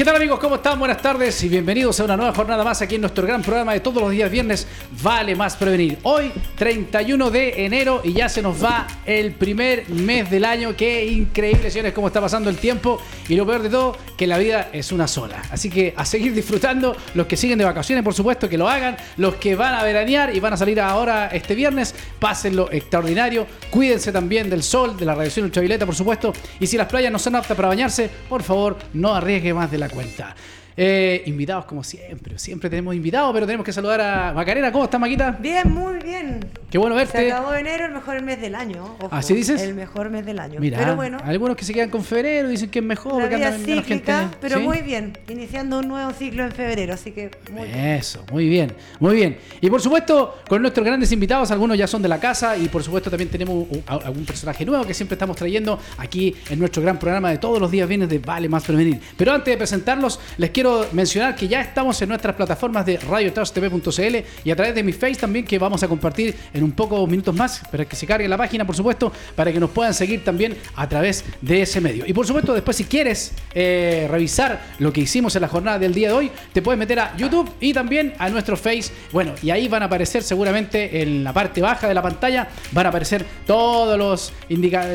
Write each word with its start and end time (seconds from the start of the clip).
¿Qué 0.00 0.06
tal 0.06 0.16
amigos? 0.16 0.40
¿Cómo 0.40 0.54
están? 0.54 0.78
Buenas 0.78 1.02
tardes 1.02 1.44
y 1.44 1.48
bienvenidos 1.50 2.00
a 2.00 2.04
una 2.04 2.16
nueva 2.16 2.32
jornada 2.32 2.64
más 2.64 2.80
aquí 2.80 2.94
en 2.94 3.02
nuestro 3.02 3.26
gran 3.26 3.42
programa 3.42 3.74
de 3.74 3.80
todos 3.80 4.02
los 4.02 4.10
días 4.10 4.30
viernes 4.30 4.66
Vale 5.02 5.36
más 5.36 5.56
prevenir. 5.56 5.98
Hoy 6.04 6.32
31 6.56 7.30
de 7.30 7.66
enero 7.66 8.00
y 8.02 8.14
ya 8.14 8.30
se 8.30 8.40
nos 8.40 8.64
va 8.64 8.86
el 9.04 9.32
primer 9.32 9.90
mes 9.90 10.30
del 10.30 10.46
año. 10.46 10.74
Qué 10.74 11.04
increíble, 11.04 11.70
señores, 11.70 11.92
cómo 11.92 12.06
está 12.06 12.18
pasando 12.18 12.48
el 12.48 12.56
tiempo 12.56 12.98
y 13.28 13.36
lo 13.36 13.44
peor 13.44 13.62
de 13.62 13.68
todo, 13.68 13.94
que 14.16 14.26
la 14.26 14.38
vida 14.38 14.70
es 14.72 14.90
una 14.90 15.06
sola. 15.06 15.42
Así 15.50 15.68
que 15.68 15.92
a 15.94 16.06
seguir 16.06 16.32
disfrutando, 16.32 16.96
los 17.12 17.26
que 17.26 17.36
siguen 17.36 17.58
de 17.58 17.66
vacaciones, 17.66 18.02
por 18.02 18.14
supuesto, 18.14 18.48
que 18.48 18.56
lo 18.56 18.70
hagan, 18.70 18.96
los 19.18 19.34
que 19.34 19.54
van 19.54 19.74
a 19.74 19.82
veranear 19.82 20.34
y 20.34 20.40
van 20.40 20.54
a 20.54 20.56
salir 20.56 20.80
ahora 20.80 21.26
este 21.26 21.54
viernes, 21.54 21.94
pásenlo 22.18 22.72
extraordinario, 22.72 23.46
cuídense 23.70 24.12
también 24.12 24.48
del 24.48 24.62
sol, 24.62 24.96
de 24.96 25.04
la 25.04 25.14
radiación 25.14 25.44
ultravioleta, 25.44 25.84
por 25.84 25.94
supuesto, 25.94 26.32
y 26.58 26.66
si 26.66 26.78
las 26.78 26.86
playas 26.86 27.12
no 27.12 27.18
son 27.18 27.36
aptas 27.36 27.54
para 27.54 27.68
bañarse, 27.68 28.08
por 28.30 28.42
favor, 28.42 28.78
no 28.94 29.14
arriesgue 29.14 29.52
más 29.52 29.70
de 29.70 29.78
la 29.78 29.89
cuenta. 29.90 30.34
Eh, 30.76 31.22
invitados 31.26 31.64
como 31.64 31.82
siempre, 31.82 32.38
siempre 32.38 32.70
tenemos 32.70 32.94
invitados, 32.94 33.32
pero 33.32 33.46
tenemos 33.46 33.64
que 33.64 33.72
saludar 33.72 34.00
a 34.00 34.32
Macarena. 34.32 34.72
¿Cómo 34.72 34.84
estás, 34.84 35.00
Maquita? 35.00 35.36
Bien, 35.40 35.68
muy 35.72 35.98
bien. 35.98 36.40
Qué 36.70 36.78
bueno 36.78 36.94
verte. 36.94 37.18
Se 37.18 37.32
acabó 37.32 37.54
enero, 37.54 37.86
el 37.86 37.92
mejor 37.92 38.22
mes 38.22 38.40
del 38.40 38.54
año. 38.54 38.96
Ojo, 39.00 39.08
¿Así 39.14 39.34
dices? 39.34 39.60
El 39.60 39.74
mejor 39.74 40.10
mes 40.10 40.24
del 40.24 40.38
año. 40.38 40.60
Mira, 40.60 40.78
pero 40.78 40.96
bueno, 40.96 41.18
algunos 41.24 41.56
que 41.56 41.64
se 41.64 41.74
quedan 41.74 41.90
con 41.90 42.04
febrero 42.04 42.48
dicen 42.48 42.70
que 42.70 42.78
es 42.78 42.84
mejor. 42.84 43.22
la 43.22 43.28
vida 43.28 43.52
cíclica, 43.58 44.20
gente. 44.20 44.36
pero 44.40 44.58
¿Sí? 44.58 44.62
muy 44.62 44.80
bien. 44.82 45.18
Iniciando 45.28 45.80
un 45.80 45.88
nuevo 45.88 46.12
ciclo 46.12 46.44
en 46.44 46.52
febrero, 46.52 46.94
así 46.94 47.10
que 47.10 47.30
muy 47.50 47.66
bien. 47.66 47.78
Eso, 47.78 48.24
muy 48.30 48.48
bien, 48.48 48.72
muy 49.00 49.16
bien. 49.16 49.38
Y 49.60 49.68
por 49.68 49.80
supuesto, 49.80 50.38
con 50.48 50.62
nuestros 50.62 50.86
grandes 50.86 51.10
invitados, 51.12 51.50
algunos 51.50 51.76
ya 51.76 51.86
son 51.86 52.02
de 52.02 52.08
la 52.08 52.20
casa 52.20 52.56
y 52.56 52.68
por 52.68 52.82
supuesto 52.82 53.10
también 53.10 53.30
tenemos 53.30 53.66
algún 53.86 54.24
personaje 54.24 54.64
nuevo 54.64 54.84
que 54.84 54.94
siempre 54.94 55.14
estamos 55.14 55.36
trayendo 55.36 55.78
aquí 55.98 56.34
en 56.48 56.58
nuestro 56.58 56.82
gran 56.82 56.98
programa 56.98 57.30
de 57.30 57.38
todos 57.38 57.60
los 57.60 57.70
días 57.70 57.88
viernes 57.88 58.08
de 58.08 58.18
Vale 58.18 58.48
Más 58.48 58.64
Prevenir. 58.64 59.00
Pero 59.16 59.32
antes 59.32 59.52
de 59.52 59.58
presentarlos, 59.58 60.20
les 60.36 60.50
quiero 60.50 60.69
mencionar 60.92 61.34
que 61.34 61.48
ya 61.48 61.60
estamos 61.60 62.00
en 62.02 62.08
nuestras 62.08 62.34
plataformas 62.36 62.84
de 62.86 62.96
radiotrustv.cl 62.98 64.16
y 64.44 64.50
a 64.50 64.56
través 64.56 64.74
de 64.74 64.82
mi 64.82 64.92
face 64.92 65.14
también 65.16 65.44
que 65.44 65.58
vamos 65.58 65.82
a 65.82 65.88
compartir 65.88 66.34
en 66.52 66.62
un 66.64 66.72
poco 66.72 67.06
minutos 67.06 67.34
más, 67.34 67.62
para 67.70 67.84
que 67.84 67.96
se 67.96 68.06
cargue 68.06 68.28
la 68.28 68.36
página, 68.36 68.64
por 68.66 68.74
supuesto, 68.76 69.12
para 69.34 69.52
que 69.52 69.60
nos 69.60 69.70
puedan 69.70 69.94
seguir 69.94 70.24
también 70.24 70.56
a 70.76 70.88
través 70.88 71.24
de 71.40 71.62
ese 71.62 71.80
medio. 71.80 72.04
Y 72.06 72.12
por 72.12 72.26
supuesto, 72.26 72.52
después 72.54 72.76
si 72.76 72.84
quieres 72.84 73.32
eh, 73.54 74.06
revisar 74.10 74.60
lo 74.78 74.92
que 74.92 75.00
hicimos 75.00 75.34
en 75.36 75.42
la 75.42 75.48
jornada 75.48 75.78
del 75.78 75.94
día 75.94 76.08
de 76.08 76.14
hoy, 76.14 76.30
te 76.52 76.62
puedes 76.62 76.78
meter 76.78 76.98
a 77.00 77.16
YouTube 77.16 77.50
y 77.60 77.72
también 77.72 78.14
a 78.18 78.28
nuestro 78.28 78.56
Face. 78.56 78.90
Bueno, 79.12 79.32
y 79.42 79.50
ahí 79.50 79.68
van 79.68 79.82
a 79.82 79.86
aparecer 79.86 80.22
seguramente 80.22 81.02
en 81.02 81.24
la 81.24 81.32
parte 81.32 81.60
baja 81.60 81.88
de 81.88 81.94
la 81.94 82.02
pantalla, 82.02 82.48
van 82.72 82.86
a 82.86 82.88
aparecer 82.90 83.24
todos 83.46 83.98
los, 83.98 84.32
indica- 84.48 84.86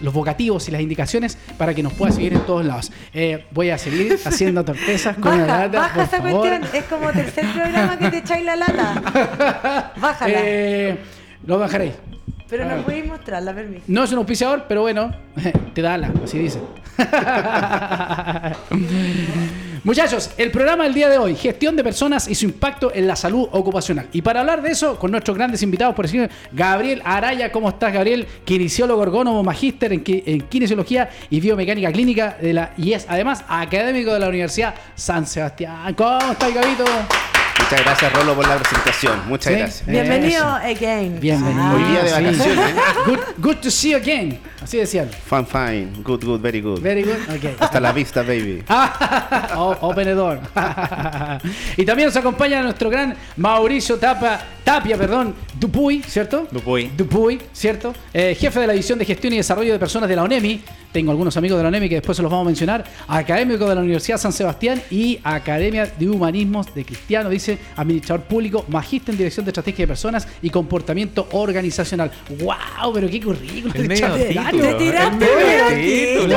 los 0.00 0.12
vocativos 0.12 0.68
y 0.68 0.70
las 0.72 0.80
indicaciones 0.80 1.38
para 1.56 1.74
que 1.74 1.82
nos 1.82 1.92
puedas 1.92 2.14
seguir 2.16 2.32
en 2.34 2.40
todos 2.40 2.64
lados. 2.64 2.90
Eh, 3.14 3.44
voy 3.50 3.70
a 3.70 3.78
seguir 3.78 4.18
haciendo 4.24 4.64
torpezas 4.98 5.16
con 5.16 5.38
la 5.38 5.46
Baja, 5.46 5.58
lata, 5.66 5.78
baja 5.78 5.94
por 5.94 6.04
esa 6.04 6.16
favor. 6.18 6.48
cuestión. 6.48 6.62
Es 6.74 6.84
como 6.84 7.12
tercer 7.12 7.46
programa 7.52 7.98
que 7.98 8.10
te 8.10 8.18
echáis 8.18 8.44
la 8.44 8.56
lata. 8.56 9.92
Bájala. 10.00 10.34
Eh, 10.36 10.98
lo 11.46 11.58
bajaréis. 11.58 11.94
pero 12.48 12.64
ah. 12.64 12.74
no 12.76 12.82
podéis 12.82 13.06
mostrarla, 13.06 13.54
permiso. 13.54 13.84
No 13.86 14.04
es 14.04 14.12
un 14.12 14.18
auspiciador, 14.18 14.64
pero 14.68 14.82
bueno, 14.82 15.10
te 15.74 15.82
da 15.82 15.94
ala, 15.94 16.10
así 16.24 16.38
dicen. 16.38 16.62
Muchachos, 19.84 20.30
el 20.36 20.50
programa 20.50 20.84
del 20.84 20.94
día 20.94 21.08
de 21.08 21.18
hoy, 21.18 21.36
gestión 21.36 21.76
de 21.76 21.84
personas 21.84 22.28
y 22.28 22.34
su 22.34 22.46
impacto 22.46 22.92
en 22.92 23.06
la 23.06 23.14
salud 23.14 23.48
ocupacional. 23.52 24.08
Y 24.12 24.22
para 24.22 24.40
hablar 24.40 24.62
de 24.62 24.70
eso, 24.70 24.98
con 24.98 25.10
nuestros 25.10 25.36
grandes 25.36 25.62
invitados, 25.62 25.94
por 25.94 26.06
ejemplo, 26.06 26.34
Gabriel 26.52 27.00
Araya, 27.04 27.52
¿cómo 27.52 27.68
estás, 27.68 27.92
Gabriel? 27.92 28.26
Kinesiólogo 28.44 29.02
ergónomo, 29.02 29.42
magíster 29.42 29.92
en, 29.92 30.02
en 30.06 30.40
kinesiología 30.42 31.10
y 31.30 31.40
biomecánica 31.40 31.92
clínica 31.92 32.36
de 32.40 32.52
la 32.52 32.72
y 32.76 32.92
es 32.92 33.06
además 33.08 33.44
académico 33.48 34.12
de 34.12 34.20
la 34.20 34.28
Universidad 34.28 34.74
San 34.94 35.26
Sebastián. 35.26 35.94
¿Cómo 35.94 36.32
estás, 36.32 36.52
Gabito? 36.52 36.84
Muchas 37.60 37.84
gracias, 37.84 38.12
Rolo, 38.12 38.34
por 38.34 38.48
la 38.48 38.56
presentación. 38.56 39.28
Muchas 39.28 39.52
Sí. 39.52 39.58
gracias. 39.58 39.86
Bienvenido 39.86 40.44
again. 40.46 41.18
Bienvenido. 41.20 41.74
Hoy 41.74 41.82
día 41.84 42.02
de 42.02 42.08
Sí. 42.08 42.14
vacaciones. 42.14 42.74
Good, 43.06 43.18
good 43.38 43.56
to 43.56 43.70
see 43.70 43.90
you 43.90 43.96
again. 43.98 44.38
Así 44.62 44.76
decían. 44.78 45.08
Fun, 45.26 45.46
fine. 45.46 45.88
Good, 46.02 46.24
good, 46.24 46.40
very 46.40 46.60
good. 46.60 46.80
Very 46.80 47.02
good. 47.02 47.36
Okay. 47.36 47.54
Hasta 47.60 47.78
la 47.80 47.92
vista, 47.92 48.22
baby. 48.22 48.62
Ah, 48.68 49.76
open 49.80 50.04
the 50.04 50.14
door. 50.14 50.40
y 51.76 51.84
también 51.84 52.06
nos 52.08 52.16
acompaña 52.16 52.62
nuestro 52.62 52.88
gran 52.90 53.14
Mauricio 53.36 53.96
Tapa, 53.98 54.40
Tapia, 54.64 54.96
perdón, 54.96 55.34
Dupuy, 55.58 56.02
¿cierto? 56.06 56.46
Dupuy. 56.50 56.90
Dupuy, 56.96 57.40
¿cierto? 57.52 57.92
Eh, 58.12 58.36
jefe 58.38 58.60
de 58.60 58.66
la 58.66 58.72
División 58.72 58.98
de 58.98 59.04
Gestión 59.04 59.32
y 59.32 59.36
Desarrollo 59.36 59.72
de 59.72 59.78
Personas 59.78 60.08
de 60.08 60.16
la 60.16 60.22
ONEMI. 60.22 60.62
Tengo 60.92 61.10
algunos 61.10 61.36
amigos 61.36 61.58
de 61.58 61.62
la 61.62 61.68
ONEMI 61.68 61.88
que 61.88 61.94
después 61.96 62.16
se 62.16 62.22
los 62.22 62.30
vamos 62.30 62.46
a 62.46 62.48
mencionar. 62.48 62.84
Académico 63.08 63.68
de 63.68 63.74
la 63.74 63.80
Universidad 63.80 64.18
San 64.18 64.32
Sebastián 64.32 64.82
y 64.90 65.18
Academia 65.22 65.86
de 65.86 66.08
Humanismos 66.08 66.72
de 66.74 66.84
Cristiano, 66.84 67.28
dice 67.30 67.47
administrador 67.76 68.24
público, 68.26 68.64
magíster 68.68 69.14
en 69.14 69.18
Dirección 69.18 69.44
de 69.46 69.50
Estrategia 69.50 69.84
de 69.84 69.88
Personas 69.88 70.26
y 70.42 70.50
Comportamiento 70.50 71.28
Organizacional. 71.32 72.10
¡Wow! 72.40 72.92
Pero 72.92 73.08
qué 73.08 73.20
currículum. 73.20 73.72
El 73.76 73.88
medio. 73.88 74.12
Te 74.14 74.24
título. 74.28 74.76
tiraste 74.76 76.24
El 76.24 76.32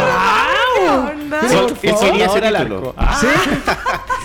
Él 1.90 2.00
quería 2.00 2.26
ese 2.26 2.40
título. 2.50 2.94
Ah, 2.98 3.22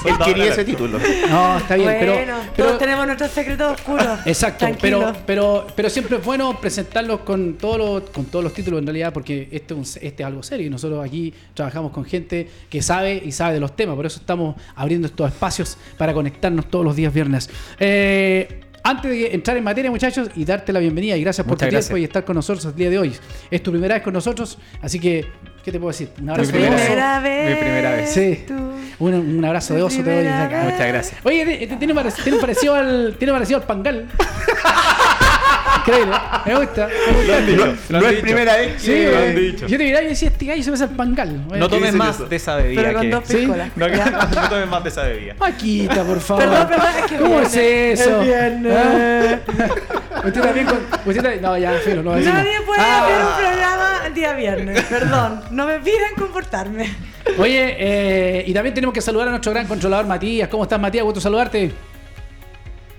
Él 0.04 0.18
quería 0.24 0.44
ese 0.52 0.64
título. 0.64 0.98
No, 1.28 1.58
está 1.58 1.76
bien, 1.76 1.96
pero- 1.98 2.16
todos 2.56 2.78
tenemos 2.78 3.06
nuestros 3.06 3.30
secretos 3.30 3.72
oscuros. 3.80 4.06
Exacto, 4.24 4.58
Tranquilo. 4.66 4.98
pero, 5.00 5.16
pero, 5.26 5.66
pero 5.74 5.90
siempre 5.90 6.18
es 6.18 6.24
bueno 6.24 6.58
presentarlos 6.60 7.20
con 7.20 7.54
todos 7.54 7.78
los, 7.78 8.10
con 8.10 8.26
todos 8.26 8.44
los 8.44 8.52
títulos 8.52 8.80
en 8.80 8.86
realidad, 8.86 9.12
porque 9.12 9.48
este, 9.50 9.74
es 9.74 9.78
un- 9.78 10.02
este 10.02 10.22
es 10.22 10.26
algo 10.26 10.42
serio 10.42 10.66
y 10.66 10.70
nosotros 10.70 11.04
aquí 11.04 11.32
trabajamos 11.54 11.92
con 11.92 12.04
gente 12.04 12.48
que 12.70 12.82
sabe 12.82 13.20
y 13.24 13.32
sabe 13.32 13.54
de 13.54 13.60
los 13.60 13.74
temas, 13.74 13.96
por 13.96 14.06
eso 14.06 14.20
estamos 14.20 14.56
abriendo 14.74 15.06
estos 15.08 15.28
espacios 15.28 15.76
para 15.98 16.12
conectarnos 16.14 16.66
todos 16.70 16.75
los 16.84 16.96
días 16.96 17.12
viernes. 17.12 17.49
Eh, 17.78 18.61
antes 18.82 19.11
de 19.11 19.34
entrar 19.34 19.56
en 19.56 19.64
materia, 19.64 19.90
muchachos, 19.90 20.28
y 20.37 20.44
darte 20.44 20.73
la 20.73 20.78
bienvenida 20.78 21.17
y 21.17 21.20
gracias 21.23 21.44
por 21.44 21.55
Muchas 21.55 21.69
tu 21.69 21.73
gracias. 21.73 21.87
tiempo 21.88 21.99
y 21.99 22.05
estar 22.05 22.25
con 22.25 22.37
nosotros 22.37 22.64
el 22.67 22.75
día 22.76 22.88
de 22.90 22.99
hoy. 22.99 23.12
Es 23.50 23.62
tu 23.62 23.73
primera 23.73 23.94
vez 23.96 24.05
con 24.05 24.12
nosotros, 24.14 24.58
así 24.81 25.00
que, 25.00 25.26
¿qué 25.64 25.73
te 25.73 25.78
puedo 25.81 25.90
decir? 25.90 26.11
Un 26.23 26.31
abrazo 26.31 26.52
de 26.52 26.58
primera 26.58 26.76
oso. 27.17 27.23
vez. 27.25 27.50
Mi 27.50 27.56
primera 27.56 27.90
vez. 27.93 28.11
Sí. 28.11 28.44
tú. 28.46 28.55
Un, 28.99 29.14
un 29.14 29.44
abrazo 29.44 29.75
de 29.75 29.82
oso 29.82 29.96
te 29.96 30.05
doy 30.05 30.12
desde 30.23 30.28
primera 30.31 30.44
acá. 30.44 30.56
vez. 30.64 30.73
Muchas 30.73 30.88
gracias. 30.88 31.20
Oye, 31.25 31.69
tiene 31.78 31.94
parecido 31.94 32.75
al, 32.76 33.17
tiene 33.19 33.32
parecido 33.32 33.58
al 33.58 33.67
pangal. 33.67 34.06
Increíble. 35.86 36.16
Me 36.46 36.54
gusta. 36.56 36.88
Me 36.88 37.12
gusta. 37.12 37.76
Lo 37.88 37.98
han 37.98 38.02
No 38.04 38.08
es 38.10 38.20
primera 38.20 38.56
vez 38.56 38.74
Sí, 38.82 38.86
que... 38.92 39.10
lo 39.10 39.16
han 39.18 39.32
güey. 39.32 39.52
dicho. 39.52 39.66
Yo 39.66 39.78
te 39.78 39.84
miraba 39.84 40.04
y 40.04 40.08
decía, 40.08 40.28
este 40.28 40.46
gallo 40.46 40.62
se 40.62 40.70
me 40.70 40.74
hace 40.74 40.84
el 40.84 40.90
pangal. 40.90 41.46
No 41.48 41.68
tomes 41.68 41.94
más 41.94 42.28
de 42.28 42.36
esa 42.36 42.56
bebida. 42.56 42.82
Pero 42.82 42.98
con 42.98 43.10
dos 43.10 43.24
Sí. 43.26 43.36
piscolas. 43.36 43.70
No, 43.76 44.48
tomes 44.48 44.68
más 44.68 44.82
de 44.82 44.88
esa 44.90 45.02
bebida. 45.04 45.34
Paquita, 45.34 46.02
por 46.04 46.20
favor. 46.20 46.44
Perdón, 46.44 46.68
perdón, 46.68 46.88
es 46.98 47.04
que 47.10 47.16
¿Cómo 47.16 47.40
es 47.40 47.54
eso? 47.56 48.20
es 48.20 48.26
viernes. 48.26 48.72
¿Ah? 48.76 49.38
Usted 50.26 50.40
también 50.42 50.66
con. 50.66 50.78
Usted 51.06 51.22
también- 51.22 51.42
no, 51.42 51.56
ya, 51.58 51.72
filo, 51.74 52.02
no 52.02 52.14
decimos. 52.14 52.34
Nadie 52.38 52.60
puede 52.66 52.80
Ah. 52.80 53.04
hacer 53.04 53.16
un 53.24 53.46
programa 53.50 54.00
el 54.06 54.14
día 54.14 54.32
viernes. 54.32 54.82
Perdón, 54.84 55.40
no 55.50 55.66
me 55.66 55.78
pidan 55.80 56.14
comportarme. 56.18 56.90
Oye, 57.38 57.76
eh, 57.78 58.44
y 58.46 58.52
también 58.52 58.74
tenemos 58.74 58.92
que 58.94 59.00
saludar 59.00 59.28
a 59.28 59.30
nuestro 59.30 59.52
gran 59.52 59.66
controlador 59.66 60.06
Matías. 60.06 60.48
¿Cómo 60.48 60.64
estás, 60.64 60.80
Matías? 60.80 61.04
Gusto 61.04 61.20
saludarte. 61.20 61.70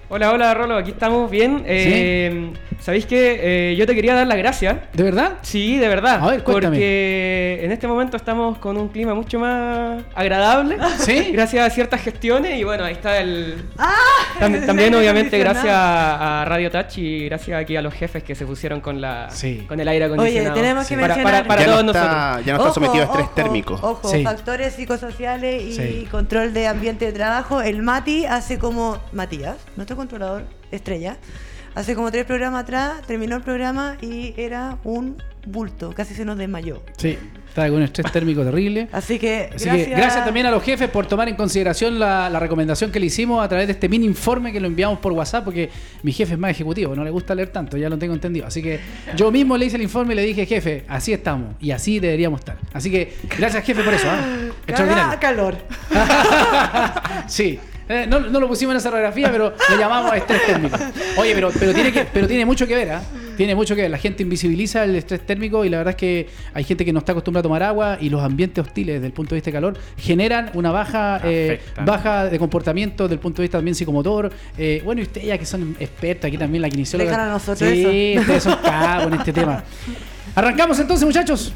Hola, 0.10 0.31
hola 0.31 0.54
Rolo, 0.54 0.78
aquí 0.78 0.92
estamos 0.92 1.30
bien. 1.30 1.63
Eh, 1.66 2.51
¿Sabéis 2.80 3.06
que 3.06 3.76
yo 3.78 3.86
te 3.86 3.94
quería 3.96 4.16
dar 4.16 4.28
las 4.28 4.38
gracias? 4.38 4.78
¿De 4.94 5.04
verdad? 5.04 5.40
Sí, 5.42 5.78
de 5.78 5.88
verdad. 5.90 6.20
A 6.24 6.28
ver, 6.32 6.44
cuéntame. 6.44 6.78
Porque 6.78 7.60
en 7.64 7.72
este 7.72 7.86
momento 7.88 8.16
estamos 8.16 8.58
con 8.60 8.78
un 8.78 8.88
clima 8.90 9.14
mucho 9.14 9.40
más 9.40 10.04
agradable. 10.16 10.78
¿Sí? 11.00 11.30
Gracias 11.34 11.68
a 11.68 11.70
ciertas 11.70 12.02
gestiones 12.02 12.58
y 12.58 12.64
bueno, 12.64 12.86
ahí 12.86 12.94
está 12.94 13.18
el... 13.20 13.66
¡Ah! 13.78 13.94
Tam- 14.40 14.66
también 14.66 14.94
aire 14.94 14.98
obviamente 15.00 15.38
gracias 15.38 15.66
a, 15.70 16.46
Radio 16.48 16.72
Touch 16.72 16.98
y 17.00 17.26
gracias 17.26 17.60
aquí 17.62 17.76
a 17.76 17.82
los 17.82 17.94
jefes 17.94 18.24
que 18.24 18.36
se 18.36 18.46
pusieron 18.46 18.80
con 18.80 19.02
la 19.02 19.30
Sí. 19.32 19.66
con 19.68 19.80
el 19.80 19.88
aire 19.88 20.06
acondicionado. 20.06 20.54
Oye, 20.54 20.62
tenemos 20.62 20.88
que 20.88 20.96
para, 20.96 21.16
mencionar- 21.16 21.24
para, 21.24 21.48
para 21.48 21.62
ya, 21.62 21.66
todos 21.68 21.84
no 21.86 21.94
nosotros. 21.94 22.12
está, 22.16 22.42
ya 22.42 22.54
no 22.54 22.58
está 22.60 22.64
Ojo, 22.64 22.74
sometido 22.74 23.04
a 23.04 23.06
estrés 23.08 23.26
ojo, 23.26 23.36
térmico. 23.36 23.74
Ojo, 23.82 24.10
Sí. 24.10 24.24
factores 24.24 24.74
psicosociales 24.76 25.64
y 25.64 25.74
Sí. 25.74 26.08
control 26.10 26.54
de 26.54 26.68
ambiente 26.68 27.06
de 27.06 27.12
trabajo. 27.12 27.62
El 27.62 27.82
Mati 27.82 28.26
hace 28.26 28.58
como. 28.60 28.98
Matías, 29.12 29.58
nuestro 29.76 29.96
controlador 29.98 30.44
estrella, 30.72 31.18
hace 31.78 31.94
como 31.94 32.12
tres 32.12 32.26
programas 32.26 32.64
atrás, 32.64 33.02
terminó 33.06 33.36
el 33.36 33.44
programa 33.44 33.98
y 34.02 34.34
era 34.36 34.80
un 34.84 35.22
bulto, 35.46 35.94
casi 35.94 36.16
se 36.16 36.26
nos 36.26 36.36
desmayó. 36.36 36.82
Sí, 36.98 37.16
está 37.48 37.68
con 37.68 37.78
un 37.78 37.84
estrés 37.84 38.12
térmico 38.12 38.44
terrible. 38.44 38.88
Así 38.92 39.20
que. 39.20 39.52
Así 39.54 39.70
que 39.70 39.86
gracias 39.86 40.26
también 40.26 40.48
a 40.48 40.52
los 40.52 40.64
jefes 40.64 40.90
por 40.90 41.06
tomar 41.06 41.30
en 41.30 41.36
consideración 41.36 42.00
la, 42.00 42.32
la 42.32 42.40
recomendación 42.40 42.92
que 42.92 43.00
le 43.00 43.06
hicimos 43.06 43.46
a 43.46 43.48
través 43.48 43.68
de 43.68 43.74
este 43.74 43.88
mini 43.90 44.08
informe 44.08 44.52
que 44.52 44.60
lo 44.60 44.66
enviamos 44.66 44.98
por 44.98 45.14
WhatsApp, 45.14 45.44
porque 45.46 45.70
mi 46.02 46.12
jefe 46.12 46.34
es 46.34 46.40
más 46.40 46.50
ejecutivo, 46.50 46.96
no 46.96 47.04
le 47.04 47.12
gusta 47.12 47.36
leer 47.36 47.50
tanto, 47.50 47.78
ya 47.78 47.90
lo 47.90 47.98
tengo 48.00 48.16
entendido. 48.16 48.48
Así 48.48 48.64
que 48.64 48.80
yo 49.16 49.32
mismo 49.32 49.56
le 49.56 49.68
hice 49.68 49.76
el 49.76 49.84
informe 49.84 50.14
y 50.14 50.16
le 50.16 50.24
dije, 50.24 50.48
jefe, 50.48 50.84
así 50.88 51.14
estamos 51.14 51.56
y 51.60 51.70
así 51.70 52.00
deberíamos 52.00 52.40
estar. 52.40 52.58
Así 52.74 52.90
que 52.90 53.14
gracias, 53.38 53.64
jefe, 53.64 53.84
por 53.84 53.94
eso. 53.94 54.08
Extraordinario. 54.66 55.20
calor. 55.20 55.56
sí. 57.28 57.60
Eh, 57.89 58.06
no, 58.07 58.19
no 58.19 58.39
lo 58.39 58.48
pusimos 58.48 58.74
en 58.74 58.78
esa 58.78 58.89
radiografía, 58.89 59.31
pero 59.31 59.54
lo 59.69 59.78
llamamos 59.78 60.13
estrés 60.16 60.45
térmico. 60.45 60.78
Oye, 61.18 61.34
pero, 61.34 61.51
pero, 61.57 61.74
tiene, 61.74 61.92
que, 61.92 62.06
pero 62.06 62.28
tiene 62.28 62.45
mucho 62.45 62.68
que 62.68 62.75
ver, 62.75 62.92
¿ah? 62.92 63.04
Tiene 63.38 63.56
mucho 63.56 63.75
que 63.75 63.84
ver. 63.84 63.92
La 63.92 63.98
gente 63.98 64.24
invisibiliza 64.24 64.84
el 64.84 64.95
estrés 64.95 65.25
térmico 65.25 65.63
y 65.63 65.69
la 65.69 65.78
verdad 65.78 65.92
es 65.92 65.98
que 65.98 66.28
hay 66.54 66.63
gente 66.63 66.84
que 66.84 66.92
no 66.92 67.00
está 67.00 67.12
acostumbrada 67.12 67.42
a 67.42 67.44
tomar 67.44 67.63
agua 67.63 67.98
y 68.01 68.10
los 68.10 68.22
ambientes 68.22 68.66
hostiles 68.66 68.95
desde 68.95 69.07
el 69.07 69.13
punto 69.13 69.36
de 69.36 69.38
vista 69.38 69.50
de 69.50 69.54
calor 69.54 69.78
generan 69.98 70.50
una 70.56 70.72
baja, 70.72 71.22
eh, 71.24 71.62
baja 71.86 72.25
de 72.25 72.39
comportamiento 72.39 73.04
desde 73.04 73.13
el 73.13 73.19
punto 73.19 73.42
de 73.42 73.44
vista 73.44 73.60
también 73.60 73.75
psicomotor. 73.75 74.31
Eh, 74.57 74.81
bueno, 74.83 75.01
y 75.01 75.04
ustedes 75.04 75.28
ya 75.28 75.38
que 75.38 75.45
son 75.45 75.78
expertos 75.80 76.28
aquí 76.28 76.38
también, 76.38 76.63
la 76.63 76.69
kinesióloga. 76.69 77.12
Dejan 77.12 77.30
a 77.30 77.31
nosotros 77.33 77.69
Sí, 77.69 78.16
ustedes 78.18 78.44
son 78.44 78.57
cabos 78.63 79.07
en 79.07 79.13
este 79.13 79.33
tema. 79.33 79.63
Arrancamos 80.36 80.80
entonces, 80.80 81.06
muchachos. 81.06 81.54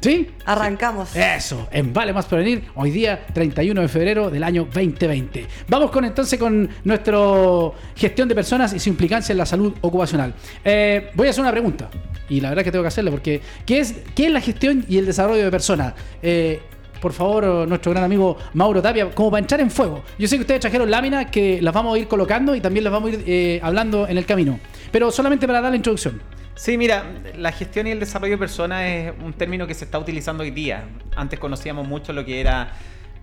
¿Sí? 0.00 0.28
Arrancamos. 0.46 1.14
Eso, 1.14 1.68
en 1.70 1.92
Vale 1.92 2.14
Más 2.14 2.24
Prevenir, 2.24 2.64
hoy 2.74 2.90
día 2.90 3.26
31 3.34 3.82
de 3.82 3.88
febrero 3.88 4.30
del 4.30 4.42
año 4.42 4.66
2020. 4.72 5.46
Vamos 5.68 5.90
con 5.90 6.06
entonces 6.06 6.38
con 6.38 6.70
nuestro 6.84 7.74
gestión 7.94 8.26
de 8.26 8.34
personas 8.34 8.72
y 8.72 8.78
su 8.78 8.88
implicancia 8.88 9.34
en 9.34 9.38
la 9.38 9.44
salud 9.44 9.74
ocupacional. 9.82 10.32
Eh, 10.64 11.10
voy 11.14 11.26
a 11.26 11.30
hacer 11.30 11.42
una 11.42 11.50
pregunta, 11.50 11.90
y 12.30 12.40
la 12.40 12.48
verdad 12.48 12.64
que 12.64 12.72
tengo 12.72 12.82
que 12.82 12.88
hacerla, 12.88 13.10
porque 13.10 13.42
¿qué 13.66 13.80
es, 13.80 13.94
qué 14.14 14.26
es 14.26 14.32
la 14.32 14.40
gestión 14.40 14.86
y 14.88 14.96
el 14.96 15.04
desarrollo 15.04 15.44
de 15.44 15.50
personas? 15.50 15.92
Eh, 16.22 16.62
por 16.98 17.12
favor, 17.12 17.68
nuestro 17.68 17.92
gran 17.92 18.04
amigo 18.04 18.38
Mauro 18.54 18.80
Tapia, 18.80 19.10
como 19.10 19.30
para 19.30 19.40
entrar 19.40 19.60
en 19.60 19.70
fuego. 19.70 20.02
Yo 20.18 20.26
sé 20.26 20.36
que 20.36 20.42
ustedes 20.42 20.60
trajeron 20.60 20.90
láminas 20.90 21.30
que 21.30 21.60
las 21.60 21.74
vamos 21.74 21.94
a 21.94 21.98
ir 21.98 22.08
colocando 22.08 22.54
y 22.54 22.62
también 22.62 22.84
las 22.84 22.92
vamos 22.92 23.10
a 23.10 23.14
ir 23.14 23.24
eh, 23.26 23.60
hablando 23.62 24.08
en 24.08 24.16
el 24.16 24.24
camino, 24.24 24.58
pero 24.90 25.10
solamente 25.10 25.46
para 25.46 25.60
dar 25.60 25.70
la 25.70 25.76
introducción. 25.76 26.22
Sí, 26.60 26.76
mira, 26.76 27.04
la 27.38 27.52
gestión 27.52 27.86
y 27.86 27.90
el 27.90 27.98
desarrollo 28.00 28.32
de 28.34 28.38
personas 28.38 28.82
es 28.82 29.12
un 29.24 29.32
término 29.32 29.66
que 29.66 29.72
se 29.72 29.86
está 29.86 29.98
utilizando 29.98 30.42
hoy 30.42 30.50
día. 30.50 30.84
Antes 31.16 31.40
conocíamos 31.40 31.88
mucho 31.88 32.12
lo 32.12 32.22
que 32.22 32.38
era 32.38 32.72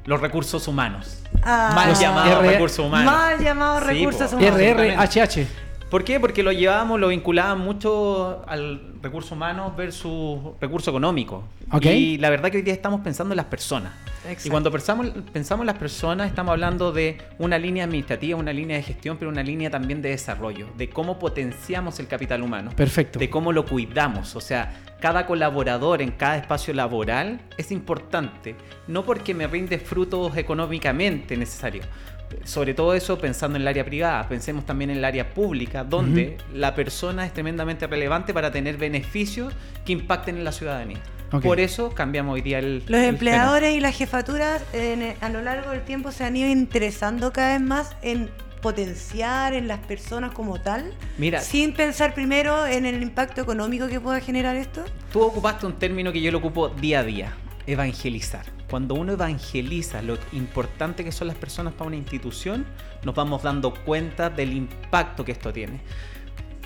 los 0.05 0.19
recursos 0.19 0.67
humanos. 0.67 1.21
Ah. 1.43 1.71
mal 1.75 1.89
Los 1.89 1.99
llamados 1.99 2.43
recursos 2.43 2.83
humanos. 2.83 3.13
Mal 3.13 3.39
llamados 3.39 3.83
Sí, 3.83 3.89
recursos 3.89 4.31
po. 4.31 4.37
humanos. 4.37 4.59
RRHH. 4.59 5.47
¿Por 5.89 6.03
qué? 6.03 6.19
Porque 6.19 6.43
lo 6.43 6.51
llevábamos, 6.51 6.99
lo 6.99 7.07
vinculaban 7.07 7.59
mucho 7.59 8.43
al 8.47 8.81
recurso 9.01 9.35
humano 9.35 9.73
versus 9.77 10.39
recurso 10.59 10.91
económico. 10.91 11.43
Ok. 11.71 11.85
Y 11.85 12.17
la 12.17 12.29
verdad 12.29 12.51
que 12.51 12.57
hoy 12.57 12.63
día 12.63 12.73
estamos 12.73 12.99
pensando 13.01 13.33
en 13.33 13.37
las 13.37 13.45
personas. 13.45 13.93
Exacto. 14.23 14.47
Y 14.47 14.51
cuando 14.51 14.69
pensamos, 14.69 15.07
pensamos 15.31 15.63
en 15.63 15.67
las 15.67 15.77
personas, 15.77 16.27
estamos 16.27 16.51
hablando 16.51 16.91
de 16.91 17.17
una 17.39 17.57
línea 17.57 17.85
administrativa, 17.85 18.37
una 18.37 18.51
línea 18.51 18.75
de 18.75 18.83
gestión, 18.83 19.15
pero 19.17 19.31
una 19.31 19.43
línea 19.43 19.69
también 19.69 20.01
de 20.01 20.09
desarrollo, 20.09 20.67
de 20.77 20.89
cómo 20.89 21.19
potenciamos 21.19 21.99
el 21.99 22.07
capital 22.07 22.41
humano. 22.41 22.71
Perfecto. 22.75 23.17
De 23.17 23.29
cómo 23.29 23.53
lo 23.53 23.65
cuidamos. 23.65 24.35
O 24.35 24.41
sea, 24.41 24.73
cada 24.99 25.25
colaborador 25.25 26.01
en 26.01 26.11
cada 26.11 26.35
espacio 26.35 26.73
laboral 26.73 27.39
es 27.57 27.71
importante. 27.71 28.55
No 28.87 29.03
porque 29.03 29.33
me 29.33 29.47
rinde 29.47 29.79
frutos 29.79 30.35
económicamente 30.35 31.37
necesario. 31.37 31.83
Sobre 32.43 32.73
todo 32.73 32.93
eso 32.93 33.17
pensando 33.17 33.55
en 33.55 33.61
el 33.63 33.67
área 33.67 33.85
privada. 33.85 34.27
Pensemos 34.27 34.65
también 34.65 34.89
en 34.89 34.97
el 34.97 35.05
área 35.05 35.33
pública, 35.33 35.83
donde 35.83 36.37
la 36.53 36.75
persona 36.75 37.25
es 37.25 37.33
tremendamente 37.33 37.87
relevante 37.87 38.33
para 38.33 38.51
tener 38.51 38.77
beneficios 38.77 39.53
que 39.85 39.93
impacten 39.93 40.37
en 40.37 40.43
la 40.43 40.51
ciudadanía. 40.51 40.99
Por 41.41 41.59
eso 41.59 41.89
cambiamos 41.93 42.35
hoy 42.35 42.41
día 42.41 42.59
el. 42.59 42.83
Los 42.87 43.01
el 43.01 43.09
empleadores 43.09 43.75
y 43.75 43.79
las 43.81 43.95
jefaturas 43.97 44.63
en- 44.73 45.15
a 45.19 45.29
lo 45.29 45.41
largo 45.41 45.71
del 45.71 45.81
tiempo 45.83 46.11
se 46.11 46.23
han 46.23 46.37
ido 46.37 46.49
interesando 46.49 47.33
cada 47.33 47.53
vez 47.57 47.61
más 47.61 47.95
en 48.01 48.29
potenciar 48.61 49.53
en 49.53 49.67
las 49.67 49.79
personas 49.79 50.31
como 50.33 50.59
tal, 50.59 50.93
Mira. 51.17 51.41
sin 51.41 51.73
pensar 51.73 52.13
primero 52.13 52.65
en 52.65 52.85
el 52.85 53.01
impacto 53.03 53.41
económico 53.41 53.87
que 53.87 53.99
pueda 53.99 54.19
generar 54.19 54.55
esto. 54.55 54.83
Tú 55.13 55.21
ocupaste 55.21 55.65
un 55.65 55.73
término 55.73 56.11
que 56.11 56.21
yo 56.21 56.31
lo 56.31 56.39
ocupo 56.39 56.69
día 56.69 56.99
a 56.99 57.03
día, 57.03 57.33
evangelizar. 57.67 58.45
Cuando 58.69 58.95
uno 58.95 59.13
evangeliza 59.13 60.01
lo 60.01 60.17
importante 60.33 61.03
que 61.03 61.11
son 61.11 61.27
las 61.27 61.37
personas 61.37 61.73
para 61.73 61.87
una 61.87 61.95
institución, 61.95 62.65
nos 63.03 63.15
vamos 63.15 63.43
dando 63.43 63.73
cuenta 63.73 64.29
del 64.29 64.53
impacto 64.53 65.23
que 65.23 65.31
esto 65.31 65.53
tiene. 65.53 65.81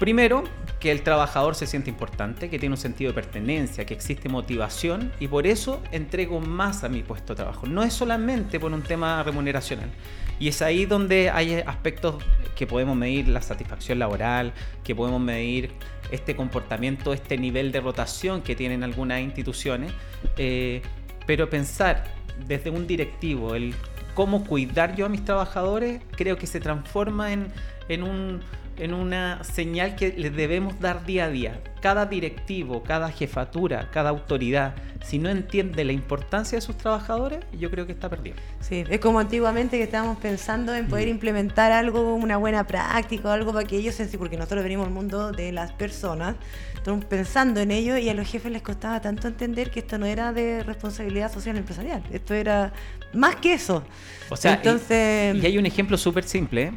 Primero, 0.01 0.43
que 0.79 0.91
el 0.91 1.03
trabajador 1.03 1.53
se 1.53 1.67
siente 1.67 1.91
importante, 1.91 2.50
que 2.50 2.58
tiene 2.58 2.74
un 2.74 2.81
sentido 2.81 3.12
de 3.12 3.13
pertenencia, 3.13 3.86
que 3.86 3.93
existe 3.93 4.29
motivación 4.29 5.12
y 5.20 5.27
por 5.27 5.46
eso 5.46 5.79
entrego 5.91 6.39
más 6.39 6.84
a 6.84 6.89
mi 6.89 7.03
puesto 7.03 7.34
de 7.34 7.43
trabajo. 7.43 7.67
No 7.67 7.84
es 7.84 7.93
solamente 7.93 8.60
por 8.60 8.74
un 8.74 8.81
tema 8.81 9.22
remuneracional. 9.22 9.91
Y 10.39 10.48
es 10.48 10.63
ahí 10.63 10.88
donde 10.88 11.29
hay 11.29 11.53
aspectos 11.67 12.15
que 12.55 12.65
podemos 12.65 12.98
medir 12.98 13.27
la 13.27 13.43
satisfacción 13.43 14.00
laboral, 14.00 14.53
que 14.84 14.96
podemos 14.96 15.22
medir 15.22 15.72
este 16.10 16.36
comportamiento, 16.36 17.13
este 17.13 17.38
nivel 17.38 17.72
de 17.72 17.79
rotación 17.79 18.41
que 18.41 18.55
tienen 18.55 18.84
algunas 18.84 19.22
instituciones. 19.22 19.93
eh, 20.38 20.81
pero 21.25 21.50
pensar 21.50 22.04
desde 22.48 22.70
un 22.70 22.88
directivo 22.88 23.56
el 23.56 23.75
cómo 24.13 24.46
cuidar 24.46 24.96
yo 24.96 25.06
a 25.06 25.10
mis 25.10 25.24
trabajadores, 25.24 26.01
creo 26.12 26.38
que 26.38 26.48
se 26.48 26.60
transforma 26.60 27.32
en, 27.32 27.48
en 27.88 28.04
un 28.04 28.42
en 28.78 28.94
una 28.94 29.44
señal 29.44 29.96
que 29.96 30.13
les 30.18 30.36
debemos 30.36 30.80
dar 30.80 31.06
día 31.06 31.25
a 31.25 31.30
día. 31.30 31.62
Cada 31.82 32.06
directivo, 32.06 32.84
cada 32.84 33.12
jefatura, 33.12 33.90
cada 33.92 34.10
autoridad, 34.10 34.75
si 35.04 35.18
no 35.18 35.30
entiende 35.30 35.84
la 35.84 35.92
importancia 35.94 36.58
de 36.58 36.62
sus 36.62 36.78
trabajadores, 36.78 37.40
yo 37.58 37.72
creo 37.72 37.86
que 37.86 37.92
está 37.92 38.10
perdido. 38.10 38.36
Sí, 38.60 38.84
es 38.90 39.00
como 39.00 39.20
antiguamente 39.20 39.78
que 39.78 39.84
estábamos 39.84 40.18
pensando 40.18 40.75
en 40.75 40.88
poder 40.88 41.08
implementar 41.08 41.72
algo, 41.72 42.16
una 42.16 42.38
buena 42.38 42.68
práctica 42.68 43.30
o 43.30 43.32
algo 43.32 43.51
para 43.54 43.68
que 43.68 43.78
ellos, 43.78 44.00
porque 44.18 44.38
nosotros 44.38 44.63
venimos 44.63 44.86
del 44.86 44.94
mundo 44.94 45.32
de 45.32 45.51
las 45.51 45.72
personas, 45.72 46.36
estamos 46.75 47.06
pensando 47.06 47.60
en 47.60 47.72
ello 47.72 47.98
y 47.98 48.10
a 48.10 48.13
los 48.13 48.28
jefes 48.28 48.51
les 48.51 48.62
costaba 48.62 49.01
tanto 49.01 49.28
entender 49.28 49.72
que 49.72 49.80
esto 49.80 49.98
no 49.98 50.06
era 50.06 50.34
de 50.34 50.63
responsabilidad 50.63 51.32
social 51.32 51.58
empresarial, 51.58 52.04
esto 52.12 52.34
era 52.34 52.74
más 53.13 53.36
que 53.38 53.54
eso. 53.54 53.84
O 54.30 54.36
sea, 54.38 54.51
y- 54.51 54.56
entonces, 54.56 55.36
y, 55.36 55.46
hay 55.46 55.58
un 55.58 55.66
ejemplo 55.66 55.98
súper 55.98 56.24
simple 56.24 56.63
¿eh? 56.63 56.72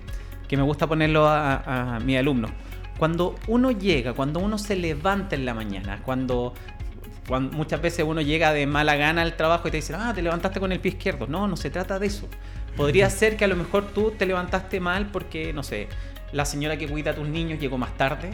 Que 0.48 0.56
me 0.56 0.62
gusta 0.62 0.86
ponerlo 0.86 1.26
a, 1.26 1.96
a 1.96 2.00
mi 2.00 2.16
alumno. 2.16 2.48
Cuando 2.98 3.34
uno 3.48 3.70
llega, 3.70 4.12
cuando 4.12 4.40
uno 4.40 4.56
se 4.58 4.76
levanta 4.76 5.34
en 5.34 5.44
la 5.44 5.54
mañana, 5.54 6.00
cuando, 6.04 6.54
cuando 7.26 7.56
muchas 7.56 7.82
veces 7.82 8.04
uno 8.06 8.20
llega 8.20 8.52
de 8.52 8.66
mala 8.66 8.94
gana 8.96 9.22
al 9.22 9.36
trabajo 9.36 9.68
y 9.68 9.70
te 9.72 9.78
dicen, 9.78 9.96
ah, 9.98 10.12
te 10.14 10.22
levantaste 10.22 10.60
con 10.60 10.70
el 10.70 10.80
pie 10.80 10.92
izquierdo. 10.92 11.26
No, 11.26 11.48
no 11.48 11.56
se 11.56 11.70
trata 11.70 11.98
de 11.98 12.06
eso. 12.06 12.28
Podría 12.76 13.08
ser 13.10 13.36
que 13.36 13.44
a 13.44 13.48
lo 13.48 13.56
mejor 13.56 13.86
tú 13.86 14.12
te 14.12 14.26
levantaste 14.26 14.80
mal 14.80 15.06
porque, 15.10 15.52
no 15.52 15.62
sé, 15.62 15.88
la 16.32 16.44
señora 16.44 16.76
que 16.76 16.88
cuida 16.88 17.12
a 17.12 17.14
tus 17.14 17.28
niños 17.28 17.60
llegó 17.60 17.78
más 17.78 17.96
tarde. 17.96 18.30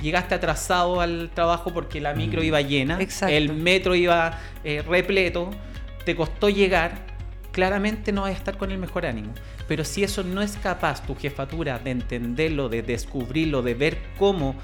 Llegaste 0.00 0.34
atrasado 0.34 1.00
al 1.00 1.30
trabajo 1.32 1.72
porque 1.72 2.00
la 2.00 2.14
micro 2.14 2.42
iba 2.42 2.60
llena, 2.60 3.00
Exacto. 3.00 3.32
el 3.34 3.52
metro 3.52 3.94
iba 3.94 4.38
eh, 4.64 4.82
repleto, 4.82 5.50
te 6.04 6.16
costó 6.16 6.48
llegar, 6.48 7.13
claramente 7.54 8.12
no 8.12 8.22
vas 8.22 8.30
a 8.30 8.34
estar 8.34 8.58
con 8.58 8.70
el 8.72 8.78
mejor 8.78 9.06
ánimo. 9.06 9.32
Pero 9.68 9.84
si 9.84 10.02
eso 10.04 10.22
no 10.24 10.42
es 10.42 10.56
capaz 10.56 11.06
tu 11.06 11.14
jefatura 11.14 11.78
de 11.78 11.92
entenderlo, 11.92 12.68
de 12.68 12.82
descubrirlo, 12.82 13.62
de 13.62 13.74
ver 13.74 13.98
cómo 14.18 14.56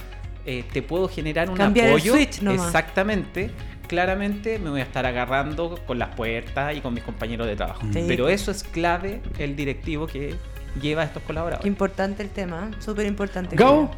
eh, 0.44 0.64
te 0.72 0.82
puedo 0.82 1.08
generar 1.08 1.48
un 1.48 1.56
Cambiar 1.56 1.86
el 1.86 1.92
apoyo, 1.92 2.12
switch 2.14 2.42
nomás. 2.42 2.66
exactamente, 2.66 3.50
claramente 3.86 4.58
me 4.58 4.70
voy 4.70 4.80
a 4.80 4.82
estar 4.84 5.06
agarrando 5.06 5.78
con 5.86 5.98
las 5.98 6.14
puertas 6.16 6.76
y 6.76 6.80
con 6.80 6.92
mis 6.92 7.04
compañeros 7.04 7.46
de 7.46 7.54
trabajo. 7.56 7.82
Sí. 7.92 8.04
Pero 8.08 8.28
eso 8.28 8.50
es 8.50 8.64
clave 8.64 9.22
el 9.38 9.54
directivo 9.54 10.06
que 10.08 10.34
lleva 10.82 11.02
a 11.02 11.04
estos 11.04 11.22
qué 11.22 11.26
colaboradores. 11.28 11.66
importante 11.66 12.22
el 12.24 12.30
tema, 12.30 12.70
¿eh? 12.72 12.76
súper 12.80 13.06
importante. 13.06 13.54
Gabo, 13.54 13.90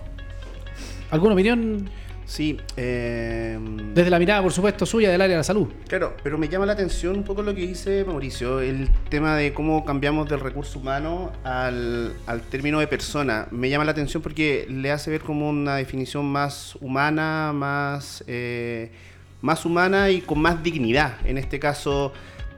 ¿alguna 1.11 1.33
opinión 1.35 1.89
Sí, 2.25 2.59
eh, 2.77 3.59
desde 3.95 4.11
la 4.11 4.19
mirada, 4.19 4.43
por 4.43 4.53
supuesto, 4.53 4.87
suya 4.87 5.11
del 5.11 5.21
área 5.21 5.35
de 5.35 5.41
la 5.41 5.45
salud? 5.45 5.69
Claro, 5.89 6.17
pero 6.23 6.39
me 6.39 6.49
llama 6.49 6.67
la 6.67 6.73
atención 6.73 7.17
un 7.17 7.25
poco 7.25 7.43
lo 7.43 7.55
que 7.55 7.63
dice 7.63 8.05
Mauricio, 8.05 8.61
el 8.61 8.89
tema 9.09 9.37
de 9.37 9.53
cómo 9.53 9.85
cambiamos 9.85 10.29
del 10.29 10.41
recurso 10.41 10.79
humano 10.79 11.33
al, 11.45 12.15
al 12.27 12.41
término 12.43 12.81
de 12.81 12.87
persona. 12.87 13.49
Me 13.51 13.69
llama 13.69 13.85
la 13.85 13.93
atención 13.93 14.23
porque 14.23 14.67
le 14.69 14.91
hace 14.91 15.11
ver 15.11 15.21
como 15.21 15.49
una 15.49 15.77
definición 15.77 16.25
más 16.27 16.77
humana, 16.81 17.53
más, 17.53 18.25
eh, 18.27 18.93
más 19.41 19.65
humana 19.67 20.11
y 20.11 20.21
con 20.21 20.41
más 20.41 20.63
dignidad. 20.63 21.15
En 21.25 21.39
este 21.39 21.59
caso, 21.59 22.13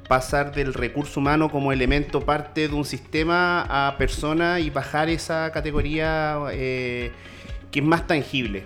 pasar 0.09 0.55
del 0.55 0.75
recurso 0.75 1.21
humano 1.21 1.51
como 1.51 1.73
elemento 1.73 2.21
parte 2.21 2.69
de 2.69 2.75
un 2.75 2.85
sistema 2.85 3.63
a 3.69 3.97
persona 3.97 4.61
y 4.61 4.71
bajar 4.71 5.09
esa 5.09 5.51
categoría 5.53 6.39
eh, 6.53 7.11
que 7.71 7.81
es 7.81 7.85
más 7.85 8.07
tangible. 8.07 8.65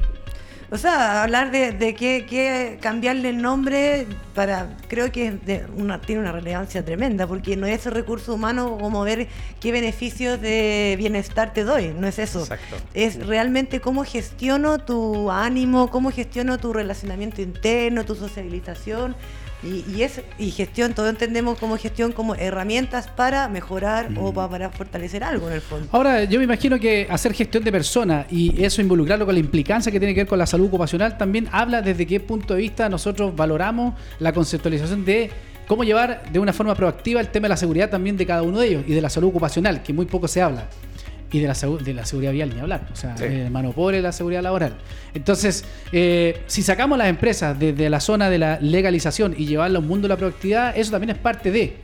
O 0.70 0.76
sea, 0.76 1.22
hablar 1.22 1.50
de, 1.50 1.72
de 1.72 1.94
qué, 1.94 2.26
qué 2.28 2.78
cambiarle 2.80 3.30
el 3.30 3.40
nombre 3.40 4.06
para 4.34 4.76
creo 4.87 5.10
que 5.10 5.28
es 5.28 5.46
de 5.46 5.64
una, 5.76 6.00
tiene 6.00 6.20
una 6.20 6.30
relevancia 6.30 6.84
tremenda, 6.84 7.26
porque 7.26 7.56
no 7.56 7.66
es 7.66 7.87
el 7.87 7.92
recurso 7.92 8.34
humano 8.34 8.76
como 8.78 9.02
ver 9.02 9.28
qué 9.60 9.72
beneficios 9.72 10.40
de 10.40 10.94
bienestar 10.98 11.54
te 11.54 11.64
doy, 11.64 11.94
no 11.98 12.06
es 12.06 12.18
eso. 12.18 12.40
Exacto. 12.40 12.76
Es 12.92 13.26
realmente 13.26 13.80
cómo 13.80 14.04
gestiono 14.04 14.78
tu 14.78 15.30
ánimo, 15.30 15.90
cómo 15.90 16.10
gestiono 16.10 16.58
tu 16.58 16.75
relacionamiento 16.75 17.40
interno, 17.40 18.04
tu 18.04 18.14
socialización. 18.14 19.16
Y, 19.62 19.84
y 19.92 20.02
es 20.02 20.20
y 20.38 20.50
gestión, 20.52 20.94
todos 20.94 21.08
entendemos 21.10 21.58
como 21.58 21.76
gestión 21.76 22.12
como 22.12 22.36
herramientas 22.36 23.08
para 23.08 23.48
mejorar 23.48 24.08
o 24.16 24.32
pa- 24.32 24.48
para 24.48 24.70
fortalecer 24.70 25.24
algo 25.24 25.48
en 25.48 25.54
el 25.54 25.60
fondo. 25.60 25.88
Ahora, 25.90 26.22
yo 26.24 26.38
me 26.38 26.44
imagino 26.44 26.78
que 26.78 27.08
hacer 27.10 27.32
gestión 27.34 27.64
de 27.64 27.72
personas 27.72 28.26
y 28.30 28.62
eso 28.64 28.80
involucrarlo 28.80 29.26
con 29.26 29.34
la 29.34 29.40
implicancia 29.40 29.90
que 29.90 29.98
tiene 29.98 30.14
que 30.14 30.20
ver 30.20 30.28
con 30.28 30.38
la 30.38 30.46
salud 30.46 30.66
ocupacional 30.68 31.18
también 31.18 31.48
habla 31.50 31.82
desde 31.82 32.06
qué 32.06 32.20
punto 32.20 32.54
de 32.54 32.60
vista 32.60 32.88
nosotros 32.88 33.34
valoramos 33.34 33.94
la 34.20 34.32
conceptualización 34.32 35.04
de 35.04 35.30
cómo 35.66 35.82
llevar 35.84 36.22
de 36.32 36.38
una 36.38 36.52
forma 36.52 36.74
proactiva 36.74 37.20
el 37.20 37.28
tema 37.28 37.44
de 37.46 37.50
la 37.50 37.56
seguridad 37.56 37.90
también 37.90 38.16
de 38.16 38.24
cada 38.26 38.42
uno 38.42 38.60
de 38.60 38.68
ellos 38.68 38.84
y 38.86 38.92
de 38.94 39.00
la 39.00 39.10
salud 39.10 39.28
ocupacional, 39.28 39.82
que 39.82 39.92
muy 39.92 40.06
poco 40.06 40.28
se 40.28 40.40
habla. 40.40 40.68
Y 41.30 41.40
de 41.40 41.47
la, 41.49 41.54
de 41.54 41.94
la 41.94 42.04
seguridad 42.06 42.32
vial 42.32 42.50
ni 42.54 42.61
hablar. 42.61 42.88
O 42.92 42.97
sea, 42.97 43.16
Sí. 43.16 43.25
el 43.25 43.50
mano 43.50 43.73
pobre 43.73 43.99
de 43.99 44.02
la 44.02 44.12
seguridad 44.12 44.42
laboral. 44.42 44.75
Entonces, 45.14 45.64
eh, 45.92 46.42
si 46.47 46.62
sacamos 46.62 46.97
las 46.99 47.08
empresas 47.08 47.58
desde 47.58 47.90
la 47.90 48.00
zona 48.00 48.30
de 48.30 48.38
la 48.38 48.58
legalización 48.61 49.35
y 49.37 49.47
llevarla 49.47 49.78
a 49.78 49.80
un 49.82 49.88
mundo 49.88 50.08
de 50.08 50.14
la 50.14 50.16
productividad, 50.16 50.76
eso 50.76 50.90
también 50.90 51.11
es 51.11 51.18
parte 51.18 51.50
de. 51.50 51.76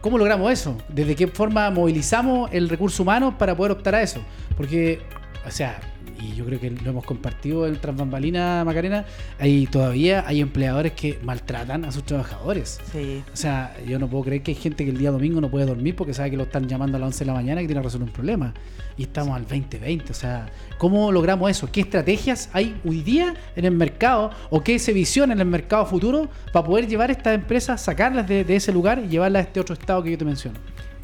¿Cómo 0.00 0.18
logramos 0.18 0.52
eso? 0.52 0.76
¿Desde 0.88 1.16
qué 1.16 1.26
forma 1.26 1.68
movilizamos 1.70 2.50
el 2.52 2.68
recurso 2.68 3.02
humano 3.02 3.36
para 3.38 3.56
poder 3.56 3.72
optar 3.72 3.94
a 3.96 4.02
eso? 4.02 4.20
Porque, 4.56 5.00
o 5.46 5.50
sea, 5.50 5.80
y 6.20 6.34
yo 6.34 6.44
creo 6.44 6.60
que 6.60 6.70
lo 6.70 6.90
hemos 6.90 7.04
compartido 7.04 7.66
en 7.66 7.76
Transbambalina, 7.76 8.64
Macarena, 8.64 9.04
hay 9.38 9.66
todavía 9.66 10.24
hay 10.26 10.40
empleadores 10.40 10.92
que 10.92 11.18
maltratan 11.22 11.84
a 11.84 11.92
sus 11.92 12.04
trabajadores. 12.04 12.80
Sí. 12.92 13.22
O 13.32 13.36
sea, 13.36 13.76
yo 13.86 13.98
no 13.98 14.08
puedo 14.08 14.24
creer 14.24 14.42
que 14.42 14.52
hay 14.52 14.56
gente 14.56 14.84
que 14.84 14.90
el 14.90 14.98
día 14.98 15.10
domingo 15.10 15.40
no 15.40 15.50
puede 15.50 15.66
dormir 15.66 15.96
porque 15.96 16.14
sabe 16.14 16.30
que 16.30 16.36
lo 16.36 16.44
están 16.44 16.68
llamando 16.68 16.96
a 16.96 17.00
las 17.00 17.08
11 17.08 17.18
de 17.20 17.26
la 17.26 17.34
mañana 17.34 17.60
y 17.60 17.64
que 17.64 17.68
tiene 17.68 17.80
que 17.80 17.86
resolver 17.86 18.08
un 18.08 18.14
problema. 18.14 18.54
Y 18.96 19.02
estamos 19.02 19.36
al 19.36 19.42
2020. 19.42 20.10
O 20.10 20.14
sea, 20.14 20.46
¿cómo 20.78 21.12
logramos 21.12 21.50
eso? 21.50 21.70
¿Qué 21.70 21.80
estrategias 21.80 22.48
hay 22.52 22.80
hoy 22.84 23.02
día 23.02 23.34
en 23.54 23.64
el 23.64 23.72
mercado 23.72 24.30
o 24.50 24.62
qué 24.62 24.78
se 24.78 24.92
visiona 24.92 25.34
en 25.34 25.40
el 25.40 25.46
mercado 25.46 25.86
futuro 25.86 26.28
para 26.52 26.66
poder 26.66 26.86
llevar 26.86 27.10
estas 27.10 27.34
empresas, 27.34 27.80
sacarlas 27.82 28.26
de, 28.26 28.44
de 28.44 28.56
ese 28.56 28.72
lugar 28.72 29.02
y 29.04 29.08
llevarlas 29.08 29.40
a 29.40 29.46
este 29.46 29.60
otro 29.60 29.74
estado 29.74 30.02
que 30.02 30.12
yo 30.12 30.18
te 30.18 30.24
menciono? 30.24 30.58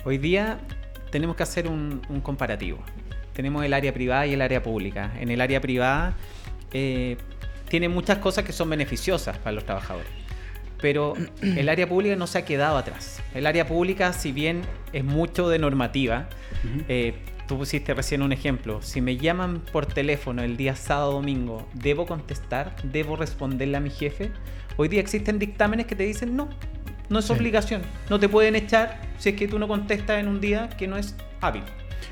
Hoy 0.04 0.19
día 0.19 0.59
tenemos 1.11 1.37
que 1.37 1.42
hacer 1.42 1.69
un, 1.69 2.00
un 2.09 2.21
comparativo. 2.21 2.78
Tenemos 3.33 3.65
el 3.65 3.73
área 3.75 3.93
privada 3.95 4.27
y 4.27 4.35
el 4.35 4.43
área 4.43 4.62
pública. 4.62 5.12
En 5.19 5.31
el 5.31 5.41
área 5.41 5.61
privada 5.61 6.15
eh, 6.73 7.17
tiene 7.69 7.89
muchas 7.89 8.19
cosas 8.19 8.45
que 8.45 8.53
son 8.53 8.69
beneficiosas 8.71 9.39
para 9.39 9.53
los 9.53 9.65
trabajadores. 9.65 10.09
Pero 10.81 11.15
el 11.43 11.69
área 11.69 11.89
pública 11.89 12.17
no 12.17 12.27
se 12.27 12.39
ha 12.39 12.45
quedado 12.45 12.77
atrás. 12.77 13.23
El 13.35 13.47
área 13.47 13.67
pública, 13.67 14.12
si 14.12 14.33
bien 14.33 14.62
es 14.93 15.05
mucho 15.05 15.49
de 15.49 15.59
normativa, 15.59 16.29
eh, 16.89 17.15
tú 17.49 17.59
pusiste 17.59 17.95
recién 17.95 18.23
un 18.23 18.33
ejemplo. 18.33 18.83
Si 18.83 19.01
me 19.01 19.17
llaman 19.17 19.61
por 19.73 19.87
teléfono 19.87 20.43
el 20.43 20.57
día 20.57 20.77
sábado 20.77 21.12
domingo, 21.12 21.69
¿debo 21.75 22.07
contestar? 22.07 22.77
¿Debo 22.83 23.17
responderle 23.17 23.77
a 23.77 23.81
mi 23.81 23.91
jefe? 23.91 24.31
Hoy 24.77 24.89
día 24.89 25.01
existen 25.01 25.39
dictámenes 25.39 25.87
que 25.87 25.95
te 25.95 26.03
dicen 26.05 26.35
no, 26.37 26.49
no 27.09 27.19
es 27.19 27.27
Sí. 27.27 27.33
obligación. 27.33 27.83
No 28.11 28.19
te 28.19 28.29
pueden 28.29 28.57
echar 28.57 29.01
si 29.19 29.31
es 29.31 29.37
que 29.37 29.47
tú 29.49 29.59
no 29.59 29.69
contestas 29.69 30.19
en 30.19 30.29
un 30.29 30.41
día 30.41 30.69
que 30.71 30.87
no 30.87 30.97
es 30.97 31.15
hábil. 31.41 31.62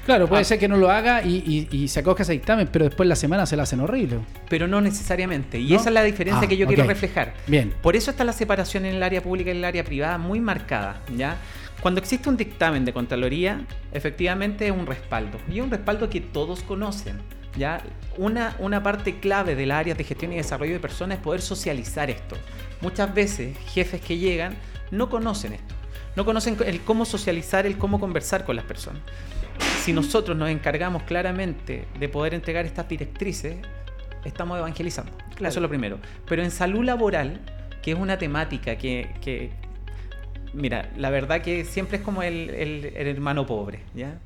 Claro, 0.06 0.26
puede 0.28 0.42
Ah. 0.42 0.44
ser 0.44 0.58
que 0.58 0.68
no 0.68 0.76
lo 0.76 0.90
haga 0.90 1.22
y, 1.22 1.68
y- 1.70 1.76
y 1.76 1.88
se 1.88 2.00
acoja 2.00 2.22
ese 2.22 2.32
dictamen, 2.32 2.68
pero 2.72 2.84
después 2.86 3.08
la 3.08 3.16
semana 3.16 3.46
se 3.46 3.56
la 3.56 3.64
hacen 3.64 3.80
horrible. 3.80 4.18
Pero 4.48 4.66
no 4.68 4.80
necesariamente. 4.80 5.58
Y 5.58 5.70
¿No? 5.70 5.76
esa 5.76 5.88
es 5.90 5.94
la 5.94 6.02
diferencia 6.02 6.42
Ah, 6.44 6.48
que 6.48 6.56
yo 6.56 6.66
quiero 6.66 6.84
reflejar. 6.84 7.34
Bien. 7.46 7.72
Por 7.82 7.96
eso 7.96 8.10
está 8.10 8.24
la 8.24 8.32
separación 8.32 8.84
en 8.86 8.94
el 8.96 9.02
área 9.02 9.22
pública 9.22 9.50
y 9.50 9.52
en 9.52 9.58
el 9.58 9.64
área 9.64 9.84
privada 9.84 10.18
muy 10.18 10.40
marcada, 10.40 11.02
¿ya? 11.16 11.36
Cuando 11.80 12.00
existe 12.00 12.28
un 12.28 12.36
dictamen 12.36 12.84
de 12.84 12.92
Contraloría, 12.92 13.64
efectivamente 13.92 14.66
es 14.66 14.72
un 14.72 14.86
respaldo. 14.86 15.38
Y 15.50 15.58
es 15.58 15.64
un 15.64 15.70
respaldo 15.70 16.10
que 16.10 16.20
todos 16.20 16.62
conocen, 16.62 17.16
¿ya? 17.56 17.80
Una, 18.18 18.54
una 18.58 18.82
parte 18.82 19.18
clave 19.18 19.54
de 19.54 19.64
las 19.66 19.78
áreas 19.80 19.96
de 19.96 20.04
gestión 20.04 20.32
y 20.32 20.36
desarrollo 20.36 20.74
de 20.74 20.80
personas 20.80 21.18
es 21.18 21.24
poder 21.24 21.40
socializar 21.40 22.10
esto. 22.10 22.36
Muchas 22.82 23.12
veces 23.14 23.56
jefes 23.72 24.00
que 24.00 24.18
llegan 24.18 24.56
no 24.90 25.08
conocen 25.08 25.54
esto. 25.54 25.74
No 26.16 26.24
conocen 26.24 26.56
el 26.66 26.80
cómo 26.82 27.04
socializar, 27.04 27.66
el 27.66 27.78
cómo 27.78 28.00
conversar 28.00 28.44
con 28.44 28.56
las 28.56 28.64
personas. 28.64 29.02
Si 29.82 29.92
nosotros 29.92 30.36
nos 30.36 30.48
encargamos 30.50 31.02
claramente 31.04 31.86
de 31.98 32.08
poder 32.08 32.34
entregar 32.34 32.66
estas 32.66 32.88
directrices, 32.88 33.56
estamos 34.24 34.58
evangelizando. 34.58 35.12
Claro. 35.34 35.48
Eso 35.50 35.58
es 35.58 35.62
lo 35.62 35.68
primero. 35.68 35.98
Pero 36.26 36.42
en 36.42 36.50
salud 36.50 36.84
laboral, 36.84 37.40
que 37.82 37.92
es 37.92 37.98
una 37.98 38.18
temática 38.18 38.76
que, 38.76 39.10
que- 39.20 39.50
mira, 40.52 40.90
la 40.96 41.10
verdad 41.10 41.40
que 41.42 41.64
siempre 41.64 41.98
es 41.98 42.02
como 42.02 42.22
el, 42.22 42.50
el- 42.50 42.92
el 42.96 43.06
hermano 43.06 43.46
pobre, 43.46 43.80
¿ya? 43.94 44.18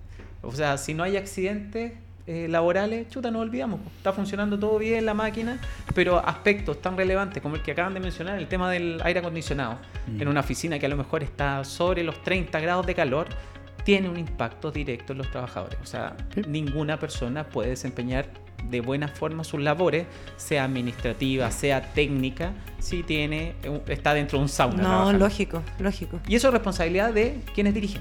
O 0.43 0.53
sea, 0.53 0.77
si 0.79 0.95
no 0.95 1.03
hay 1.05 1.17
accidentes 1.17 1.93
eh, 2.27 2.47
laborales, 2.49 3.09
chuta, 3.11 3.31
nos 3.31 3.43
olvidamos. 3.43 3.81
Está 3.99 4.13
funcionando 4.13 4.59
todo 4.59 4.79
bien 4.79 5.05
la 5.05 5.13
máquina, 5.15 5.59
pero 5.95 6.19
aspectos 6.27 6.81
tan 6.81 6.97
relevantes 6.97 7.43
como 7.43 7.57
el 7.57 7.63
que 7.63 7.73
acaban 7.73 7.93
de 7.95 8.01
mencionar, 8.01 8.39
el 8.39 8.49
tema 8.49 8.71
del 8.71 9.01
aire 9.05 9.21
acondicionado, 9.21 9.79
Mm. 10.07 10.23
en 10.23 10.29
una 10.29 10.41
oficina 10.41 10.79
que 10.79 10.87
a 10.87 10.89
lo 10.89 10.97
mejor 10.97 11.23
está 11.23 11.65
sobre 11.65 12.03
los 12.03 12.23
30 12.23 12.61
grados 12.61 12.87
de 12.87 12.95
calor, 12.95 13.27
tiene 13.85 14.09
un 14.09 14.19
impacto 14.19 14.71
directo 14.71 15.13
en 15.13 15.19
los 15.19 15.31
trabajadores. 15.31 15.79
O 15.83 15.87
sea, 15.87 16.17
Sí. 16.35 16.43
ninguna 16.49 16.99
persona 16.99 17.45
puede 17.45 17.71
desempeñar 17.71 18.27
de 18.71 18.81
buena 18.81 19.09
forma 19.09 19.45
sus 19.45 19.61
labores, 19.61 20.07
sea 20.39 20.65
administrativa, 20.65 21.51
sea 21.51 21.93
técnica, 21.93 22.53
si 22.79 23.03
tiene 23.03 23.55
está 23.89 24.15
dentro 24.15 24.39
de 24.39 24.45
un 24.45 24.49
sauna. 24.49 24.77
No, 24.77 24.83
trabajando. 24.89 25.19
lógico, 25.19 25.63
lógico. 25.79 26.21
Y 26.27 26.37
eso 26.37 26.49
es 26.49 26.55
responsabilidad 26.55 27.13
de 27.13 27.43
quienes 27.55 27.75
dirigen. 27.75 28.01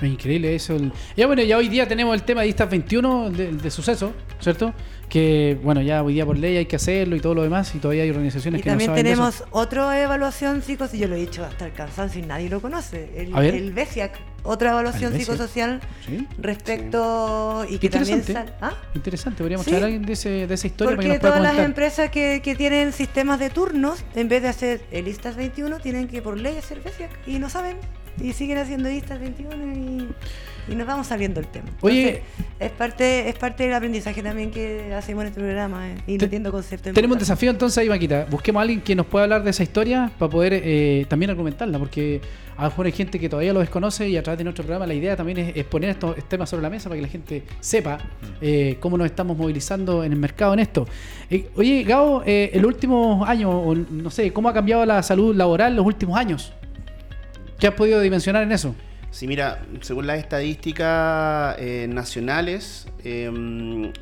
Es 0.00 0.08
increíble 0.08 0.54
eso. 0.54 0.76
el- 0.76 0.92
Ya 1.16 1.26
bueno, 1.26 1.42
ya 1.42 1.56
hoy 1.56 1.68
día 1.68 1.88
tenemos 1.88 2.14
el 2.14 2.22
tema 2.22 2.42
de 2.42 2.48
Istas 2.48 2.68
21 2.70 3.30
de, 3.30 3.52
de 3.52 3.70
suceso, 3.70 4.12
¿cierto? 4.40 4.74
Que 5.08 5.56
bueno, 5.62 5.80
ya 5.80 6.02
hoy 6.02 6.14
día 6.14 6.26
por 6.26 6.36
ley 6.36 6.56
hay 6.56 6.66
que 6.66 6.76
hacerlo 6.76 7.14
y 7.16 7.20
todo 7.20 7.34
lo 7.34 7.42
demás 7.42 7.72
y 7.74 7.78
todavía 7.78 8.02
hay 8.02 8.10
organizaciones 8.10 8.58
Y 8.60 8.62
que 8.62 8.68
no 8.68 8.72
también 8.72 8.88
saben 8.90 9.04
de 9.04 9.10
tenemos 9.10 9.34
eso. 9.36 9.46
otra 9.52 10.02
evaluación 10.02 10.62
psicosocial, 10.62 11.00
yo 11.02 11.08
lo 11.08 11.14
he 11.16 11.20
dicho 11.20 11.44
hasta 11.44 11.66
el 11.66 11.72
cansancio 11.72 12.20
y 12.22 12.26
nadie 12.26 12.48
lo 12.50 12.60
conoce, 12.60 13.08
el, 13.16 13.34
A 13.34 13.40
ver. 13.40 13.54
el 13.54 13.72
BESIAC, 13.72 14.18
otra 14.42 14.72
evaluación 14.72 15.12
BESIAC. 15.12 15.26
psicosocial 15.36 15.80
Sí. 16.04 16.26
respecto 16.38 17.64
y 17.70 17.78
que 17.78 17.88
también 17.88 18.22
sal- 18.24 18.54
¿Ah? 18.60 18.72
Interesante, 18.94 19.38
podríamos 19.38 19.64
Sí. 19.64 19.70
traer 19.70 19.84
a 19.84 19.86
alguien 19.86 20.04
de, 20.04 20.12
ese, 20.12 20.46
de 20.46 20.54
esa 20.54 20.66
historia 20.66 20.96
para 20.96 21.02
que 21.02 21.08
Porque 21.08 21.08
nos 21.08 21.20
pueda 21.20 21.38
todas 21.38 21.56
las 21.56 21.64
empresas 21.64 22.10
que, 22.10 22.40
que 22.42 22.54
tienen 22.56 22.92
sistemas 22.92 23.38
de 23.38 23.50
turnos, 23.50 24.04
en 24.14 24.28
vez 24.28 24.42
de 24.42 24.48
hacer 24.48 24.80
el 24.90 25.08
ISTAS 25.08 25.36
21, 25.36 25.78
tienen 25.78 26.08
que 26.08 26.20
por 26.20 26.38
ley 26.38 26.56
hacer 26.58 26.80
BESIAC 26.80 27.10
y 27.28 27.38
no 27.38 27.48
saben. 27.48 27.76
Y 28.22 28.32
siguen 28.32 28.58
haciendo 28.58 28.90
ISTAS 28.90 29.20
21 29.20 29.56
y, 29.76 30.72
y 30.72 30.74
nos 30.74 30.86
vamos 30.86 31.06
saliendo 31.06 31.40
el 31.40 31.46
tema. 31.46 31.68
Oye. 31.80 32.08
Entonces, 32.08 32.22
es 32.58 32.70
parte, 32.70 33.28
es 33.28 33.34
parte 33.36 33.64
del 33.64 33.74
aprendizaje 33.74 34.22
también 34.22 34.50
que 34.50 34.94
hacemos 34.94 35.22
en 35.22 35.28
este 35.28 35.40
programa, 35.40 35.88
eh, 35.90 35.94
y 36.06 36.16
Te- 36.18 36.24
entiendo 36.24 36.50
conceptos. 36.50 36.94
Tenemos 36.94 37.16
un 37.16 37.18
desafío 37.18 37.50
entonces 37.50 37.76
ahí, 37.78 37.88
Maquita. 37.88 38.26
Busquemos 38.30 38.60
a 38.60 38.62
alguien 38.62 38.80
que 38.80 38.94
nos 38.94 39.04
pueda 39.06 39.24
hablar 39.24 39.42
de 39.44 39.50
esa 39.50 39.62
historia 39.62 40.10
para 40.18 40.30
poder 40.30 40.54
eh, 40.64 41.04
también 41.08 41.30
argumentarla, 41.30 41.78
porque 41.78 42.22
a 42.56 42.62
lo 42.64 42.70
mejor 42.70 42.86
hay 42.86 42.92
gente 42.92 43.20
que 43.20 43.28
todavía 43.28 43.52
lo 43.52 43.60
desconoce 43.60 44.08
y 44.08 44.16
a 44.16 44.22
través 44.22 44.38
de 44.38 44.44
nuestro 44.44 44.64
programa 44.64 44.86
la 44.86 44.94
idea 44.94 45.14
también 45.14 45.36
es, 45.38 45.54
es 45.56 45.64
poner 45.64 45.90
estos 45.90 46.16
temas 46.26 46.48
sobre 46.48 46.62
la 46.62 46.70
mesa 46.70 46.88
para 46.88 46.96
que 46.96 47.02
la 47.02 47.08
gente 47.12 47.42
sepa 47.60 47.98
eh, 48.40 48.78
cómo 48.80 48.96
nos 48.96 49.04
estamos 49.06 49.36
movilizando 49.36 50.02
en 50.02 50.12
el 50.12 50.18
mercado 50.18 50.54
en 50.54 50.60
esto. 50.60 50.86
Eh, 51.28 51.50
oye, 51.56 51.82
Gabo, 51.82 52.22
eh, 52.24 52.50
el 52.54 52.64
último 52.64 53.26
año, 53.26 53.50
o 53.50 53.74
no 53.74 54.10
sé, 54.10 54.32
¿cómo 54.32 54.48
ha 54.48 54.54
cambiado 54.54 54.86
la 54.86 55.02
salud 55.02 55.36
laboral 55.36 55.72
en 55.72 55.76
los 55.76 55.84
últimos 55.86 56.18
años? 56.18 56.54
¿Qué 57.58 57.66
has 57.66 57.74
podido 57.74 58.00
dimensionar 58.00 58.42
en 58.42 58.52
eso? 58.52 58.74
Sí, 59.10 59.26
mira, 59.26 59.62
según 59.80 60.06
las 60.06 60.18
estadísticas 60.18 61.56
eh, 61.58 61.86
nacionales, 61.88 62.86
eh, 63.02 63.92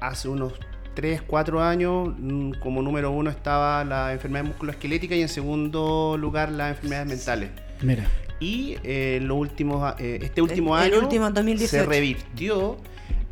hace 0.00 0.28
unos 0.28 0.54
3, 0.94 1.22
4 1.22 1.62
años, 1.62 2.08
mm, 2.18 2.52
como 2.60 2.82
número 2.82 3.10
uno 3.12 3.30
estaba 3.30 3.84
la 3.84 4.12
enfermedad 4.12 4.44
musculoesquelética 4.44 5.14
y 5.14 5.22
en 5.22 5.28
segundo 5.28 6.16
lugar 6.18 6.50
las 6.50 6.70
enfermedades 6.70 7.08
mentales. 7.08 7.50
Mira. 7.82 8.04
Y 8.40 8.76
eh, 8.82 9.18
en 9.20 9.28
los 9.28 9.36
últimos, 9.38 9.94
eh, 10.00 10.18
este 10.22 10.42
último 10.42 10.76
El- 10.78 10.86
el 10.86 10.92
año 10.94 11.02
último, 11.02 11.30
2018. 11.30 11.70
se 11.70 11.86
revirtió 11.86 12.78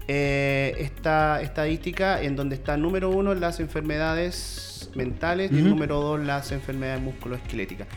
eh, 0.07 0.75
esta 0.79 1.41
estadística 1.43 2.23
en 2.23 2.37
donde 2.37 2.55
está 2.55 2.77
número 2.77 3.11
uno 3.11 3.35
las 3.35 3.59
enfermedades 3.61 4.91
mentales 4.95 5.51
y 5.53 5.57
número 5.57 6.01
dos 6.01 6.21
las 6.21 6.53
enfermedades 6.53 7.03
musculoesqueléticas. 7.03 7.89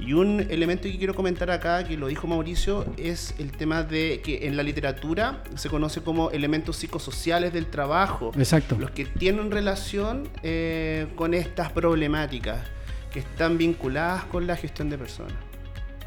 Y 0.00 0.14
un 0.14 0.40
elemento 0.48 0.84
que 0.84 0.96
quiero 0.96 1.14
comentar 1.14 1.50
acá, 1.50 1.84
que 1.84 1.96
lo 1.96 2.06
dijo 2.08 2.26
Mauricio, 2.26 2.86
es 2.96 3.34
el 3.38 3.52
tema 3.52 3.82
de 3.82 4.20
que 4.24 4.46
en 4.46 4.56
la 4.56 4.62
literatura 4.62 5.42
se 5.56 5.68
conoce 5.68 6.02
como 6.02 6.30
elementos 6.30 6.76
psicosociales 6.76 7.52
del 7.52 7.66
trabajo, 7.66 8.32
Exacto. 8.36 8.76
los 8.78 8.90
que 8.90 9.04
tienen 9.04 9.50
relación 9.50 10.28
eh, 10.42 11.06
con 11.16 11.34
estas 11.34 11.70
problemáticas 11.72 12.66
que 13.12 13.20
están 13.20 13.58
vinculadas 13.58 14.24
con 14.24 14.46
la 14.46 14.56
gestión 14.56 14.88
de 14.88 14.96
personas. 14.98 15.34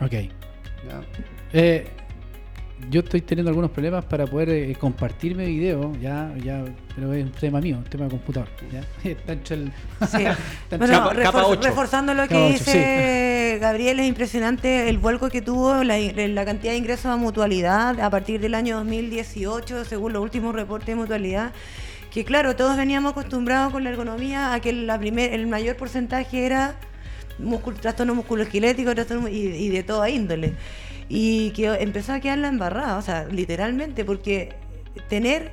Ok. 0.01 0.11
¿ya? 0.11 1.01
Eh, 1.53 1.87
yo 2.89 2.99
estoy 3.01 3.21
teniendo 3.21 3.49
algunos 3.49 3.71
problemas 3.71 4.05
para 4.05 4.25
poder 4.27 4.49
eh, 4.49 4.75
compartir 4.79 5.35
mi 5.35 5.45
video, 5.45 5.91
ya, 6.01 6.33
ya, 6.43 6.63
pero 6.95 7.13
es 7.13 7.23
un 7.23 7.31
tema 7.31 7.59
mío, 7.61 7.77
un 7.77 7.83
tema 7.85 8.05
de 8.05 8.11
computador. 8.11 8.49
¿ya? 8.71 8.81
Está 9.09 9.33
entre 9.33 9.55
el- 9.55 9.71
Sí. 10.09 10.23
está 10.63 10.77
Bueno, 10.77 11.09
Capa- 11.09 11.21
capa 11.23 11.55
reforzando 11.61 12.13
lo 12.13 12.27
que 12.27 12.49
dice 12.49 13.57
Gabriel, 13.61 13.99
es 13.99 14.07
impresionante 14.07 14.89
el 14.89 14.97
vuelco 14.97 15.29
que 15.29 15.41
tuvo 15.41 15.83
la, 15.83 15.97
la 15.97 16.45
cantidad 16.45 16.73
de 16.73 16.77
ingresos 16.77 17.05
a 17.07 17.15
mutualidad 17.17 17.99
a 17.99 18.09
partir 18.09 18.39
del 18.41 18.53
año 18.55 18.77
2018, 18.77 19.85
según 19.85 20.13
los 20.13 20.21
últimos 20.21 20.53
reportes 20.55 20.87
de 20.87 20.95
mutualidad. 20.95 21.51
Que 22.11 22.23
claro, 22.23 22.55
todos 22.55 22.77
veníamos 22.77 23.11
acostumbrados 23.13 23.71
con 23.73 23.83
la 23.83 23.89
ergonomía 23.89 24.53
a 24.53 24.59
que 24.59 24.71
la 24.71 24.99
primer, 24.99 25.33
el 25.33 25.47
mayor 25.47 25.75
porcentaje 25.77 26.45
era 26.45 26.75
músculo, 27.39 27.75
trastorno 27.77 28.13
musculoesquelético 28.13 28.93
trastorno, 28.93 29.27
y, 29.29 29.37
y 29.47 29.69
de 29.69 29.81
toda 29.81 30.09
índole. 30.11 30.53
Y 31.09 31.51
que 31.51 31.67
empezó 31.67 32.13
a 32.13 32.19
quedar 32.19 32.37
la 32.39 32.47
embarrada, 32.47 32.97
o 32.97 33.01
sea, 33.01 33.25
literalmente, 33.25 34.05
porque 34.05 34.53
tener 35.09 35.51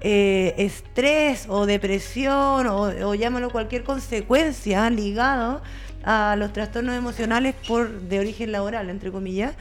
eh, 0.00 0.54
estrés 0.58 1.46
o 1.48 1.66
depresión 1.66 2.66
o, 2.66 2.82
o 2.82 3.14
llámalo 3.14 3.50
cualquier 3.50 3.84
consecuencia 3.84 4.88
ligado 4.90 5.60
a 6.04 6.36
los 6.36 6.52
trastornos 6.52 6.94
emocionales 6.96 7.54
por 7.66 8.00
de 8.02 8.20
origen 8.20 8.52
laboral, 8.52 8.88
entre 8.90 9.10
comillas, 9.10 9.54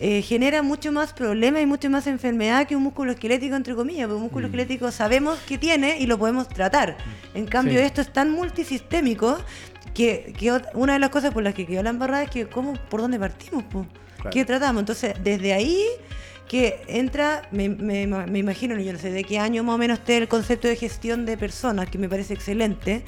eh, 0.00 0.22
genera 0.22 0.62
mucho 0.62 0.92
más 0.92 1.12
problema 1.12 1.60
y 1.60 1.66
mucho 1.66 1.90
más 1.90 2.06
enfermedad 2.06 2.66
que 2.68 2.76
un 2.76 2.82
músculo 2.84 3.10
esquelético, 3.12 3.56
entre 3.56 3.74
comillas, 3.74 4.02
porque 4.06 4.16
un 4.16 4.22
músculo 4.22 4.46
Mm. 4.46 4.50
esquelético 4.50 4.90
sabemos 4.92 5.38
que 5.40 5.58
tiene 5.58 5.98
y 5.98 6.06
lo 6.06 6.18
podemos 6.18 6.48
tratar. 6.48 6.96
En 7.34 7.46
cambio, 7.46 7.80
Sí. 7.80 7.84
esto 7.86 8.00
es 8.00 8.12
tan 8.12 8.30
multisistémico 8.30 9.38
que, 9.94 10.34
una 10.74 10.92
de 10.92 10.98
las 11.00 11.10
cosas 11.10 11.32
por 11.34 11.42
las 11.42 11.54
que 11.54 11.66
quedó 11.66 11.82
la 11.82 11.90
embarrada 11.90 12.22
es 12.24 12.30
que, 12.30 12.46
¿cómo, 12.46 12.74
¿por 12.90 13.00
dónde 13.00 13.18
partimos? 13.18 13.64
po? 13.64 13.86
Claro. 14.18 14.30
¿Qué 14.30 14.44
tratamos? 14.44 14.80
Entonces, 14.80 15.14
desde 15.24 15.52
ahí 15.54 15.82
que 16.48 16.80
entra, 16.88 17.42
me, 17.50 17.68
me- 17.68 18.06
me 18.06 18.38
imagino, 18.38 18.78
yo 18.80 18.92
no 18.92 18.98
sé 18.98 19.10
de 19.10 19.24
qué 19.24 19.38
año 19.38 19.62
más 19.64 19.74
o 19.74 19.78
menos 19.78 19.98
esté 19.98 20.16
el 20.16 20.28
concepto 20.28 20.66
de 20.68 20.76
gestión 20.76 21.26
de 21.26 21.36
personas, 21.36 21.88
que 21.90 21.98
me 21.98 22.08
parece 22.08 22.32
excelente, 22.34 23.02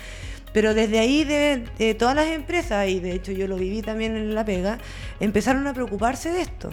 pero 0.53 0.75
desde 0.75 0.99
ahí 0.99 1.25
de, 1.25 1.65
de 1.79 1.95
todas 1.95 2.15
las 2.17 2.27
empresas, 2.27 2.89
y 2.89 3.01
de 3.01 3.13
hecho 3.13 3.33
yo 3.33 3.47
lo 3.49 3.57
viví 3.57 3.83
también 3.83 4.17
en 4.17 4.35
La 4.35 4.45
Pega, 4.45 4.79
empezaron 5.21 5.67
a 5.67 5.73
preocuparse 5.75 6.31
de 6.31 6.43
esto. 6.43 6.71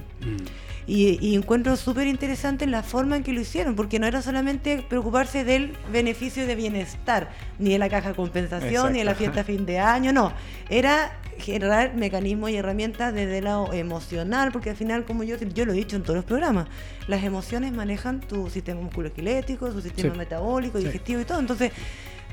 Y, 0.87 1.19
y 1.25 1.35
encuentro 1.35 1.75
súper 1.75 2.07
interesante 2.07 2.65
la 2.65 2.81
forma 2.81 3.17
en 3.17 3.23
que 3.23 3.33
lo 3.33 3.41
hicieron, 3.41 3.75
porque 3.75 3.99
no 3.99 4.07
era 4.07 4.21
solamente 4.21 4.83
preocuparse 4.87 5.43
del 5.43 5.73
beneficio 5.91 6.47
de 6.47 6.55
bienestar, 6.55 7.29
ni 7.59 7.71
de 7.71 7.77
la 7.79 7.87
caja 7.89 8.09
de 8.09 8.15
compensación, 8.15 8.93
ni 8.93 8.99
de 8.99 9.05
la 9.05 9.11
fiesta 9.15 9.41
a 9.41 9.43
fin 9.43 9.65
de 9.65 9.79
año, 9.79 10.11
no. 10.13 10.33
Era 10.69 11.11
generar 11.39 11.95
mecanismos 11.95 12.49
y 12.49 12.57
herramientas 12.57 13.13
desde 13.13 13.39
el 13.39 13.43
lado 13.45 13.73
emocional, 13.73 14.51
porque 14.51 14.69
al 14.71 14.75
final, 14.75 15.05
como 15.05 15.23
yo, 15.23 15.37
yo 15.37 15.65
lo 15.65 15.73
he 15.73 15.75
dicho 15.75 15.95
en 15.95 16.03
todos 16.03 16.15
los 16.17 16.25
programas, 16.25 16.67
las 17.07 17.23
emociones 17.23 17.71
manejan 17.71 18.19
tu 18.19 18.49
sistema 18.49 18.81
musculoesquelético, 18.81 19.69
tu 19.69 19.81
sistema 19.81 20.13
Sí. 20.13 20.17
metabólico, 20.17 20.77
Sí. 20.79 20.85
digestivo 20.85 21.21
y 21.21 21.25
todo. 21.25 21.39
Entonces, 21.39 21.71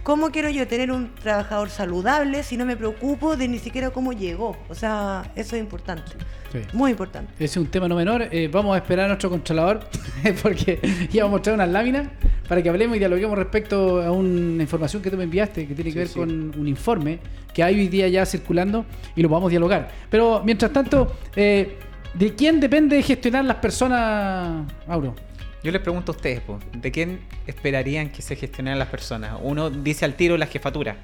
¿Cómo 0.04 0.30
quiero 0.30 0.50
yo 0.50 0.68
tener 0.68 0.92
un 0.92 1.14
trabajador 1.14 1.70
saludable 1.70 2.42
si 2.42 2.58
no 2.58 2.66
me 2.66 2.76
preocupo 2.76 3.36
de 3.38 3.48
ni 3.48 3.58
siquiera 3.58 3.88
cómo 3.88 4.12
llegó? 4.12 4.54
O 4.68 4.74
sea, 4.74 5.32
eso 5.34 5.56
es 5.56 5.62
importante. 5.62 6.12
Sí. 6.52 6.58
Muy 6.74 6.90
importante. 6.90 7.32
Ese 7.36 7.44
es 7.44 7.56
un 7.56 7.66
tema 7.68 7.88
no 7.88 7.96
menor. 7.96 8.28
Eh, 8.30 8.48
vamos 8.52 8.74
a 8.74 8.78
esperar 8.78 9.06
a 9.06 9.08
nuestro 9.08 9.30
controlador 9.30 9.80
porque 10.42 10.78
íbamos 11.10 11.30
a 11.30 11.36
mostrar 11.36 11.54
unas 11.54 11.70
láminas 11.70 12.08
para 12.46 12.62
que 12.62 12.68
hablemos 12.68 12.96
y 12.96 12.98
dialoguemos 12.98 13.38
respecto 13.38 14.02
a 14.02 14.12
una 14.12 14.62
información 14.62 15.00
que 15.02 15.10
tú 15.10 15.16
me 15.16 15.24
enviaste 15.24 15.66
que 15.66 15.74
tiene 15.74 15.90
que 15.90 15.92
Sí, 15.94 15.98
ver 15.98 16.08
sí. 16.08 16.14
con 16.18 16.30
un 16.60 16.68
informe 16.68 17.18
que 17.54 17.62
hay 17.62 17.74
hoy 17.80 17.88
día 17.88 18.06
ya 18.08 18.26
circulando 18.26 18.84
y 19.16 19.22
lo 19.22 19.30
vamos 19.30 19.48
a 19.48 19.50
dialogar. 19.52 19.88
Pero 20.10 20.42
mientras 20.44 20.70
tanto, 20.70 21.16
eh, 21.34 21.78
¿de 22.14 22.34
quién 22.34 22.60
depende 22.60 23.02
gestionar 23.02 23.44
las 23.44 23.56
personas, 23.56 24.64
Mauro? 24.86 25.14
Yo 25.62 25.72
les 25.72 25.80
pregunto 25.80 26.12
a 26.12 26.14
ustedes, 26.14 26.40
po, 26.40 26.58
¿de 26.72 26.92
quién 26.92 27.20
esperarían 27.46 28.10
que 28.10 28.22
se 28.22 28.36
gestionaran 28.36 28.78
las 28.78 28.88
personas? 28.88 29.38
Uno 29.42 29.70
dice 29.70 30.04
al 30.04 30.14
tiro 30.14 30.36
la 30.36 30.46
jefatura, 30.46 30.96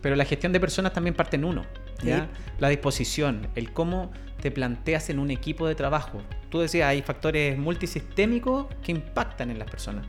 pero 0.00 0.14
la 0.14 0.24
gestión 0.24 0.52
de 0.52 0.60
personas 0.60 0.92
también 0.92 1.14
parte 1.14 1.36
en 1.36 1.44
uno. 1.44 1.64
¿ya? 2.02 2.20
Sí. 2.20 2.40
La 2.60 2.68
disposición, 2.68 3.48
el 3.56 3.72
cómo 3.72 4.12
te 4.40 4.50
planteas 4.50 5.10
en 5.10 5.18
un 5.18 5.30
equipo 5.30 5.66
de 5.66 5.74
trabajo. 5.74 6.22
Tú 6.50 6.60
decías, 6.60 6.88
hay 6.88 7.02
factores 7.02 7.58
multisistémicos 7.58 8.66
que 8.84 8.92
impactan 8.92 9.50
en 9.50 9.58
las 9.58 9.68
personas. 9.68 10.06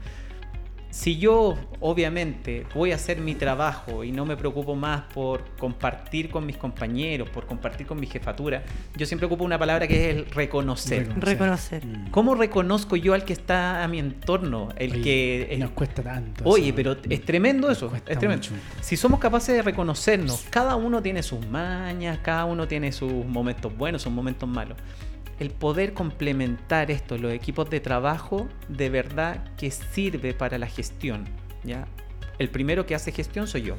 Si 0.97 1.19
yo, 1.19 1.53
obviamente, 1.79 2.65
voy 2.73 2.91
a 2.91 2.95
hacer 2.95 3.19
mi 3.19 3.35
trabajo 3.35 4.03
y 4.03 4.11
no 4.11 4.25
me 4.25 4.35
preocupo 4.35 4.73
más 4.75 5.03
por 5.13 5.43
compartir 5.59 6.31
con 6.31 6.43
mis 6.43 6.57
compañeros, 6.57 7.29
por 7.29 7.45
compartir 7.45 7.85
con 7.85 7.99
mi 7.99 8.07
jefatura, 8.07 8.63
yo 8.95 9.05
siempre 9.05 9.27
ocupo 9.27 9.43
una 9.43 9.59
palabra 9.59 9.87
que 9.87 10.09
es 10.09 10.15
el 10.15 10.25
reconocer. 10.25 11.07
Reconocer. 11.19 11.83
¿Cómo 12.09 12.33
reconozco 12.33 12.95
yo 12.95 13.13
al 13.13 13.25
que 13.25 13.33
está 13.33 13.83
a 13.83 13.87
mi 13.87 13.99
entorno? 13.99 14.69
El 14.75 14.93
Oye, 14.93 15.01
que. 15.03 15.47
el- 15.51 15.59
nos 15.59 15.69
cuesta 15.69 16.01
tanto. 16.01 16.43
Oye, 16.45 16.69
eso. 16.69 16.75
pero 16.75 16.97
es 17.07 17.21
tremendo 17.23 17.69
eso. 17.69 17.91
Es 17.95 18.03
tremendo. 18.17 18.47
mucho. 18.49 18.51
Si 18.81 18.97
somos 18.97 19.19
capaces 19.19 19.55
de 19.55 19.61
reconocernos, 19.61 20.47
cada 20.49 20.75
uno 20.77 21.03
tiene 21.03 21.21
sus 21.21 21.47
mañas, 21.47 22.17
cada 22.23 22.45
uno 22.45 22.67
tiene 22.67 22.91
sus 22.91 23.13
momentos 23.23 23.71
buenos, 23.77 24.01
sus 24.01 24.11
momentos 24.11 24.49
malos. 24.49 24.75
El 25.39 25.51
poder 25.51 25.93
complementar 25.93 26.89
esto, 26.91 27.17
los 27.17 27.31
equipos 27.31 27.69
de 27.69 27.79
trabajo, 27.79 28.47
de 28.67 28.89
verdad 28.89 29.43
que 29.55 29.71
sirve 29.71 30.33
para 30.33 30.57
la 30.57 30.67
gestión. 30.67 31.25
¿ya? 31.63 31.87
El 32.39 32.49
primero 32.49 32.85
que 32.85 32.95
hace 32.95 33.11
gestión 33.11 33.47
soy 33.47 33.63
yo. 33.63 33.75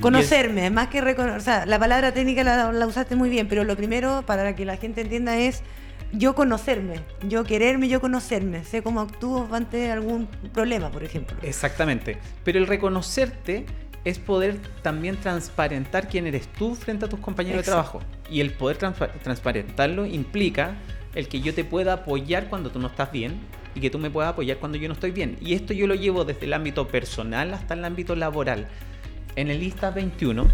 Conocerme, 0.00 0.70
más 0.70 0.88
que 0.88 1.00
reconocer. 1.00 1.38
O 1.38 1.42
sea, 1.42 1.66
la 1.66 1.78
palabra 1.78 2.12
técnica 2.12 2.44
la, 2.44 2.72
la 2.72 2.86
usaste 2.86 3.16
muy 3.16 3.28
bien, 3.28 3.48
pero 3.48 3.64
lo 3.64 3.76
primero, 3.76 4.22
para 4.24 4.54
que 4.54 4.64
la 4.64 4.76
gente 4.76 5.00
entienda, 5.00 5.36
es 5.36 5.62
yo 6.12 6.34
conocerme. 6.34 7.00
Yo 7.28 7.44
quererme, 7.44 7.88
yo 7.88 8.00
conocerme. 8.00 8.64
Sé 8.64 8.82
cómo 8.82 9.00
actúo 9.00 9.48
ante 9.52 9.90
algún 9.90 10.26
problema, 10.52 10.90
por 10.90 11.04
ejemplo. 11.04 11.36
Exactamente. 11.42 12.18
Pero 12.44 12.58
el 12.58 12.66
reconocerte 12.66 13.66
es 14.04 14.18
poder 14.18 14.58
también 14.82 15.16
transparentar 15.16 16.08
quién 16.08 16.26
eres 16.26 16.48
tú 16.48 16.74
frente 16.74 17.04
a 17.04 17.08
tus 17.08 17.20
compañeros 17.20 17.58
de 17.58 17.64
trabajo. 17.64 18.00
Y 18.30 18.40
el 18.40 18.50
poder 18.52 18.78
transpa- 18.78 19.10
transparentarlo 19.22 20.06
implica 20.06 20.76
el 21.14 21.28
que 21.28 21.40
yo 21.40 21.52
te 21.54 21.64
pueda 21.64 21.92
apoyar 21.94 22.48
cuando 22.48 22.70
tú 22.70 22.78
no 22.78 22.86
estás 22.88 23.10
bien 23.12 23.34
y 23.74 23.80
que 23.80 23.90
tú 23.90 23.98
me 23.98 24.10
puedas 24.10 24.30
apoyar 24.32 24.56
cuando 24.58 24.78
yo 24.78 24.88
no 24.88 24.94
estoy 24.94 25.10
bien. 25.10 25.36
Y 25.40 25.54
esto 25.54 25.72
yo 25.72 25.86
lo 25.86 25.94
llevo 25.94 26.24
desde 26.24 26.46
el 26.46 26.52
ámbito 26.54 26.88
personal 26.88 27.52
hasta 27.54 27.74
el 27.74 27.84
ámbito 27.84 28.16
laboral. 28.16 28.68
En 29.36 29.50
el 29.50 29.60
Lista 29.60 29.90
21, 29.90 30.46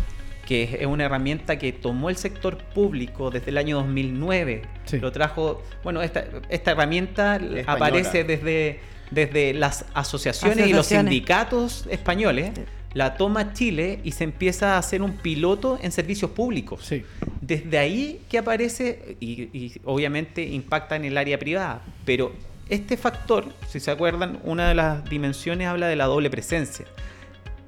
que 0.46 0.78
es 0.80 0.86
una 0.86 1.04
herramienta 1.04 1.58
que 1.58 1.72
tomó 1.72 2.08
el 2.10 2.16
sector 2.16 2.56
público 2.58 3.30
desde 3.30 3.50
el 3.50 3.58
año 3.58 3.76
2009, 3.76 4.62
Sí. 4.84 4.98
lo 5.00 5.12
trajo, 5.12 5.62
bueno, 5.82 6.02
esta, 6.02 6.24
esta 6.48 6.72
herramienta 6.72 7.36
Española. 7.36 7.64
aparece 7.72 8.24
desde, 8.24 8.80
desde 9.10 9.54
las 9.54 9.84
asociaciones, 9.94 10.58
y 10.58 10.70
los 10.72 10.80
Asociaciones. 10.80 11.12
sindicatos 11.12 11.86
españoles, 11.90 12.50
Sí. 12.54 12.62
La 12.96 13.18
toma 13.18 13.52
Chile 13.52 14.00
y 14.04 14.12
se 14.12 14.24
empieza 14.24 14.74
a 14.74 14.78
hacer 14.78 15.02
un 15.02 15.18
piloto 15.18 15.78
en 15.82 15.92
servicios 15.92 16.30
públicos. 16.30 16.82
Sí. 16.82 17.04
Desde 17.42 17.76
ahí 17.76 18.22
que 18.30 18.38
aparece 18.38 19.18
y, 19.20 19.42
y 19.52 19.78
obviamente 19.84 20.42
impacta 20.42 20.96
en 20.96 21.04
el 21.04 21.18
área 21.18 21.38
privada, 21.38 21.82
pero 22.06 22.32
este 22.70 22.96
factor, 22.96 23.52
si 23.68 23.80
se 23.80 23.90
acuerdan, 23.90 24.40
una 24.44 24.70
de 24.70 24.74
las 24.74 25.04
dimensiones 25.10 25.68
habla 25.68 25.88
de 25.88 25.96
la 25.96 26.06
doble 26.06 26.30
presencia. 26.30 26.86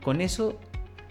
Con 0.03 0.23
eso, 0.23 0.59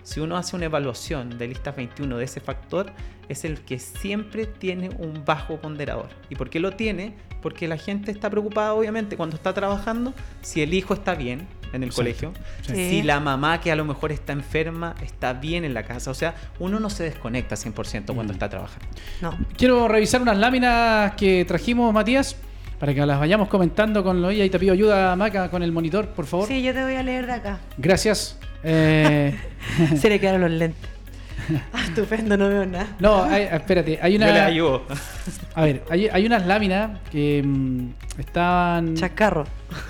si 0.01 0.19
uno 0.19 0.36
hace 0.36 0.56
una 0.56 0.65
evaluación 0.65 1.38
de 1.38 1.49
listas 1.49 1.75
21 1.75 2.17
de 2.17 2.25
ese 2.25 2.39
factor, 2.39 2.91
es 3.30 3.45
el 3.45 3.62
que 3.62 3.77
siempre 3.77 4.47
tiene 4.47 4.89
un 4.97 5.25
bajo 5.25 5.58
ponderador. 5.58 6.10
¿Y 6.32 6.36
por 6.36 6.49
qué 6.49 6.60
lo 6.60 6.71
tiene? 6.71 7.13
Porque 7.43 7.67
la 7.67 7.77
gente 7.77 8.10
está 8.10 8.32
preocupada, 8.32 8.73
obviamente, 8.73 9.15
cuando 9.15 9.36
está 9.36 9.53
trabajando, 9.53 10.15
si 10.41 10.63
el 10.63 10.73
hijo 10.73 10.95
está 10.95 11.13
bien 11.13 11.47
en 11.73 11.84
el 11.84 11.89
Exacto. 11.89 11.95
colegio, 11.95 12.34
Sí. 12.62 12.73
Sí. 12.75 12.89
si 12.89 13.01
la 13.03 13.19
mamá 13.19 13.60
que 13.62 13.71
a 13.71 13.75
lo 13.75 13.86
mejor 13.86 14.12
está 14.12 14.34
enferma 14.34 14.95
está 15.03 15.34
bien 15.34 15.63
en 15.65 15.73
la 15.73 15.84
casa. 15.84 16.12
O 16.12 16.13
sea, 16.13 16.36
uno 16.60 16.80
no 16.80 16.89
se 16.89 17.03
desconecta 17.03 17.56
100% 17.56 18.13
cuando 18.13 18.34
Mm. 18.34 18.36
está 18.36 18.49
trabajando. 18.49 18.86
No. 19.21 19.38
Quiero 19.58 19.88
revisar 19.88 20.21
unas 20.21 20.38
láminas 20.38 21.13
que 21.15 21.45
trajimos, 21.45 21.93
Matías, 21.93 22.36
para 22.80 22.93
que 22.93 23.06
las 23.06 23.19
vayamos 23.19 23.47
comentando 23.47 24.03
con 24.03 24.21
lo 24.21 24.32
y 24.32 24.49
te 24.49 24.60
pido 24.60 24.73
ayuda, 24.73 25.15
Maca, 25.15 25.49
con 25.49 25.63
el 25.63 25.71
monitor, 25.71 26.08
por 26.10 26.25
favor. 26.25 26.47
Sí, 26.47 26.62
yo 26.62 26.73
te 26.73 26.84
voy 26.84 26.95
a 26.95 27.03
leer 27.03 27.25
de 27.25 27.34
acá. 27.34 27.60
Gracias. 27.77 28.38
Eh, 28.63 29.36
Se 29.99 30.10
le 30.10 30.19
quedaron 30.19 30.41
los 30.41 30.51
lentes. 30.51 30.96
Ah, 31.73 31.83
estupendo, 31.86 32.36
no 32.38 32.49
veo 32.49 32.65
nada. 32.65 32.88
no, 32.99 33.23
hay- 33.23 33.43
espérate, 33.51 33.99
hay 34.01 34.13
Yo 34.13 34.19
les 34.19 34.31
una. 34.31 34.45
ayudo. 34.45 34.83
A 35.55 35.62
ver, 35.63 35.83
hay, 35.89 36.07
hay 36.07 36.25
unas 36.25 36.45
láminas 36.45 36.99
que 37.12 37.41
mm, 37.45 37.89
estaban. 38.19 38.95
Chacarro. 38.95 39.45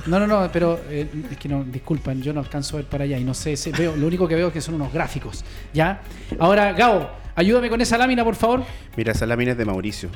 No, 0.05 0.19
no, 0.19 0.27
no, 0.27 0.49
pero 0.51 0.79
eh, 0.89 1.07
es 1.31 1.37
que 1.37 1.47
no, 1.49 1.63
disculpan, 1.63 2.21
yo 2.21 2.33
no 2.33 2.39
alcanzo 2.41 2.75
a 2.77 2.79
ver 2.81 2.85
para 2.89 3.03
allá 3.03 3.17
y 3.17 3.23
no 3.23 3.33
sé, 3.33 3.55
sé- 3.57 3.71
veo, 3.71 3.95
lo 3.95 4.07
único 4.07 4.27
que 4.27 4.35
veo 4.35 4.47
es 4.47 4.53
que 4.53 4.61
son 4.61 4.75
unos 4.75 4.91
gráficos, 4.93 5.43
¿ya? 5.73 6.01
Ahora, 6.39 6.73
Gabo, 6.73 7.09
ayúdame 7.35 7.69
con 7.69 7.79
esa 7.81 7.97
lámina, 7.97 8.23
por 8.23 8.35
favor. 8.35 8.63
Mira, 8.95 9.11
esa 9.11 9.25
lámina 9.25 9.51
es 9.51 9.57
de 9.57 9.65
Mauricio. 9.65 10.09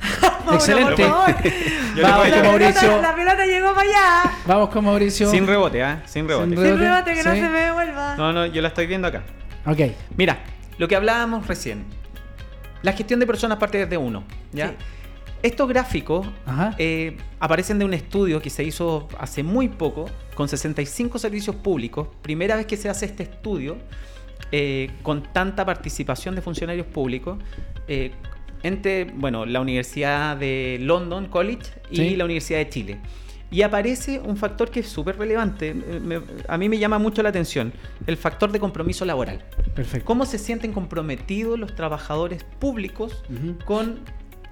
Excelente. 0.52 1.02
Yo 1.96 2.02
Vamos 2.02 2.28
con 2.28 2.42
Mauricio. 2.42 2.80
Pelota, 2.80 3.02
la 3.02 3.14
pelota 3.14 3.46
llegó 3.46 3.74
para 3.74 3.80
allá. 3.88 4.32
Vamos 4.46 4.68
con 4.70 4.84
Mauricio. 4.84 5.30
Sin 5.30 5.46
rebote, 5.46 5.82
¿ah? 5.82 6.02
Sin 6.06 6.28
rebote. 6.28 6.54
Sin 6.54 6.64
Sin 6.64 6.78
Rebote, 6.78 7.14
que 7.14 7.22
no 7.24 7.34
se 7.34 7.48
me 7.48 7.58
devuelva. 7.60 8.14
No, 8.16 8.32
no, 8.32 8.46
yo 8.46 8.62
la 8.62 8.68
estoy 8.68 8.86
viendo 8.86 9.08
acá. 9.08 9.22
Ok. 9.66 9.80
Mira, 10.16 10.38
lo 10.78 10.88
que 10.88 10.96
hablábamos 10.96 11.46
recién. 11.46 11.84
La 12.82 12.92
gestión 12.92 13.18
de 13.20 13.26
personas 13.26 13.58
parte 13.58 13.78
desde 13.78 13.96
uno. 13.96 14.24
¿ya? 14.52 14.68
Sí. 14.68 14.74
Estos 15.42 15.68
gráficos 15.68 16.26
eh, 16.78 17.16
aparecen 17.38 17.78
de 17.78 17.84
un 17.84 17.94
estudio 17.94 18.40
que 18.42 18.50
se 18.50 18.64
hizo 18.64 19.08
hace 19.18 19.42
muy 19.42 19.68
poco 19.68 20.06
con 20.34 20.48
65 20.48 21.18
servicios 21.18 21.54
públicos. 21.56 22.08
Primera 22.22 22.56
vez 22.56 22.66
que 22.66 22.76
se 22.76 22.88
hace 22.88 23.06
este 23.06 23.22
estudio 23.24 23.76
eh, 24.50 24.90
con 25.02 25.22
tanta 25.32 25.64
participación 25.64 26.34
de 26.34 26.42
funcionarios 26.42 26.86
públicos. 26.86 27.38
eh, 27.86 28.12
entre 28.64 29.04
bueno, 29.04 29.46
la 29.46 29.60
Universidad 29.60 30.36
de 30.36 30.78
London 30.80 31.26
College 31.28 31.62
y 31.92 31.96
Sí. 31.96 32.16
la 32.16 32.24
Universidad 32.24 32.58
de 32.58 32.68
Chile. 32.68 32.98
Y 33.50 33.62
aparece 33.62 34.20
un 34.20 34.36
factor 34.36 34.70
que 34.70 34.80
es 34.80 34.88
súper 34.88 35.16
relevante. 35.18 35.70
eh, 35.70 36.00
me- 36.00 36.20
a 36.46 36.58
mí 36.58 36.68
me 36.68 36.78
llama 36.78 36.98
mucho 36.98 37.22
la 37.22 37.30
atención. 37.30 37.72
El 38.06 38.16
factor 38.18 38.52
de 38.52 38.60
compromiso 38.60 39.04
laboral. 39.04 39.42
Perfecto. 39.74 40.04
¿Cómo 40.04 40.26
se 40.26 40.38
sienten 40.38 40.72
comprometidos 40.72 41.58
los 41.58 41.74
trabajadores 41.74 42.44
públicos 42.58 43.22
con 43.64 44.00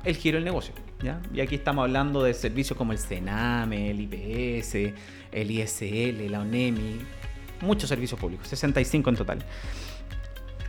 el 0.04 0.16
giro 0.16 0.36
del 0.36 0.44
negocio? 0.44 0.72
¿ya? 1.02 1.20
Y 1.34 1.40
aquí 1.40 1.56
estamos 1.56 1.82
hablando 1.82 2.22
de 2.22 2.32
servicios 2.32 2.76
como 2.78 2.92
el 2.92 2.98
CENAME, 2.98 3.90
el 3.90 4.00
IPS, 4.00 4.94
el 5.30 5.50
ISL, 5.50 6.30
la 6.30 6.40
ONEMI, 6.40 6.96
muchos 7.60 7.88
servicios 7.90 8.18
públicos, 8.18 8.48
65 8.48 9.10
en 9.10 9.16
total. 9.16 9.38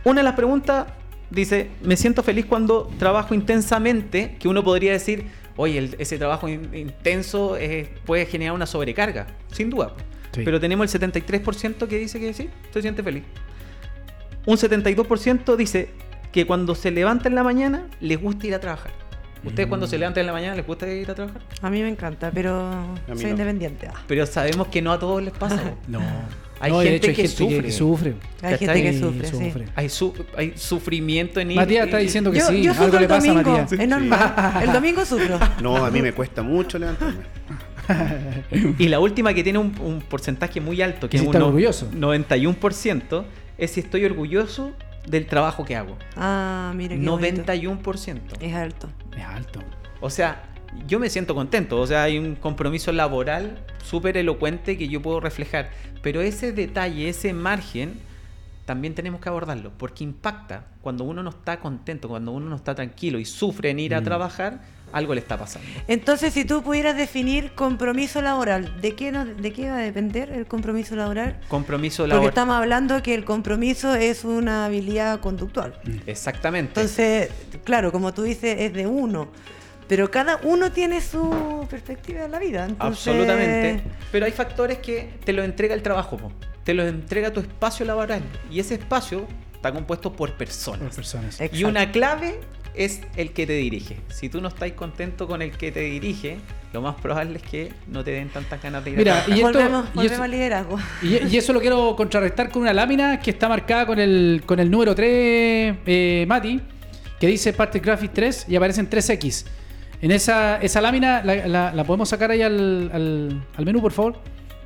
Una 0.04 0.20
de 0.20 0.24
las 0.24 0.34
preguntas 0.34 0.86
dice, 1.30 1.70
me 1.82 1.96
siento 1.96 2.22
feliz 2.22 2.44
cuando 2.46 2.90
trabajo 2.98 3.34
intensamente, 3.34 4.36
que 4.38 4.48
uno 4.48 4.62
podría 4.62 4.92
decir, 4.92 5.26
oye, 5.58 5.76
el- 5.78 5.96
ese 5.98 6.16
trabajo 6.16 6.48
in- 6.48 6.74
intenso 6.74 7.58
eh, 7.58 7.92
puede 8.06 8.24
generar 8.24 8.54
una 8.54 8.64
sobrecarga, 8.64 9.26
sin 9.52 9.68
duda. 9.68 9.92
Sí. 10.32 10.40
Pero 10.44 10.58
tenemos 10.58 10.84
el 10.94 11.00
73% 11.00 11.86
que 11.86 11.98
dice 11.98 12.18
que 12.18 12.32
sí, 12.32 12.48
se 12.72 12.80
siente 12.80 13.02
feliz. 13.02 13.24
Un 14.46 14.56
72% 14.56 15.56
dice 15.56 15.90
que 16.32 16.46
cuando 16.46 16.74
se 16.74 16.90
levanta 16.90 17.28
en 17.28 17.34
la 17.34 17.42
mañana 17.42 17.86
les 18.00 18.18
gusta 18.20 18.46
ir 18.46 18.54
a 18.54 18.60
trabajar. 18.60 18.92
¿Ustedes 19.44 19.68
cuando 19.68 19.86
se 19.86 19.98
levantan 19.98 20.22
en 20.22 20.26
la 20.26 20.32
mañana 20.32 20.56
les 20.56 20.66
gusta 20.66 20.88
ir 20.92 21.08
a 21.10 21.14
trabajar? 21.14 21.40
A 21.62 21.70
mí 21.70 21.80
me 21.80 21.88
encanta, 21.88 22.30
pero 22.34 22.72
soy 23.14 23.24
no. 23.24 23.28
independiente. 23.30 23.86
Ah, 23.88 24.02
Pero 24.08 24.26
sabemos 24.26 24.66
que 24.68 24.82
no 24.82 24.90
a 24.92 24.98
todos 24.98 25.22
les 25.22 25.32
pasa. 25.32 25.74
No. 25.88 26.00
Hay 26.60 26.72
No, 26.72 26.80
de 26.80 26.84
gente 26.90 26.96
hecho, 26.96 27.08
hay 27.10 27.14
que 27.16 27.22
gente 27.22 27.36
sufre. 27.36 27.62
que 27.62 27.72
sufre. 27.72 28.14
Hay 28.42 28.58
gente 28.58 28.82
que 28.82 28.98
sufre, 28.98 29.28
sí. 29.28 29.30
sufre. 29.36 29.64
Hay, 29.76 29.88
su- 29.88 30.14
hay 30.36 30.52
sufrimiento 30.56 31.38
en 31.40 31.50
ir. 31.52 31.56
Matías 31.56 31.86
está 31.86 31.98
diciendo 31.98 32.32
que 32.32 32.38
Yo, 32.40 32.48
sí, 32.48 32.62
yo 32.62 32.72
algo 32.72 32.98
le 32.98 33.08
pasa 33.08 33.30
a 33.30 33.34
domingo, 33.34 33.50
Matías. 33.58 33.72
es 33.80 33.88
normal. 33.88 34.60
El 34.62 34.72
domingo 34.72 35.04
sufro. 35.04 35.38
No, 35.62 35.84
a 35.84 35.90
mí 35.90 36.02
me 36.02 36.12
cuesta 36.12 36.42
mucho 36.42 36.78
levantarme. 36.78 37.20
Y 38.78 38.88
la 38.88 39.00
última 39.00 39.32
que 39.32 39.42
tiene 39.42 39.58
un, 39.58 39.74
un 39.80 40.00
porcentaje 40.02 40.60
muy 40.60 40.82
alto, 40.82 41.08
que 41.08 41.16
¿Y 41.16 41.20
si 41.20 41.26
es 41.26 41.34
un 41.34 41.40
orgulloso? 41.42 41.90
91%, 41.92 43.24
es 43.56 43.70
si 43.70 43.80
estoy 43.80 44.04
orgulloso 44.04 44.72
del 45.06 45.24
trabajo 45.26 45.64
que 45.64 45.74
hago. 45.76 45.96
Ah, 46.16 46.72
mira 46.76 46.96
qué 46.96 47.08
bonito. 47.08 47.44
91%. 47.44 48.18
Es 48.40 48.54
alto. 48.54 48.90
Es 49.16 49.24
alto. 49.24 49.60
O 50.00 50.10
sea, 50.10 50.47
yo 50.86 50.98
me 50.98 51.10
siento 51.10 51.34
contento. 51.34 51.80
O 51.80 51.86
sea, 51.86 52.02
hay 52.04 52.18
un 52.18 52.34
compromiso 52.34 52.92
laboral 52.92 53.58
súper 53.84 54.16
elocuente 54.16 54.76
que 54.78 54.88
yo 54.88 55.00
puedo 55.02 55.20
reflejar. 55.20 55.70
Pero 56.02 56.20
ese 56.20 56.52
detalle, 56.52 57.08
ese 57.08 57.32
margen, 57.32 57.94
también 58.64 58.94
tenemos 58.94 59.20
que 59.20 59.28
abordarlo. 59.28 59.72
Porque 59.78 60.04
impacta. 60.04 60.64
Cuando 60.82 61.04
uno 61.04 61.22
no 61.22 61.30
está 61.30 61.58
contento, 61.60 62.08
cuando 62.08 62.32
uno 62.32 62.48
no 62.48 62.56
está 62.56 62.74
tranquilo 62.74 63.18
y 63.18 63.24
sufre 63.24 63.70
en 63.70 63.78
ir 63.80 63.94
a 63.94 64.00
Mm. 64.00 64.04
trabajar, 64.04 64.60
algo 64.92 65.12
le 65.14 65.20
está 65.20 65.36
pasando. 65.36 65.68
Entonces, 65.86 66.32
si 66.32 66.46
tú 66.46 66.62
pudieras 66.62 66.96
definir 66.96 67.52
compromiso 67.52 68.22
laboral, 68.22 68.80
¿de 68.80 68.94
qué, 68.94 69.12
no- 69.12 69.26
¿de 69.26 69.52
qué 69.52 69.68
va 69.68 69.76
a 69.76 69.80
depender 69.80 70.30
el 70.30 70.46
compromiso 70.46 70.96
laboral? 70.96 71.38
Compromiso 71.48 72.04
Porque 72.04 72.08
laboral. 72.10 72.28
estamos 72.30 72.56
hablando 72.56 73.02
que 73.02 73.14
el 73.14 73.24
compromiso 73.26 73.94
es 73.94 74.24
una 74.24 74.64
habilidad 74.64 75.20
conductual. 75.20 75.78
Exactamente. 76.06 76.80
Entonces, 76.80 77.30
claro, 77.64 77.92
como 77.92 78.14
tú 78.14 78.22
dices, 78.22 78.56
es 78.60 78.72
de 78.72 78.86
uno. 78.86 79.28
Pero 79.88 80.10
cada 80.10 80.38
uno 80.42 80.70
tiene 80.70 81.00
su 81.00 81.66
perspectiva 81.70 82.22
de 82.22 82.28
la 82.28 82.38
vida. 82.38 82.66
Entonces, 82.66 83.08
Absolutamente. 83.08 83.82
Pero 84.12 84.26
hay 84.26 84.32
factores 84.32 84.78
que 84.78 85.08
te 85.24 85.32
lo 85.32 85.42
entrega 85.42 85.74
el 85.74 85.82
trabajo, 85.82 86.16
po. 86.18 86.30
te 86.64 86.74
lo 86.74 86.86
entrega 86.86 87.32
tu 87.32 87.40
espacio 87.40 87.86
laboral. 87.86 88.22
Y 88.50 88.60
ese 88.60 88.74
espacio 88.74 89.26
está 89.54 89.72
compuesto 89.72 90.12
por 90.12 90.28
Por 90.30 90.38
personas. 90.38 90.94
personas. 90.94 91.40
Y 91.52 91.64
una 91.64 91.90
clave 91.90 92.38
es 92.74 93.00
el 93.16 93.32
que 93.32 93.46
te 93.46 93.54
dirige. 93.54 93.96
Si 94.08 94.28
tú 94.28 94.40
no 94.42 94.48
estás 94.48 94.70
contento 94.72 95.26
con 95.26 95.40
el 95.42 95.50
que 95.52 95.72
te 95.72 95.80
dirige, 95.80 96.36
lo 96.74 96.82
más 96.82 96.94
probable 96.96 97.38
es 97.38 97.42
que 97.42 97.72
no 97.88 98.04
te 98.04 98.10
den 98.12 98.28
tantas 98.28 98.62
ganas 98.62 98.84
de 98.84 98.90
ir 98.90 98.98
Mira, 98.98 99.24
a 99.24 99.28
y 99.28 99.32
esto- 99.32 99.42
volvemos, 99.46 99.84
y 99.86 99.96
volvemos 99.96 100.12
eso- 100.12 100.22
al 100.22 100.30
liderazgo. 100.30 100.78
Y, 101.02 101.26
y 101.26 101.36
eso 101.38 101.52
lo 101.54 101.60
quiero 101.60 101.96
contrarrestar 101.96 102.50
con 102.50 102.62
una 102.62 102.74
lámina 102.74 103.18
que 103.20 103.30
está 103.30 103.48
marcada 103.48 103.86
con 103.86 103.98
el, 103.98 104.42
con 104.44 104.60
el 104.60 104.70
número 104.70 104.94
3, 104.94 105.76
eh, 105.86 106.24
Mati, 106.28 106.60
que 107.18 107.26
dice 107.26 107.52
Parte 107.54 107.80
Graphics 107.80 108.12
3 108.14 108.44
y 108.48 108.54
aparecen 108.56 108.88
3X. 108.88 109.46
En 110.00 110.10
esa, 110.12 110.58
esa 110.62 110.80
lámina 110.80 111.22
la, 111.24 111.72
la- 111.72 111.84
podemos 111.84 112.08
sacar 112.08 112.30
ahí 112.30 112.42
al, 112.42 112.90
al- 112.92 113.42
al 113.56 113.64
menú, 113.64 113.80
por 113.80 113.92
favor, 113.92 114.16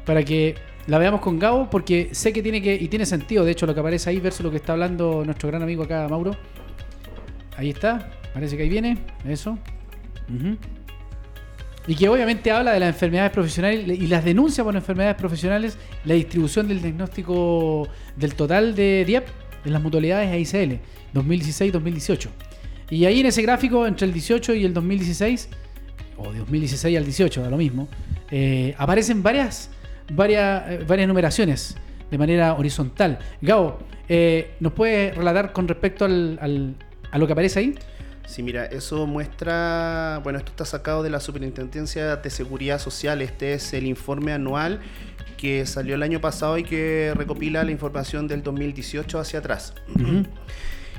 para 0.04 0.22
que 0.24 0.54
la 0.86 0.98
veamos 0.98 1.20
con 1.20 1.38
Gabo, 1.38 1.70
porque 1.70 2.10
sé 2.12 2.32
que 2.32 2.42
tiene 2.42 2.60
que 2.60 2.74
y 2.74 2.88
tiene 2.88 3.06
sentido, 3.06 3.44
de 3.44 3.52
hecho, 3.52 3.66
lo 3.66 3.72
que 3.74 3.80
aparece 3.80 4.10
ahí 4.10 4.18
versus 4.20 4.42
lo 4.44 4.50
que 4.50 4.56
está 4.58 4.72
hablando 4.72 5.22
nuestro 5.24 5.48
gran 5.48 5.62
amigo 5.62 5.82
acá, 5.84 6.06
Mauro. 6.08 6.36
Ahí 7.56 7.70
está, 7.70 8.10
parece 8.34 8.56
que 8.56 8.64
ahí 8.64 8.68
viene, 8.68 8.98
eso. 9.26 9.58
Y 11.86 11.94
que 11.96 12.08
obviamente 12.08 12.50
habla 12.50 12.72
de 12.72 12.80
las 12.80 12.90
enfermedades 12.90 13.32
profesionales 13.32 13.86
y 13.88 14.06
las 14.06 14.24
denuncias 14.24 14.64
por 14.64 14.74
enfermedades 14.76 15.16
profesionales, 15.16 15.76
la 16.04 16.14
distribución 16.14 16.68
del 16.68 16.80
diagnóstico 16.80 17.88
del 18.16 18.34
total 18.34 18.74
de 18.74 19.04
DIEP 19.04 19.26
en 19.64 19.72
las 19.72 19.82
mutualidades 19.82 20.30
AICL 20.30 20.78
2016-2018. 21.14 22.28
Y 22.92 23.06
ahí 23.06 23.20
en 23.20 23.26
ese 23.26 23.40
gráfico, 23.40 23.86
entre 23.86 24.06
el 24.06 24.12
18 24.12 24.52
y 24.54 24.64
el 24.66 24.74
2016, 24.74 25.48
o 26.18 26.30
de 26.30 26.40
2016 26.40 26.98
al 26.98 27.04
18, 27.04 27.42
da 27.42 27.48
lo 27.48 27.56
mismo, 27.56 27.88
eh, 28.30 28.74
aparecen 28.76 29.22
varias, 29.22 29.70
varias, 30.12 30.62
eh, 30.70 30.84
varias 30.86 31.08
numeraciones 31.08 31.74
de 32.10 32.18
manera 32.18 32.52
horizontal. 32.52 33.18
Gabo, 33.40 33.78
eh, 34.10 34.54
¿nos 34.60 34.74
puedes 34.74 35.14
relatar 35.16 35.52
con 35.54 35.68
respecto 35.68 36.04
al- 36.04 36.38
al- 36.42 36.74
a 37.10 37.16
lo 37.16 37.26
que 37.26 37.32
aparece 37.32 37.60
ahí? 37.60 37.74
Sí, 38.26 38.42
mira, 38.42 38.66
eso 38.66 39.06
muestra, 39.06 40.20
bueno, 40.22 40.38
esto 40.38 40.50
está 40.50 40.64
sacado 40.66 41.02
de 41.02 41.08
la 41.08 41.18
Superintendencia 41.20 42.16
de 42.16 42.28
Seguridad 42.30 42.78
Social, 42.78 43.22
este 43.22 43.54
es 43.54 43.72
el 43.72 43.86
informe 43.86 44.32
anual 44.32 44.80
que 45.38 45.64
salió 45.66 45.94
el 45.94 46.02
año 46.02 46.20
pasado 46.20 46.56
y 46.58 46.62
que 46.62 47.12
recopila 47.16 47.64
la 47.64 47.70
información 47.70 48.28
del 48.28 48.42
2018 48.42 49.18
hacia 49.18 49.38
atrás. 49.38 49.72
Ujú. 49.96 50.24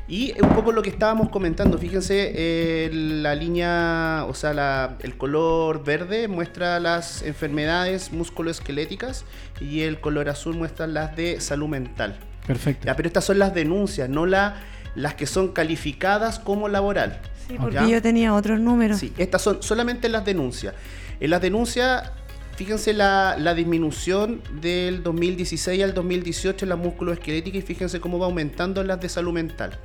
Y 0.07 0.33
un 0.41 0.49
poco 0.49 0.73
lo 0.73 0.81
que 0.81 0.89
estábamos 0.89 1.29
comentando, 1.29 1.77
fíjense, 1.77 2.33
eh, 2.35 2.89
la 2.93 3.35
línea, 3.35 4.25
o 4.27 4.33
sea, 4.33 4.53
la- 4.53 4.97
el 4.99 5.15
color 5.17 5.83
verde 5.85 6.27
muestra 6.27 6.79
las 6.81 7.21
enfermedades 7.23 8.11
musculoesqueléticas 8.11 9.23
y 9.61 9.81
el 9.81 10.01
color 10.01 10.27
azul 10.29 10.55
muestra 10.55 10.87
las 10.87 11.15
de 11.15 11.39
salud 11.39 11.69
mental. 11.69 12.17
Perfecto. 12.45 12.85
Ya, 12.85 12.95
pero 12.97 13.07
estas 13.07 13.23
son 13.23 13.39
las 13.39 13.53
denuncias, 13.53 14.09
no 14.09 14.25
la- 14.25 14.57
las 14.95 15.15
que 15.15 15.25
son 15.25 15.53
calificadas 15.53 16.37
como 16.37 16.67
laboral. 16.67 17.19
Sí, 17.47 17.55
porque 17.57 17.75
¿Ya? 17.75 17.87
yo 17.87 18.01
tenía 18.01 18.33
otros 18.33 18.59
números. 18.59 18.99
Sí, 18.99 19.13
estas 19.17 19.41
son 19.41 19.63
solamente 19.63 20.09
las 20.09 20.25
denuncias. 20.25 20.73
En 21.21 21.29
las 21.29 21.41
denuncias, 21.41 22.11
fíjense 22.55 22.93
la, 22.93 23.35
la 23.39 23.53
disminución 23.53 24.41
del 24.61 25.03
2016 25.03 25.83
al 25.83 25.93
2018 25.93 26.65
en 26.65 26.69
la 26.69 26.75
musculoesquelética 26.75 27.57
y 27.57 27.61
fíjense 27.61 27.99
cómo 27.99 28.19
va 28.19 28.25
aumentando 28.27 28.81
en 28.81 28.87
las 28.87 28.99
de 29.01 29.09
salud 29.09 29.33
mental. 29.33 29.79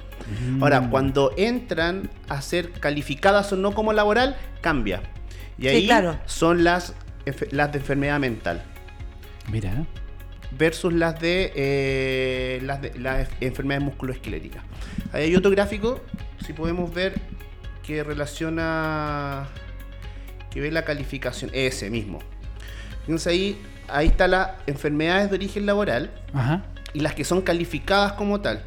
Ahora, 0.61 0.89
cuando 0.91 1.33
entran 1.37 2.11
a 2.29 2.43
ser 2.43 2.73
calificadas 2.73 3.53
o 3.53 3.57
no 3.57 3.73
como 3.73 3.93
laboral, 3.93 4.37
cambia. 4.61 5.03
Y 5.59 5.63
Sí, 5.63 5.69
ahí 5.69 5.87
claro. 5.87 6.19
son 6.27 6.65
las, 6.65 6.95
las 7.51 7.73
de 7.73 7.79
enfermedad 7.79 8.21
mental 8.21 8.63
Mira, 9.51 9.87
versus 10.59 10.93
las 10.93 11.19
de 11.19 11.53
eh, 11.57 12.61
las 12.63 12.83
de 12.83 12.99
las 12.99 13.29
enfermedades 13.41 13.85
musculoesqueléticas. 13.87 14.63
Ahí 15.13 15.25
hay 15.25 15.37
otro 15.37 15.51
gráfico, 15.51 16.01
si 16.45 16.53
podemos 16.53 16.93
ver, 16.93 17.15
que 17.83 18.05
relaciona, 18.05 19.49
que 20.51 20.61
ve 20.61 20.71
la 20.71 20.85
calificación, 20.85 21.51
ese 21.55 21.89
mismo. 21.91 22.19
Fíjense 23.09 23.31
ahí, 23.31 23.59
ahí 23.89 24.09
está 24.09 24.29
las 24.29 24.51
enfermedades 24.67 25.31
de 25.31 25.37
origen 25.37 25.65
laboral 25.65 26.11
Ajá. 26.35 26.63
y 26.93 27.01
las 27.01 27.15
que 27.15 27.25
son 27.25 27.41
calificadas 27.41 28.13
como 28.13 28.43
tal. 28.43 28.61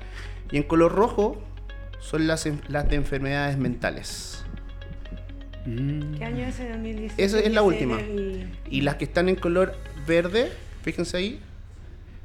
Y 0.51 0.57
en 0.57 0.63
color 0.63 0.91
rojo 0.93 1.39
son 1.99 2.25
las, 2.25 2.45
de 2.45 2.95
enfermedades 2.95 3.55
mentales. 3.59 4.43
¿Qué 5.63 6.25
año 6.25 6.43
es 6.47 6.59
el 6.59 6.69
2017? 6.71 7.23
Esa 7.23 7.39
es 7.39 7.53
la 7.53 7.61
última. 7.61 7.99
el- 7.99 8.49
Y 8.67 8.81
las 8.81 8.95
que 8.95 9.03
están 9.05 9.29
en 9.29 9.35
color 9.35 9.75
verde, 10.07 10.51
fíjense 10.81 11.17
ahí. 11.17 11.39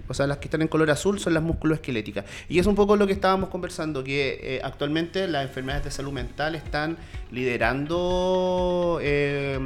O 0.08 0.14
sea, 0.14 0.26
las 0.26 0.38
que 0.38 0.46
están 0.46 0.62
en 0.62 0.68
color 0.68 0.90
azul 0.90 1.18
son 1.20 1.34
las 1.34 1.42
musculoesqueléticas. 1.42 2.24
Y 2.48 2.58
es 2.60 2.66
un 2.66 2.76
poco 2.76 2.96
lo 2.96 3.06
que 3.06 3.12
estábamos 3.12 3.50
conversando, 3.50 4.02
que 4.02 4.38
eh, 4.40 4.60
actualmente 4.64 5.28
las 5.28 5.44
enfermedades 5.48 5.84
de 5.84 5.90
salud 5.90 6.12
mental 6.12 6.54
están 6.54 6.96
liderando 7.30 9.00
eh, 9.02 9.58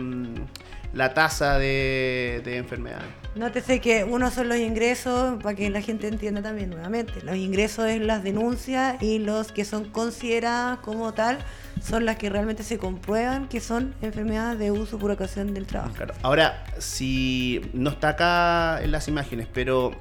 la 0.92 1.14
tasa 1.14 1.59
de, 1.59 2.42
de 2.44 2.57
enfermedades. 2.57 3.09
Nótese 3.37 3.81
que 3.81 4.03
uno 4.03 4.31
son 4.31 4.48
los 4.48 4.59
ingresos, 4.59 5.40
para 5.40 5.55
que 5.55 5.70
la 5.70 5.81
gente 5.81 6.09
entienda 6.09 6.42
también 6.42 6.68
nuevamente. 6.70 7.22
Los 7.22 7.37
ingresos 7.37 7.87
es 7.87 8.00
las 8.00 8.24
denuncias 8.24 9.00
y 9.00 9.20
los 9.20 9.53
que 9.53 9.64
son 9.64 9.85
consideradas 9.85 10.81
como 10.81 11.14
tal 11.14 11.38
son 11.81 12.05
las 12.05 12.16
que 12.16 12.29
realmente 12.29 12.64
se 12.64 12.76
comprueban 12.76 13.48
que 13.48 13.61
son 13.61 13.94
enfermedades 14.03 14.59
de 14.59 14.70
uso 14.72 14.98
por 14.98 15.12
ocasión 15.12 15.55
del 15.55 15.66
trabajo. 15.66 15.94
Claro. 15.94 16.14
Ahora, 16.22 16.64
si 16.79 17.61
no 17.72 17.90
está 17.90 18.11
acá 18.11 18.83
en 18.83 18.90
las 18.90 19.07
imágenes, 19.07 19.46
pero 19.53 19.92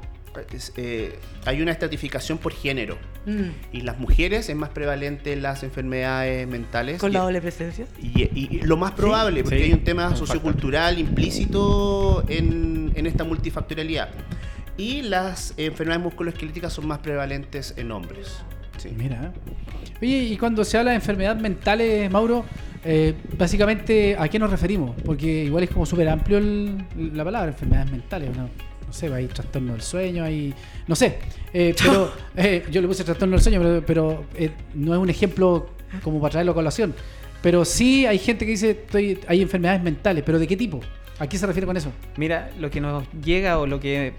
eh, 0.77 1.17
hay 1.45 1.61
una 1.61 1.71
estratificación 1.71 2.37
por 2.37 2.53
género. 2.53 2.97
Mm. 3.25 3.49
Y 3.73 3.81
las 3.81 3.99
mujeres 3.99 4.49
es 4.49 4.55
más 4.55 4.69
prevalente 4.69 5.35
las 5.35 5.63
enfermedades 5.63 6.47
mentales. 6.47 6.99
Con 6.99 7.11
y- 7.11 7.13
la 7.13 7.21
doble 7.21 7.41
presencia. 7.41 7.85
Y, 8.01 8.23
y- 8.23 8.29
y 8.51 8.61
lo 8.61 8.77
más 8.77 8.91
probable, 8.91 9.43
porque 9.43 9.57
sí, 9.59 9.63
hay 9.65 9.73
un 9.73 9.83
tema 9.83 10.09
un 10.09 10.17
sociocultural 10.17 10.97
implícito 10.99 12.23
en, 12.27 12.91
en 12.95 13.05
esta 13.05 13.23
multifactorialidad. 13.23 14.09
Y 14.77 15.01
las 15.01 15.53
enfermedades 15.57 16.03
musculoesqueléticas 16.03 16.71
son 16.73 16.87
más 16.87 16.99
prevalentes 16.99 17.73
en 17.77 17.91
hombres. 17.91 18.39
Sí. 18.77 18.89
Mira. 18.97 19.33
Oye, 20.01 20.17
y 20.23 20.37
cuando 20.37 20.63
se 20.63 20.77
habla 20.77 20.91
de 20.91 20.95
enfermedades 20.95 21.41
mentales, 21.41 22.09
Mauro, 22.09 22.45
eh, 22.85 23.13
básicamente, 23.37 24.15
¿a 24.17 24.29
qué 24.29 24.39
nos 24.39 24.49
referimos? 24.49 24.95
Porque 25.03 25.43
igual 25.43 25.65
es 25.65 25.69
como 25.69 25.85
súper 25.85 26.07
amplio 26.07 26.37
el- 26.37 26.77
la 27.13 27.25
palabra, 27.25 27.49
enfermedades 27.51 27.91
mentales, 27.91 28.37
¿no? 28.37 28.49
No 28.89 28.93
sé, 28.93 29.13
hay 29.13 29.27
trastorno 29.27 29.73
del 29.73 29.81
sueño, 29.83 30.23
hay, 30.23 30.51
no 30.87 30.95
sé, 30.95 31.19
eh, 31.53 31.75
pero 31.77 32.11
eh, 32.35 32.65
yo 32.71 32.81
le 32.81 32.87
puse 32.87 33.03
trastorno 33.03 33.35
del 33.35 33.43
sueño, 33.43 33.59
pero, 33.61 33.83
pero, 33.85 34.25
eh, 34.35 34.49
no 34.73 34.93
es 34.93 34.99
un 34.99 35.09
ejemplo 35.11 35.69
como 36.03 36.19
para 36.19 36.31
traerlo 36.31 36.53
a 36.53 36.55
colación. 36.55 36.95
Pero 37.43 37.63
sí 37.65 38.05
hay 38.07 38.17
gente 38.17 38.45
que 38.45 38.51
dice, 38.51 38.71
estoy, 38.71 39.19
hay 39.27 39.41
enfermedades 39.43 39.81
mentales, 39.83 40.23
pero 40.25 40.39
¿de 40.39 40.47
qué 40.47 40.57
tipo? 40.57 40.79
¿A 41.19 41.27
qué 41.27 41.37
se 41.37 41.45
refiere 41.45 41.67
con 41.67 41.77
eso? 41.77 41.91
Mira, 42.17 42.49
lo 42.59 42.69
que 42.71 42.81
nos 42.81 43.03
llega 43.23 43.59
o 43.59 43.67
lo 43.67 43.79
que 43.79 44.13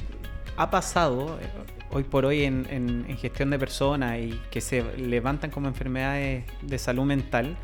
ha 0.56 0.70
pasado 0.70 1.38
eh, 1.42 1.46
hoy 1.90 2.04
por 2.04 2.24
hoy 2.24 2.44
en, 2.44 2.66
en- 2.70 3.04
en 3.08 3.16
gestión 3.18 3.50
de 3.50 3.58
personas 3.58 4.18
y 4.20 4.38
que 4.50 4.60
se 4.60 4.84
levantan 4.96 5.50
como 5.50 5.66
enfermedades 5.68 6.44
de 6.62 6.78
salud 6.78 7.04
mental, 7.04 7.56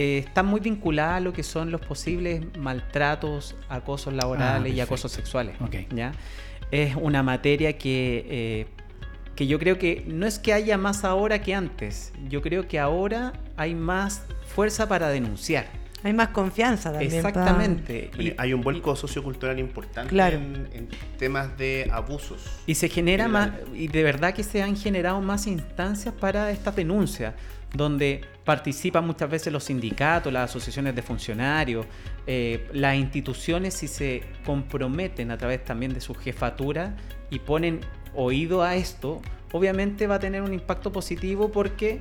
eh, 0.00 0.18
están 0.18 0.46
muy 0.46 0.60
vinculadas 0.60 1.16
a 1.16 1.20
lo 1.20 1.32
que 1.32 1.42
son 1.42 1.72
los 1.72 1.80
posibles 1.80 2.40
maltratos, 2.56 3.56
acosos 3.68 4.14
laborales 4.14 4.72
y 4.72 4.80
acosos 4.80 5.10
sexuales. 5.10 5.56
Ok. 5.60 5.74
¿ya? 5.92 6.12
Es 6.70 6.94
una 6.94 7.24
materia 7.24 7.76
que, 7.78 8.24
eh, 8.30 8.66
que 9.34 9.48
yo 9.48 9.58
creo 9.58 9.76
que 9.76 10.04
no 10.06 10.24
es 10.24 10.38
que 10.38 10.52
haya 10.52 10.78
más 10.78 11.02
ahora 11.02 11.42
que 11.42 11.52
antes, 11.52 12.12
yo 12.28 12.42
creo 12.42 12.68
que 12.68 12.78
ahora 12.78 13.32
hay 13.56 13.74
más 13.74 14.22
fuerza 14.46 14.88
para 14.88 15.08
denunciar. 15.08 15.66
Hay 16.04 16.12
más 16.12 16.28
confianza 16.28 16.90
también. 16.92 17.12
Exactamente. 17.12 18.10
Y- 18.18 18.32
hay 18.38 18.52
un 18.52 18.60
vuelco 18.60 18.94
sociocultural 18.94 19.58
importante 19.58 20.10
Claro. 20.10 20.36
en, 20.36 20.68
en 20.72 20.88
temas 21.18 21.56
de 21.58 21.88
abusos. 21.92 22.40
Y 22.66 22.74
se 22.76 22.88
genera 22.88 23.24
En 23.24 23.30
más, 23.32 23.50
y 23.74 23.88
de 23.88 24.02
verdad 24.04 24.32
que 24.32 24.44
se 24.44 24.62
han 24.62 24.76
generado 24.76 25.20
más 25.20 25.46
instancias 25.46 26.14
para 26.14 26.50
estas 26.52 26.76
denuncias, 26.76 27.34
donde 27.74 28.22
participan 28.44 29.06
muchas 29.06 29.28
veces 29.28 29.52
los 29.52 29.64
sindicatos, 29.64 30.32
las 30.32 30.48
asociaciones 30.50 30.94
de 30.94 31.02
funcionarios, 31.02 31.84
eh, 32.26 32.66
las 32.72 32.94
instituciones 32.96 33.74
si 33.74 33.88
se 33.88 34.22
comprometen 34.46 35.30
a 35.30 35.36
través 35.36 35.64
también 35.64 35.92
de 35.92 36.00
su 36.00 36.14
jefatura 36.14 36.96
y 37.28 37.40
ponen 37.40 37.80
oído 38.14 38.62
a 38.62 38.76
esto, 38.76 39.20
obviamente 39.52 40.06
va 40.06 40.14
a 40.14 40.18
tener 40.18 40.42
un 40.42 40.54
impacto 40.54 40.92
positivo 40.92 41.50
porque 41.52 42.00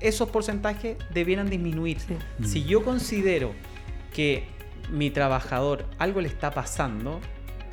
esos 0.00 0.28
porcentajes 0.30 0.96
debieran 1.12 1.48
disminuir. 1.48 1.98
Sí. 2.00 2.16
Si 2.44 2.64
yo 2.64 2.82
considero 2.82 3.52
que 4.12 4.44
mi 4.90 5.10
trabajador 5.10 5.86
algo 5.98 6.20
le 6.20 6.28
está 6.28 6.50
pasando, 6.50 7.20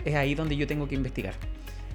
es 0.05 0.15
ahí 0.15 0.35
donde 0.35 0.55
yo 0.55 0.67
tengo 0.67 0.87
que 0.87 0.95
investigar. 0.95 1.33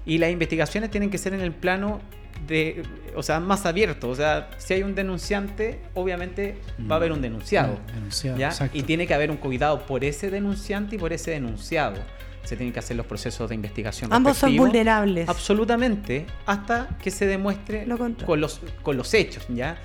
Y 0.05 0.19
las 0.19 0.31
investigaciones 0.31 0.91
tienen 0.91 1.11
que 1.11 1.19
ser 1.19 1.33
en 1.35 1.41
el 1.41 1.53
plano 1.53 2.01
de, 2.47 2.83
o 3.15 3.23
sea, 3.23 3.41
más 3.41 3.67
abierto. 3.67 4.09
O 4.09 4.15
sea, 4.15 4.51
si 4.59 4.75
hay 4.75 4.83
un 4.83 4.95
denunciante, 4.95 5.81
obviamente 5.95 6.57
va 6.91 6.97
a 6.97 6.99
haber 6.99 7.13
un 7.13 7.23
denunciado. 7.23 7.79
Ah, 7.89 7.93
denunciado, 7.93 8.39
¿ya? 8.39 8.53
Y 8.73 8.83
tiene 8.83 9.07
que 9.07 9.15
haber 9.15 9.31
un 9.31 9.37
cuidado 9.37 9.87
por 9.87 10.05
ese 10.05 10.31
denunciante 10.31 10.97
y 10.97 10.99
por 10.99 11.13
ese 11.13 11.31
denunciado. 11.31 12.01
Se 12.43 12.57
tienen 12.57 12.73
que 12.73 12.81
hacer 12.81 12.97
los 12.97 13.07
procesos 13.07 13.49
de 13.49 13.55
investigación. 13.55 14.13
Ambos 14.13 14.39
son 14.39 14.57
vulnerables. 14.57 15.29
Absolutamente, 15.29 16.27
hasta 16.45 16.89
que 17.01 17.13
se 17.13 17.27
demuestre 17.27 17.87
Lo 17.87 17.97
con 17.97 18.41
los, 18.41 18.61
con 18.83 18.97
los 18.97 19.15
hechos, 19.15 19.47
¿ya? 19.49 19.79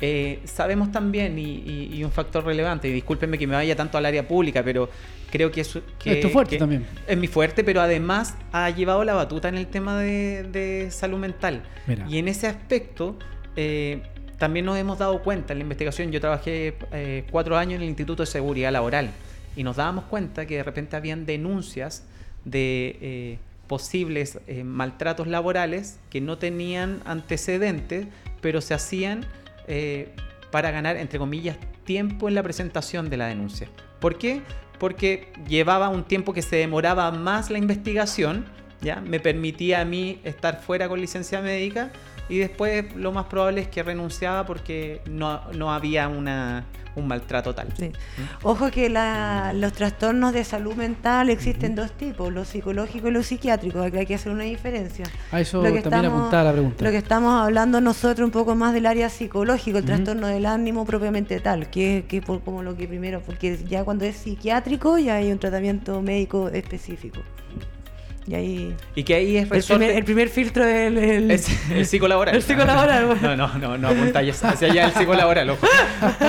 Eh, 0.00 0.40
sabemos 0.44 0.92
también, 0.92 1.38
y, 1.38 1.42
y- 1.44 1.90
y 1.94 2.04
un 2.04 2.10
factor 2.12 2.44
relevante, 2.44 2.88
y 2.88 2.92
discúlpenme 2.92 3.38
que 3.38 3.46
me 3.46 3.54
vaya 3.54 3.74
tanto 3.74 3.96
al 3.96 4.04
área 4.04 4.28
pública, 4.28 4.62
pero 4.62 4.90
creo 5.30 5.50
que 5.50 5.62
es, 5.62 5.78
que, 5.98 6.12
Es 6.12 6.20
tu 6.20 6.28
fuerte 6.28 6.56
que 6.56 6.58
también. 6.58 6.86
Es 7.06 7.16
mi 7.16 7.26
fuerte, 7.28 7.64
pero 7.64 7.80
además 7.80 8.34
ha 8.52 8.68
llevado 8.70 9.04
la 9.04 9.14
batuta 9.14 9.48
en 9.48 9.56
el 9.56 9.66
tema 9.68 9.98
de, 9.98 10.42
de 10.44 10.90
salud 10.90 11.18
mental. 11.18 11.62
Mira. 11.86 12.06
Y 12.08 12.18
en 12.18 12.28
ese 12.28 12.46
aspecto 12.46 13.16
eh, 13.56 14.02
también 14.38 14.66
nos 14.66 14.76
hemos 14.76 14.98
dado 14.98 15.22
cuenta 15.22 15.54
en 15.54 15.60
la 15.60 15.62
investigación. 15.62 16.12
Yo 16.12 16.20
trabajé 16.20 16.74
eh, 16.92 17.24
cuatro 17.30 17.56
años 17.56 17.76
en 17.76 17.82
el 17.82 17.88
Instituto 17.88 18.22
de 18.22 18.26
Seguridad 18.26 18.70
Laboral 18.72 19.10
y 19.56 19.62
nos 19.64 19.76
dábamos 19.76 20.04
cuenta 20.04 20.44
que 20.46 20.56
de 20.56 20.62
repente 20.62 20.94
habían 20.96 21.24
denuncias 21.24 22.04
de 22.44 23.38
posibles 23.66 24.38
maltratos 24.64 25.26
laborales 25.26 25.98
que 26.10 26.20
no 26.20 26.36
tenían 26.38 27.00
antecedentes, 27.06 28.06
pero 28.40 28.60
se 28.60 28.74
hacían 28.74 29.24
eh, 29.66 30.14
para 30.50 30.70
ganar, 30.70 30.96
entre 30.96 31.18
comillas, 31.18 31.56
tiempo 31.84 32.28
en 32.28 32.34
la 32.34 32.42
presentación 32.42 33.10
de 33.10 33.16
la 33.16 33.26
denuncia. 33.26 33.68
¿Por 34.00 34.18
qué? 34.18 34.42
Porque 34.78 35.32
llevaba 35.48 35.88
un 35.88 36.04
tiempo 36.04 36.32
que 36.32 36.42
se 36.42 36.56
demoraba 36.56 37.10
más 37.10 37.50
la 37.50 37.58
investigación, 37.58 38.46
¿ya? 38.80 39.00
Me 39.00 39.20
permitía 39.20 39.80
a 39.80 39.84
mí 39.84 40.20
estar 40.24 40.60
fuera 40.60 40.88
con 40.88 41.00
licencia 41.00 41.40
médica 41.40 41.90
y 42.28 42.38
después 42.38 42.94
lo 42.96 43.12
más 43.12 43.26
probable 43.26 43.60
es 43.60 43.68
que 43.68 43.82
renunciaba 43.82 44.44
porque 44.46 45.00
no, 45.08 45.40
no 45.52 45.72
había 45.72 46.08
una, 46.08 46.64
un 46.96 47.06
maltrato 47.06 47.54
tal. 47.54 47.68
Sí. 47.78 47.92
Ojo 48.42 48.70
que 48.70 48.88
la- 48.88 49.52
los 49.54 49.72
trastornos 49.74 50.32
de 50.32 50.42
salud 50.42 50.74
mental 50.74 51.30
existen 51.30 51.74
dos 51.74 51.92
tipos, 51.92 52.32
los 52.32 52.48
psicológicos 52.48 53.10
y 53.10 53.12
los 53.12 53.26
psiquiátricos, 53.26 53.84
acá 53.86 53.98
hay 54.00 54.06
que 54.06 54.14
hacer 54.14 54.32
una 54.32 54.44
diferencia. 54.44 55.04
A 55.30 55.40
eso 55.40 55.58
Lo 55.62 55.72
que 55.72 55.82
también 55.82 56.04
estamos- 56.04 56.20
apuntaba 56.20 56.44
la 56.44 56.52
pregunta. 56.52 56.84
Lo 56.84 56.90
que 56.90 56.96
estamos 56.96 57.42
hablando 57.42 57.80
nosotros 57.80 58.24
un 58.24 58.32
poco 58.32 58.54
más 58.54 58.72
del 58.72 58.86
área 58.86 59.08
psicológico, 59.08 59.78
el 59.78 59.84
Ujú. 59.84 59.94
trastorno 59.94 60.26
del 60.26 60.46
ánimo 60.46 60.84
propiamente 60.84 61.38
tal, 61.40 61.70
que, 61.70 62.06
que 62.08 62.22
por, 62.22 62.42
como 62.42 62.62
lo 62.62 62.76
que 62.76 62.88
primero, 62.88 63.20
porque 63.24 63.56
ya 63.68 63.84
cuando 63.84 64.04
es 64.04 64.16
psiquiátrico 64.16 64.98
ya 64.98 65.16
hay 65.16 65.30
un 65.30 65.38
tratamiento 65.38 66.00
médico 66.02 66.48
específico. 66.48 67.20
Y 68.28 68.34
ahí 68.34 68.74
Y 68.96 69.04
que 69.04 69.14
ahí 69.14 69.36
es 69.36 69.50
el 69.52 69.62
primer, 69.62 69.90
el 69.92 70.04
primer 70.04 70.28
filtro 70.28 70.64
es 70.64 70.88
el, 70.88 70.98
el- 70.98 71.30
Es 71.30 71.48
el 71.70 71.86
psicolaboral. 71.86 72.34
El 72.34 72.42
psicolaboral. 72.42 73.16
No, 73.22 73.36
no, 73.36 73.58
no, 73.58 73.78
no 73.78 73.88
apuntáis 73.88 74.42
hacia 74.42 74.68
allá 74.70 74.86
el 74.86 74.92
psicolaboral, 74.92 75.50
ojo. 75.50 75.66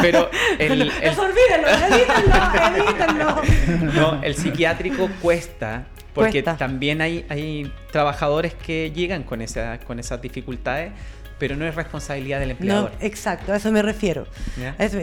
Pero 0.01 0.29
el, 0.59 0.81
el, 0.83 0.91
Eso 1.01 1.23
olvídenlo, 1.23 1.67
evítenlo, 1.67 3.41
evítenlo. 3.41 3.93
no, 3.93 4.23
el 4.23 4.35
psiquiátrico 4.35 5.09
cuesta. 5.21 5.87
Porque 6.13 6.43
Cuesta. 6.43 6.57
también 6.57 7.01
hay, 7.01 7.25
hay 7.29 7.71
trabajadores 7.91 8.53
que 8.55 8.91
llegan 8.91 9.21
con, 9.23 9.41
esa, 9.43 9.79
con 9.79 9.99
esas 9.99 10.19
dificultades, 10.19 10.91
pero 11.37 11.55
no 11.55 11.63
es 11.67 11.75
responsabilidad 11.75 12.39
del 12.39 12.49
No, 12.49 12.53
empleador. 12.53 12.91
exacto, 13.01 13.53
a 13.53 13.57
eso 13.57 13.71
me 13.71 13.83
refiero. 13.83 14.25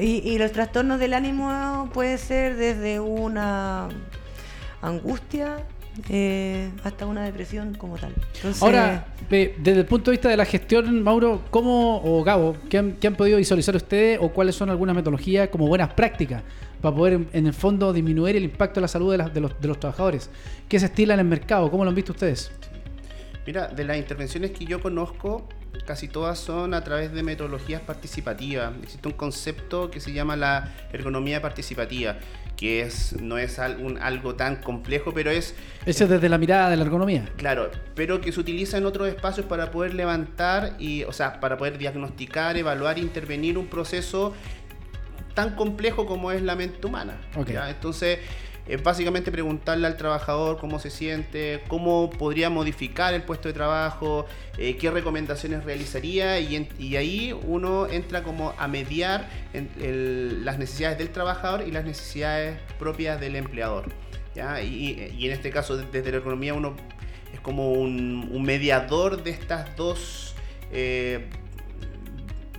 Y, 0.00 0.28
y 0.28 0.38
los 0.38 0.50
trastornos 0.50 0.98
del 0.98 1.14
ánimo 1.14 1.88
puede 1.94 2.18
ser 2.18 2.56
desde 2.56 2.98
una 2.98 3.88
angustia 4.82 5.58
eh, 6.08 6.70
hasta 6.82 7.06
una 7.06 7.24
depresión 7.24 7.74
como 7.74 7.96
tal. 7.96 8.12
Entonces, 8.36 8.62
Ahora, 8.62 9.06
desde 9.30 9.80
el 9.80 9.86
punto 9.86 10.10
de 10.10 10.16
vista 10.16 10.28
de 10.28 10.36
la 10.36 10.44
gestión, 10.44 11.02
Mauro, 11.02 11.42
¿cómo, 11.50 12.00
o 12.04 12.22
Gabo, 12.24 12.56
qué 12.68 12.78
han, 12.78 12.92
qué 12.92 13.06
han 13.06 13.14
podido 13.16 13.38
visualizar 13.38 13.74
ustedes 13.76 14.18
o 14.20 14.30
cuáles 14.30 14.54
son 14.54 14.70
algunas 14.70 14.94
metodologías 14.96 15.48
como 15.48 15.66
buenas 15.66 15.92
prácticas 15.94 16.42
para 16.80 16.94
poder, 16.94 17.12
en, 17.14 17.28
en 17.32 17.46
el 17.46 17.54
fondo, 17.54 17.92
disminuir 17.92 18.36
el 18.36 18.44
impacto 18.44 18.76
de 18.76 18.82
la 18.82 18.88
salud 18.88 19.10
de, 19.12 19.18
las- 19.18 19.32
de 19.32 19.40
los, 19.40 19.60
de 19.60 19.68
los 19.68 19.80
trabajadores? 19.80 20.30
¿Qué 20.68 20.78
se 20.78 20.86
estila 20.86 21.14
en 21.14 21.20
el 21.20 21.26
mercado? 21.26 21.70
¿Cómo 21.70 21.84
lo 21.84 21.88
han 21.90 21.94
visto 21.96 22.12
ustedes? 22.12 22.50
Mira, 23.46 23.68
de 23.68 23.84
las 23.84 23.96
intervenciones 23.98 24.52
que 24.52 24.64
yo 24.64 24.80
conozco, 24.80 25.46
casi 25.86 26.08
todas 26.08 26.38
son 26.38 26.72
a 26.72 26.82
través 26.82 27.12
de 27.12 27.22
metodologías 27.22 27.82
participativas. 27.82 28.72
Existe 28.82 29.06
un 29.06 29.14
concepto 29.14 29.90
que 29.90 30.00
se 30.00 30.12
llama 30.14 30.34
la 30.34 30.72
ergonomía 30.94 31.42
participativa, 31.42 32.16
que 32.56 32.82
es, 32.82 33.14
no 33.20 33.36
es 33.38 33.58
un- 33.80 33.98
algo 33.98 34.34
tan 34.36 34.56
complejo, 34.56 35.12
pero 35.12 35.30
es 35.30 35.54
Ese 35.86 36.04
es 36.04 36.10
desde 36.10 36.28
la 36.28 36.38
mirada 36.38 36.70
de 36.70 36.76
la 36.76 36.84
ergonomía. 36.84 37.28
Claro, 37.36 37.70
pero 37.94 38.20
que 38.20 38.32
se 38.32 38.40
utiliza 38.40 38.78
en 38.78 38.86
otros 38.86 39.08
espacios 39.08 39.46
para 39.46 39.70
poder 39.70 39.94
levantar 39.94 40.74
y, 40.78 41.04
o 41.04 41.12
sea, 41.12 41.40
para 41.40 41.56
poder 41.58 41.78
diagnosticar, 41.78 42.56
evaluar, 42.56 42.98
intervenir 42.98 43.58
un 43.58 43.66
proceso 43.66 44.34
tan 45.34 45.56
complejo 45.56 46.06
como 46.06 46.30
es 46.30 46.42
la 46.42 46.54
mente 46.54 46.86
humana. 46.86 47.16
Ok. 47.36 47.50
¿ya? 47.50 47.68
Entonces, 47.70 48.18
es 48.66 48.82
básicamente 48.82 49.30
preguntarle 49.30 49.86
al 49.86 49.96
trabajador 49.96 50.58
cómo 50.58 50.78
se 50.78 50.90
siente, 50.90 51.62
cómo 51.68 52.08
podría 52.10 52.48
modificar 52.50 53.12
el 53.14 53.22
puesto 53.22 53.48
de 53.48 53.54
trabajo, 53.54 54.24
eh, 54.56 54.76
qué 54.76 54.90
recomendaciones 54.90 55.64
realizaría 55.64 56.40
y, 56.40 56.56
en- 56.56 56.68
y 56.78 56.96
ahí 56.96 57.34
uno 57.46 57.86
entra 57.86 58.22
como 58.22 58.54
a 58.58 58.66
mediar 58.68 59.28
en- 59.52 59.68
el- 59.80 60.44
las 60.44 60.58
necesidades 60.58 60.96
del 60.98 61.10
trabajador 61.10 61.62
y 61.68 61.72
las 61.72 61.84
necesidades 61.84 62.58
propias 62.78 63.20
del 63.20 63.36
empleador. 63.36 63.84
¿ya? 64.34 64.62
Y, 64.62 65.12
y 65.16 65.26
en 65.26 65.32
este 65.32 65.50
caso, 65.50 65.76
de- 65.76 65.86
desde 65.92 66.10
la 66.10 66.18
economía, 66.18 66.54
uno 66.54 66.74
es 67.32 67.40
como 67.40 67.72
un, 67.72 68.28
un 68.32 68.42
mediador 68.42 69.22
de 69.22 69.30
estas 69.30 69.76
dos. 69.76 70.34
eh, 70.72 71.26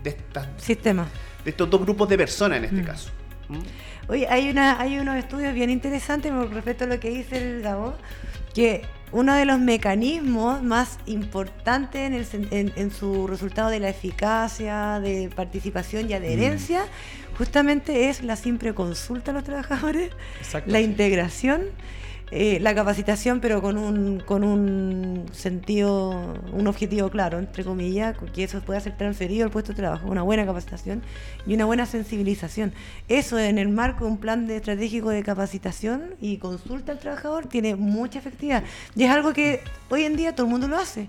de, 0.04 0.10
estas, 0.12 0.48
sistema. 0.58 1.08
de 1.44 1.50
estos 1.50 1.70
dos 1.70 1.82
grupos 1.82 2.08
de 2.08 2.18
personas 2.18 2.60
en 2.60 2.65
este 2.65 2.82
Mm. 2.82 2.86
caso. 2.86 3.10
¿Mm? 3.50 3.60
Oye, 4.08 4.28
hay, 4.30 4.50
una, 4.50 4.80
hay 4.80 5.00
unos 5.00 5.15
estudios 5.18 5.54
bien 5.54 5.70
interesantes 5.70 6.32
con 6.32 6.52
respecto 6.54 6.84
a 6.84 6.88
lo 6.88 7.00
que 7.00 7.10
dice 7.10 7.38
el 7.38 7.62
Gabo, 7.62 7.96
que 8.54 8.84
uno 9.12 9.34
de 9.34 9.46
los 9.46 9.60
mecanismos 9.60 10.62
más 10.62 11.00
importantes 11.06 12.02
en, 12.02 12.13
el 12.13 12.28
en- 12.52 12.74
en 12.76 12.91
su 12.91 13.28
resultado 13.28 13.70
de 13.70 13.80
la 13.80 13.89
eficacia, 13.89 15.00
de 15.00 15.30
participación 15.36 16.10
y 16.10 16.13
adherencia, 16.13 16.86
justamente 17.38 18.10
es 18.10 18.22
la 18.24 18.36
simple 18.36 18.74
consulta 18.74 19.32
a 19.32 19.34
los 19.34 19.44
trabajadores, 19.44 20.12
Exacto. 20.39 20.72
la 20.72 20.82
integración 20.82 21.63
eh, 22.31 22.59
la 22.59 22.73
capacitación, 22.73 23.39
pero 23.39 23.61
con 23.61 23.77
un, 23.77 24.19
con 24.19 24.43
un 24.43 25.25
sentido, 25.31 26.33
un 26.51 26.65
objetivo 26.65 27.09
claro, 27.09 27.38
entre 27.38 27.63
comillas, 27.63 28.15
que 28.33 28.43
eso 28.43 28.61
pueda 28.61 28.79
ser 28.79 28.97
transferido 28.97 29.45
al 29.45 29.51
puesto 29.51 29.73
de 29.73 29.77
trabajo, 29.77 30.07
una 30.09 30.23
buena 30.23 30.45
capacitación 30.45 31.03
y 31.45 31.53
una 31.53 31.65
buena 31.65 31.85
sensibilización. 31.85 32.73
Eso 33.07 33.38
en 33.38 33.59
el 33.59 33.69
marco 33.69 34.05
de 34.05 34.11
un 34.11 34.17
plan 34.17 34.47
de 34.47 34.57
estratégico 34.57 35.09
de 35.09 35.21
capacitación 35.21 36.15
y 36.19 36.38
consulta 36.38 36.91
al 36.91 36.99
trabajador 36.99 37.45
tiene 37.45 37.75
mucha 37.75 38.17
efectividad. 38.17 38.63
Y 38.95 39.03
es 39.03 39.11
algo 39.11 39.31
que 39.31 39.61
hoy 39.89 40.03
en 40.03 40.15
día 40.15 40.33
todo 40.33 40.47
el 40.47 40.51
mundo 40.51 40.67
lo 40.67 40.77
hace 40.77 41.07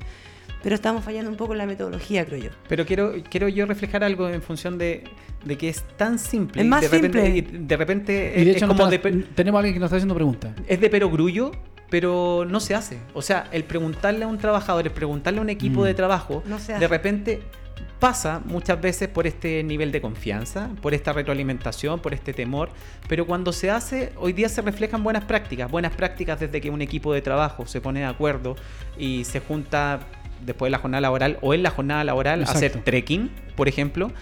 pero 0.62 0.74
estamos 0.74 1.04
fallando 1.04 1.30
un 1.30 1.36
poco 1.36 1.52
en 1.52 1.58
la 1.58 1.66
metodología, 1.66 2.24
creo 2.26 2.38
yo. 2.44 2.50
Pero 2.68 2.84
quiero, 2.86 3.12
quiero 3.30 3.48
yo 3.48 3.66
reflejar 3.66 4.02
algo 4.04 4.28
en 4.28 4.42
función 4.42 4.78
de, 4.78 5.04
de 5.44 5.56
que 5.58 5.68
es 5.68 5.82
tan 5.96 6.18
simple. 6.18 6.62
Es 6.62 6.68
más 6.68 6.80
de 6.82 6.88
repente, 6.88 7.24
simple. 7.32 7.56
y 7.60 7.64
de 7.66 7.76
repente 7.76 8.34
Y 8.36 8.44
de 8.44 8.50
es 8.50 8.56
hecho, 8.56 8.66
como 8.68 8.80
nos 8.80 8.90
de, 8.90 8.96
está- 8.96 9.08
pe- 9.10 9.24
tenemos 9.34 9.58
a 9.58 9.60
alguien 9.60 9.74
que 9.74 9.80
nos 9.80 9.86
está 9.88 9.96
haciendo 9.96 10.14
preguntas. 10.14 10.52
es 10.66 10.80
de 10.80 10.90
perogrullo, 10.90 11.52
pero 11.88 12.44
no 12.48 12.58
se 12.58 12.74
hace. 12.74 12.98
O 13.14 13.22
sea, 13.22 13.46
el 13.52 13.62
preguntarle 13.64 14.24
a 14.24 14.28
un 14.28 14.38
trabajador, 14.38 14.84
el 14.86 14.92
preguntarle 14.92 15.38
a 15.38 15.42
un 15.42 15.50
equipo 15.50 15.82
Mm. 15.82 15.84
de 15.84 15.94
trabajo, 15.94 16.42
No 16.46 16.58
se 16.58 16.72
de 16.72 16.78
hace. 16.78 16.88
repente 16.88 17.40
pasa 18.00 18.42
muchas 18.44 18.78
veces 18.80 19.08
por 19.08 19.26
este 19.26 19.62
nivel 19.62 19.90
de 19.90 20.02
confianza, 20.02 20.68
por 20.82 20.92
esta 20.92 21.12
retroalimentación, 21.14 22.00
por 22.00 22.12
este 22.12 22.34
temor, 22.34 22.68
pero 23.08 23.26
cuando 23.26 23.52
se 23.52 23.70
hace, 23.70 24.12
hoy 24.16 24.34
día 24.34 24.50
se 24.50 24.60
reflejan 24.60 25.02
buenas 25.02 25.24
prácticas, 25.24 25.70
buenas 25.70 25.94
prácticas 25.94 26.38
desde 26.40 26.60
que 26.60 26.68
un 26.68 26.82
equipo 26.82 27.14
de 27.14 27.22
trabajo 27.22 27.66
se 27.66 27.80
pone 27.80 28.00
de 28.00 28.06
acuerdo 28.06 28.54
y 28.98 29.24
se 29.24 29.40
junta 29.40 30.00
después 30.44 30.68
de 30.68 30.72
la 30.72 30.78
jornada 30.78 31.00
laboral 31.00 31.38
o 31.42 31.54
en 31.54 31.62
la 31.62 31.70
jornada 31.70 32.04
laboral 32.04 32.42
hacer 32.42 32.82
trekking, 32.84 33.30
por 33.56 33.68
ejemplo, 33.68 34.12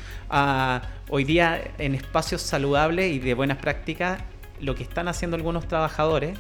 hoy 1.09 1.25
día 1.25 1.63
en 1.79 1.95
espacios 1.95 2.43
saludables 2.43 3.13
y 3.13 3.19
de 3.19 3.35
buenas 3.35 3.59
prácticas, 3.59 4.21
lo 4.61 4.75
que 4.75 4.83
están 4.83 5.09
haciendo 5.09 5.37
algunos 5.37 5.67
trabajadores, 5.69 6.39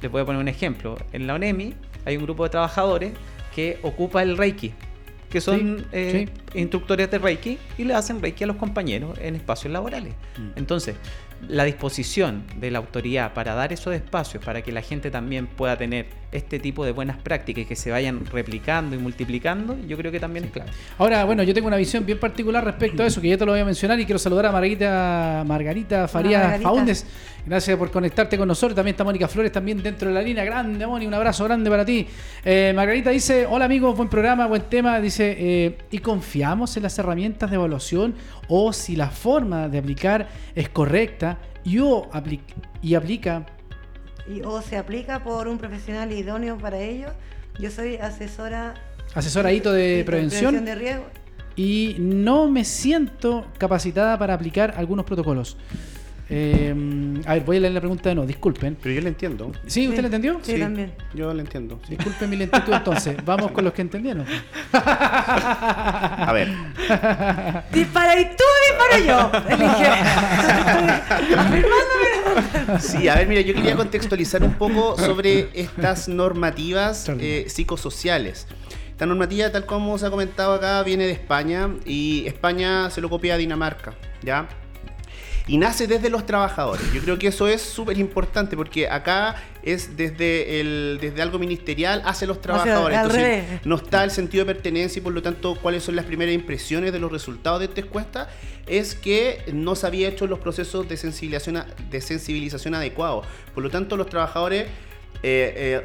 les 0.00 0.10
voy 0.10 0.22
a 0.22 0.24
poner 0.24 0.40
un 0.40 0.48
ejemplo, 0.48 0.96
en 1.12 1.26
la 1.26 1.34
ONEMI 1.34 1.74
hay 2.04 2.16
un 2.16 2.24
grupo 2.24 2.44
de 2.44 2.50
trabajadores 2.50 3.12
que 3.54 3.78
ocupa 3.82 4.22
el 4.22 4.36
Reiki, 4.36 4.72
que 5.28 5.40
son 5.40 5.78
Sí, 5.78 5.86
eh, 5.92 6.28
instructores 6.54 7.10
de 7.10 7.18
Reiki 7.18 7.58
y 7.78 7.84
le 7.84 7.94
hacen 7.94 8.20
Reiki 8.22 8.44
a 8.44 8.46
los 8.46 8.56
compañeros 8.56 9.18
en 9.20 9.36
espacios 9.36 9.72
laborales. 9.72 10.14
Mm. 10.36 10.58
Entonces, 10.58 10.96
la 11.48 11.64
disposición 11.64 12.44
de 12.56 12.70
la 12.70 12.78
autoridad 12.78 13.32
para 13.32 13.54
dar 13.54 13.72
esos 13.72 13.94
espacios, 13.94 14.44
para 14.44 14.62
que 14.62 14.72
la 14.72 14.82
gente 14.82 15.10
también 15.10 15.46
pueda 15.46 15.76
tener 15.76 16.06
este 16.32 16.58
tipo 16.58 16.84
de 16.84 16.92
buenas 16.92 17.16
prácticas 17.16 17.64
y 17.64 17.66
que 17.66 17.76
se 17.76 17.90
vayan 17.90 18.24
replicando 18.26 18.94
y 18.94 18.98
multiplicando, 18.98 19.76
yo 19.86 19.96
creo 19.96 20.12
que 20.12 20.20
también 20.20 20.44
es 20.44 20.50
clave. 20.52 20.70
Ahora, 20.98 21.24
bueno, 21.24 21.42
yo 21.42 21.54
tengo 21.54 21.66
una 21.66 21.76
visión 21.76 22.06
bien 22.06 22.18
particular 22.18 22.64
respecto 22.64 23.02
a 23.02 23.06
eso, 23.06 23.20
que 23.20 23.28
ya 23.28 23.38
te 23.38 23.44
lo 23.44 23.52
voy 23.52 23.60
a 23.60 23.64
mencionar 23.64 23.98
y 23.98 24.04
quiero 24.04 24.18
saludar 24.18 24.46
a 24.46 24.52
Margarita, 24.52 25.44
Margarita 25.46 26.08
Farías 26.08 26.60
Margarita. 26.62 26.94
Gracias 27.46 27.76
por 27.78 27.90
conectarte 27.90 28.36
con 28.38 28.46
nosotros. 28.46 28.76
También 28.76 28.94
está 28.94 29.02
Mónica 29.04 29.26
Flores, 29.26 29.50
también 29.50 29.82
dentro 29.82 30.08
de 30.08 30.14
la 30.14 30.22
línea. 30.22 30.44
Grande, 30.44 30.86
Moni, 30.86 31.06
un 31.06 31.14
abrazo 31.14 31.44
grande 31.44 31.68
para 31.70 31.84
ti. 31.84 32.06
Eh, 32.44 32.72
Margarita 32.76 33.10
dice, 33.10 33.46
hola 33.46 33.64
amigos, 33.64 33.96
buen 33.96 34.08
programa, 34.08 34.46
buen 34.46 34.62
tema. 34.62 35.00
Dice, 35.00 35.36
eh, 35.38 35.78
¿y 35.90 35.98
confiamos 35.98 36.76
en 36.76 36.82
las 36.84 36.98
herramientas 36.98 37.50
de 37.50 37.56
evaluación 37.56 38.14
o 38.48 38.72
si 38.72 38.94
la 38.94 39.08
forma 39.10 39.68
de 39.68 39.78
aplicar 39.78 40.28
es 40.54 40.68
correcta 40.68 41.38
y, 41.64 41.78
o 41.78 42.10
apli- 42.12 42.40
y 42.82 42.94
aplica 42.94 43.46
Y, 44.28 44.42
o 44.42 44.60
se 44.62 44.76
aplica 44.76 45.24
por 45.24 45.48
un 45.48 45.58
profesional 45.58 46.12
idóneo 46.12 46.56
para 46.58 46.78
ello. 46.78 47.08
Yo 47.58 47.70
soy 47.70 47.96
asesora 47.96 48.74
asesoradito 49.14 49.72
de 49.72 50.02
prevención? 50.06 50.64
de 50.64 50.74
riesgo. 50.74 51.04
y 51.56 51.96
no 51.98 52.48
me 52.48 52.64
siento 52.64 53.46
capacitada 53.58 54.16
para 54.18 54.34
aplicar 54.34 54.74
algunos 54.76 55.04
protocolos. 55.04 55.56
Eh, 56.32 56.72
a 57.26 57.34
ver, 57.34 57.42
voy 57.42 57.56
a 57.56 57.60
leer 57.60 57.72
la 57.74 57.80
pregunta 57.80 58.08
de 58.08 58.14
nuevo, 58.14 58.28
disculpen. 58.28 58.76
Pero 58.80 58.94
yo 58.94 59.00
le 59.00 59.08
entiendo. 59.08 59.50
¿Sí? 59.66 59.88
¿Usted 59.88 59.96
Sí. 59.96 60.02
la 60.02 60.06
entendió? 60.06 60.38
Sí, 60.42 60.60
también. 60.60 60.92
Yo 61.12 61.34
le 61.34 61.40
entiendo. 61.42 61.80
sí. 61.88 61.96
Disculpen 61.96 62.30
mi 62.30 62.36
lentitud 62.36 62.72
entonces. 62.72 63.16
Vamos 63.24 63.50
con 63.50 63.64
los 63.64 63.72
que 63.72 63.82
entendieron. 63.82 64.24
A 64.72 66.30
ver, 66.32 66.48
Dispara 67.72 68.20
y 68.20 68.26
tú 68.26 68.44
disparo 68.68 68.98
yo. 69.04 69.32
Elige. 69.48 69.90
Sí, 72.80 73.08
a 73.08 73.16
ver, 73.16 73.26
mira, 73.26 73.40
yo 73.40 73.52
quería 73.54 73.74
contextualizar 73.74 74.44
un 74.44 74.54
poco 74.54 74.96
sobre 74.96 75.48
estas 75.54 76.06
normativas 76.08 77.10
eh, 77.18 77.46
psicosociales. 77.48 78.46
Esta 78.90 79.06
normativa, 79.06 79.50
tal 79.50 79.66
como 79.66 79.98
se 79.98 80.06
ha 80.06 80.10
comentado 80.10 80.54
acá, 80.54 80.80
viene 80.84 81.06
de 81.06 81.12
España 81.12 81.70
y 81.84 82.24
España 82.26 82.88
se 82.90 83.00
lo 83.00 83.10
copia 83.10 83.34
a 83.34 83.38
Dinamarca, 83.38 83.94
¿ya? 84.22 84.46
Y 85.50 85.58
nace 85.58 85.88
desde 85.88 86.10
los 86.10 86.26
trabajadores. 86.26 86.92
Yo 86.92 87.02
creo 87.02 87.18
que 87.18 87.26
eso 87.26 87.48
es 87.48 87.60
súper 87.60 87.98
importante 87.98 88.56
porque 88.56 88.88
acá 88.88 89.34
es 89.64 89.96
desde, 89.96 90.60
el, 90.60 90.98
desde 91.00 91.20
algo 91.22 91.40
ministerial 91.40 92.02
hacia 92.04 92.28
los 92.28 92.40
trabajadores. 92.40 92.96
Entonces, 92.96 93.20
revés. 93.20 93.66
no 93.66 93.74
está 93.74 94.04
el 94.04 94.12
sentido 94.12 94.44
de 94.44 94.54
pertenencia 94.54 95.00
y 95.00 95.02
por 95.02 95.12
lo 95.12 95.22
tanto 95.22 95.56
cuáles 95.56 95.82
son 95.82 95.96
las 95.96 96.04
primeras 96.04 96.36
impresiones 96.36 96.92
de 96.92 97.00
los 97.00 97.10
resultados 97.10 97.58
de 97.58 97.64
esta 97.64 97.80
encuesta 97.80 98.28
es 98.68 98.94
que 98.94 99.42
no 99.52 99.74
se 99.74 99.88
había 99.88 100.06
hecho 100.06 100.28
los 100.28 100.38
procesos 100.38 100.88
de 100.88 100.96
sensibilización, 100.96 101.64
de 101.90 102.00
sensibilización 102.00 102.76
adecuados. 102.76 103.26
Por 103.52 103.64
lo 103.64 103.70
tanto 103.70 103.96
los 103.96 104.08
trabajadores 104.08 104.66
eh, 105.24 105.82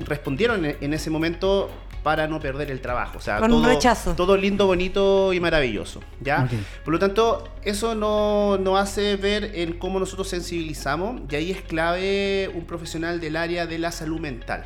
respondieron 0.00 0.66
en 0.66 0.92
ese 0.92 1.08
momento 1.08 1.70
para 2.02 2.26
no 2.26 2.40
perder 2.40 2.70
el 2.70 2.80
trabajo. 2.80 3.18
O 3.18 3.20
sea, 3.20 3.38
Con 3.38 3.52
un 3.52 3.62
todo, 3.62 3.72
rechazo. 3.72 4.14
todo 4.14 4.36
lindo, 4.36 4.66
bonito 4.66 5.32
y 5.32 5.40
maravilloso. 5.40 6.00
¿ya? 6.20 6.48
Por 6.84 6.92
lo 6.92 6.98
tanto, 6.98 7.48
eso 7.62 7.94
no- 7.94 8.58
nos 8.58 8.80
hace 8.80 9.16
ver 9.16 9.52
en 9.54 9.74
cómo 9.74 9.98
nosotros 10.00 10.28
sensibilizamos 10.28 11.20
y 11.30 11.34
ahí 11.36 11.50
es 11.50 11.62
clave 11.62 12.50
un 12.54 12.64
profesional 12.66 13.20
del 13.20 13.36
área 13.36 13.66
de 13.66 13.78
la 13.78 13.92
salud 13.92 14.18
mental. 14.20 14.64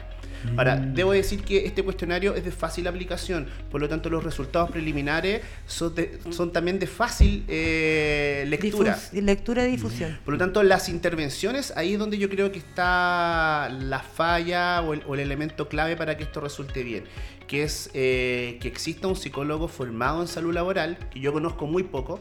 Ahora, 0.56 0.76
Mm. 0.76 0.94
debo 0.94 1.12
decir 1.12 1.42
que 1.42 1.66
este 1.66 1.82
cuestionario 1.82 2.34
es 2.34 2.44
de 2.44 2.50
fácil 2.52 2.86
aplicación, 2.86 3.48
por 3.70 3.80
lo 3.80 3.88
tanto 3.88 4.10
los 4.10 4.22
resultados 4.24 4.70
preliminares 4.70 5.42
son, 5.66 5.94
de- 5.94 6.18
son 6.30 6.52
también 6.52 6.78
de 6.78 6.86
fácil 6.86 7.44
eh, 7.48 8.44
lectura. 8.48 8.96
Difus- 8.96 9.12
lectura 9.22 9.66
y 9.66 9.70
difusión. 9.72 10.18
Por 10.24 10.34
lo 10.34 10.38
tanto, 10.38 10.62
las 10.62 10.88
intervenciones, 10.88 11.72
ahí 11.76 11.94
es 11.94 11.98
donde 11.98 12.18
yo 12.18 12.28
creo 12.28 12.52
que 12.52 12.58
está 12.58 13.68
la 13.80 14.00
falla 14.00 14.82
o 14.82 14.94
el, 14.94 15.02
o 15.06 15.14
el 15.14 15.20
elemento 15.20 15.68
clave 15.68 15.96
para 15.96 16.16
que 16.16 16.24
esto 16.24 16.40
resulte 16.40 16.82
bien, 16.82 17.04
que 17.46 17.62
es 17.62 17.90
eh, 17.94 18.58
que 18.60 18.68
exista 18.68 19.08
un 19.08 19.16
psicólogo 19.16 19.68
formado 19.68 20.22
en 20.22 20.28
salud 20.28 20.52
laboral, 20.54 20.98
que 21.10 21.20
yo 21.20 21.32
conozco 21.32 21.66
muy 21.66 21.82
poco, 21.82 22.18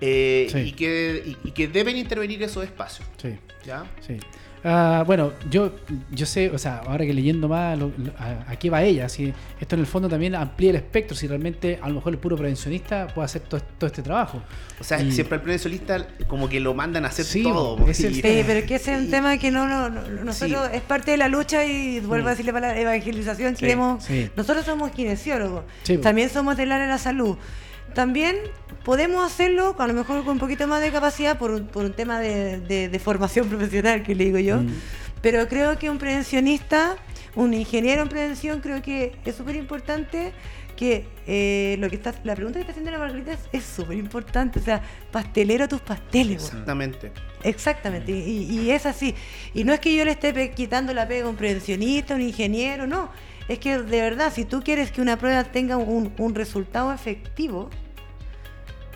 eh, 0.00 0.48
Sí. 0.50 0.58
y, 0.58 0.72
que, 0.72 1.22
y- 1.26 1.48
y 1.48 1.50
que 1.52 1.68
deben 1.68 1.96
intervenir 1.96 2.42
esos 2.42 2.64
espacios. 2.64 3.08
Sí, 3.20 3.36
¿ya? 3.64 3.84
sí. 4.06 4.18
Ah, 4.68 5.04
bueno, 5.06 5.32
yo, 5.48 5.70
yo 6.10 6.26
sé, 6.26 6.50
o 6.50 6.58
sea, 6.58 6.78
ahora 6.78 7.06
que 7.06 7.14
leyendo 7.14 7.46
más 7.46 7.78
lo- 7.78 7.92
lo- 7.96 8.12
a, 8.18 8.50
a 8.50 8.56
qué 8.56 8.68
va 8.68 8.82
ella, 8.82 9.08
si 9.08 9.32
esto 9.60 9.76
en 9.76 9.80
el 9.80 9.86
fondo 9.86 10.08
también 10.08 10.34
amplía 10.34 10.70
el 10.70 10.76
espectro, 10.76 11.16
si 11.16 11.28
realmente 11.28 11.78
a 11.80 11.88
lo 11.88 11.94
mejor 11.94 12.12
el 12.14 12.18
puro 12.18 12.36
prevencionista 12.36 13.06
puede 13.06 13.26
hacer 13.26 13.42
todo, 13.42 13.60
todo 13.78 13.86
este 13.86 14.02
trabajo. 14.02 14.42
O 14.80 14.82
sea, 14.82 15.00
Y- 15.00 15.12
siempre 15.12 15.36
al 15.36 15.42
prevencionista 15.42 16.04
como 16.26 16.48
que 16.48 16.58
lo 16.58 16.74
mandan 16.74 17.04
a 17.04 17.08
hacer 17.08 17.24
Sí, 17.26 17.44
todo. 17.44 17.78
es 17.88 18.00
el 18.02 18.14
Sí, 18.16 18.22
pero 18.22 18.66
que 18.66 18.74
ese 18.74 18.94
es 18.94 18.98
un 19.02 19.06
y- 19.06 19.10
tema 19.10 19.38
que 19.38 19.52
no, 19.52 19.68
no, 19.68 19.88
no- 19.88 20.02
nosotros 20.24 20.68
es 20.72 20.82
parte 20.82 21.12
de 21.12 21.16
la 21.18 21.28
lucha 21.28 21.64
y 21.64 22.00
vuelvo 22.00 22.26
a 22.26 22.30
decirle 22.30 22.52
para 22.52 22.72
la 22.74 22.80
evangelización 22.80 23.54
Sí, 23.54 23.60
queremos 23.60 24.02
sí. 24.02 24.28
nosotros 24.36 24.64
somos 24.66 24.90
kinesiólogos 24.90 25.62
Sí. 25.84 25.98
también 25.98 26.28
somos 26.28 26.56
del 26.56 26.72
área 26.72 26.86
de 26.86 26.92
la 26.92 26.98
salud 26.98 27.36
también 27.96 28.36
podemos 28.84 29.26
hacerlo 29.26 29.74
a 29.78 29.86
lo 29.88 29.94
mejor 29.94 30.22
con 30.22 30.34
un 30.34 30.38
poquito 30.38 30.68
más 30.68 30.80
de 30.80 30.92
capacidad 30.92 31.36
por 31.38 31.50
un, 31.50 31.66
por 31.66 31.84
un 31.84 31.92
tema 31.94 32.20
de, 32.20 32.60
de- 32.60 32.88
de 32.88 32.98
formación 33.00 33.48
profesional 33.52 34.02
que 34.04 34.14
le 34.14 34.26
digo 34.26 34.38
yo 34.38 34.58
Mm. 34.58 34.68
pero 35.22 35.48
creo 35.48 35.76
que 35.78 35.90
un 35.90 35.98
prevencionista 35.98 36.96
un 37.34 37.52
ingeniero 37.54 38.02
en 38.02 38.08
prevención 38.08 38.60
creo 38.60 38.80
que 38.82 39.16
es 39.24 39.34
súper 39.34 39.56
importante 39.56 40.32
que 40.76 41.06
eh, 41.26 41.76
lo 41.80 41.88
que 41.88 41.96
está 41.96 42.14
la 42.22 42.34
pregunta 42.36 42.58
que 42.58 42.60
está 42.60 42.72
haciendo 42.72 42.90
la 42.92 42.98
Margarita 42.98 43.32
es- 43.52 43.64
súper 43.64 43.96
importante 43.96 44.58
o 44.60 44.62
sea 44.62 44.82
pastelero 45.10 45.64
a 45.64 45.68
tus 45.68 45.80
pasteles. 45.80 46.44
Exactamente. 46.44 47.10
Exactamente, 47.42 48.10
y, 48.12 48.60
y 48.60 48.70
es 48.70 48.86
así. 48.86 49.14
Y 49.54 49.62
no 49.64 49.72
es 49.72 49.80
que 49.80 49.94
yo 49.94 50.04
le 50.04 50.10
esté 50.12 50.50
quitando 50.50 50.92
la 50.92 51.06
pega 51.08 51.26
a 51.26 51.30
un 51.30 51.36
prevencionista, 51.36 52.14
a 52.14 52.16
un 52.16 52.22
ingeniero, 52.22 52.86
no. 52.86 53.10
Es 53.48 53.58
que 53.60 53.78
de 53.78 54.00
verdad, 54.00 54.32
si 54.34 54.44
tú 54.44 54.62
quieres 54.62 54.90
que 54.90 55.00
una 55.00 55.16
prueba 55.16 55.44
tenga 55.44 55.76
un, 55.76 56.12
un 56.18 56.34
resultado 56.34 56.92
efectivo, 56.92 57.70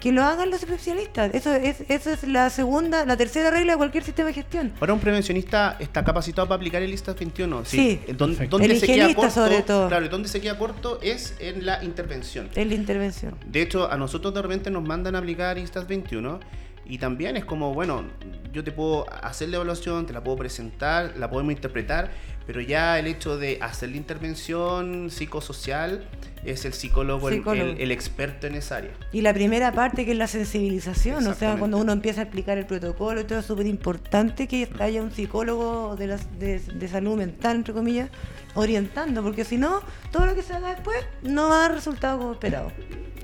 que 0.00 0.12
lo 0.12 0.24
hagan 0.24 0.50
los 0.50 0.62
especialistas. 0.62 1.32
Eso 1.34 1.54
es, 1.54 1.82
esa 1.88 2.12
es 2.14 2.24
la 2.26 2.48
segunda, 2.50 3.04
la 3.04 3.16
tercera 3.16 3.50
regla 3.50 3.74
de 3.74 3.76
cualquier 3.78 4.02
sistema 4.02 4.28
de 4.28 4.34
gestión. 4.34 4.72
Ahora 4.80 4.94
un 4.94 5.00
prevencionista 5.00 5.76
está 5.78 6.02
capacitado 6.02 6.48
para 6.48 6.56
aplicar 6.56 6.82
el 6.82 6.92
ISTA 6.92 7.12
21. 7.14 7.64
Sí. 7.64 8.00
Don- 8.16 8.30
Perfecto. 8.30 8.58
donde 8.58 8.74
El 8.74 8.80
se 8.80 8.86
queda 8.86 9.14
corto, 9.14 9.30
sobre 9.30 9.62
todo. 9.62 9.88
Claro, 9.88 10.06
y 10.06 10.08
donde 10.08 10.28
se 10.28 10.40
queda 10.40 10.56
corto 10.58 10.98
es 11.02 11.34
en 11.38 11.66
la 11.66 11.84
intervención. 11.84 12.48
Es 12.54 12.66
la 12.66 12.74
intervención. 12.74 13.34
De 13.46 13.62
hecho, 13.62 13.90
a 13.90 13.96
nosotros 13.96 14.32
de 14.34 14.42
repente 14.42 14.70
nos 14.70 14.82
mandan 14.82 15.14
a 15.14 15.18
aplicar 15.18 15.58
ISTAS 15.58 15.86
21 15.86 16.40
y 16.86 16.98
también 16.98 17.36
es 17.36 17.44
como, 17.44 17.72
bueno, 17.74 18.04
yo 18.52 18.64
te 18.64 18.72
puedo 18.72 19.06
hacer 19.22 19.48
la 19.50 19.56
evaluación, 19.56 20.06
te 20.06 20.12
la 20.12 20.24
puedo 20.24 20.38
presentar, 20.38 21.12
la 21.16 21.30
podemos 21.30 21.52
interpretar, 21.52 22.10
Pero 22.52 22.62
ya 22.62 22.98
el 22.98 23.06
hecho 23.06 23.38
de 23.38 23.58
hacer 23.60 23.90
la 23.90 23.96
intervención 23.96 25.08
psicosocial 25.08 26.04
es 26.44 26.64
el 26.64 26.72
psicólogo, 26.72 27.28
el- 27.28 27.36
Psicólogo. 27.36 27.70
El, 27.70 27.80
el 27.80 27.92
experto 27.92 28.48
en 28.48 28.56
esa 28.56 28.78
área. 28.78 28.90
Y 29.12 29.20
la 29.20 29.32
primera 29.32 29.70
parte 29.70 30.04
que 30.04 30.10
es 30.10 30.18
la 30.18 30.26
sensibilización, 30.26 31.24
o 31.28 31.34
sea, 31.34 31.54
cuando 31.58 31.78
uno 31.78 31.92
empieza 31.92 32.22
a 32.22 32.24
explicar 32.24 32.58
el 32.58 32.66
protocolo 32.66 33.20
y 33.20 33.24
todo 33.24 33.38
es 33.38 33.46
súper 33.46 33.66
importante 33.66 34.48
que 34.48 34.68
haya 34.80 35.00
un 35.00 35.12
psicólogo 35.12 35.94
de, 35.94 36.08
las- 36.08 36.40
de, 36.40 36.58
de 36.58 36.88
salud 36.88 37.16
mental, 37.16 37.54
entre 37.58 37.72
comillas, 37.72 38.10
orientando, 38.54 39.22
porque 39.22 39.44
si 39.44 39.56
no, 39.56 39.80
todo 40.10 40.26
lo 40.26 40.34
que 40.34 40.42
se 40.42 40.52
haga 40.52 40.70
después 40.74 40.96
no 41.22 41.48
va 41.50 41.54
a 41.56 41.68
dar 41.68 41.74
resultado 41.74 42.18
como 42.18 42.32
esperado, 42.32 42.72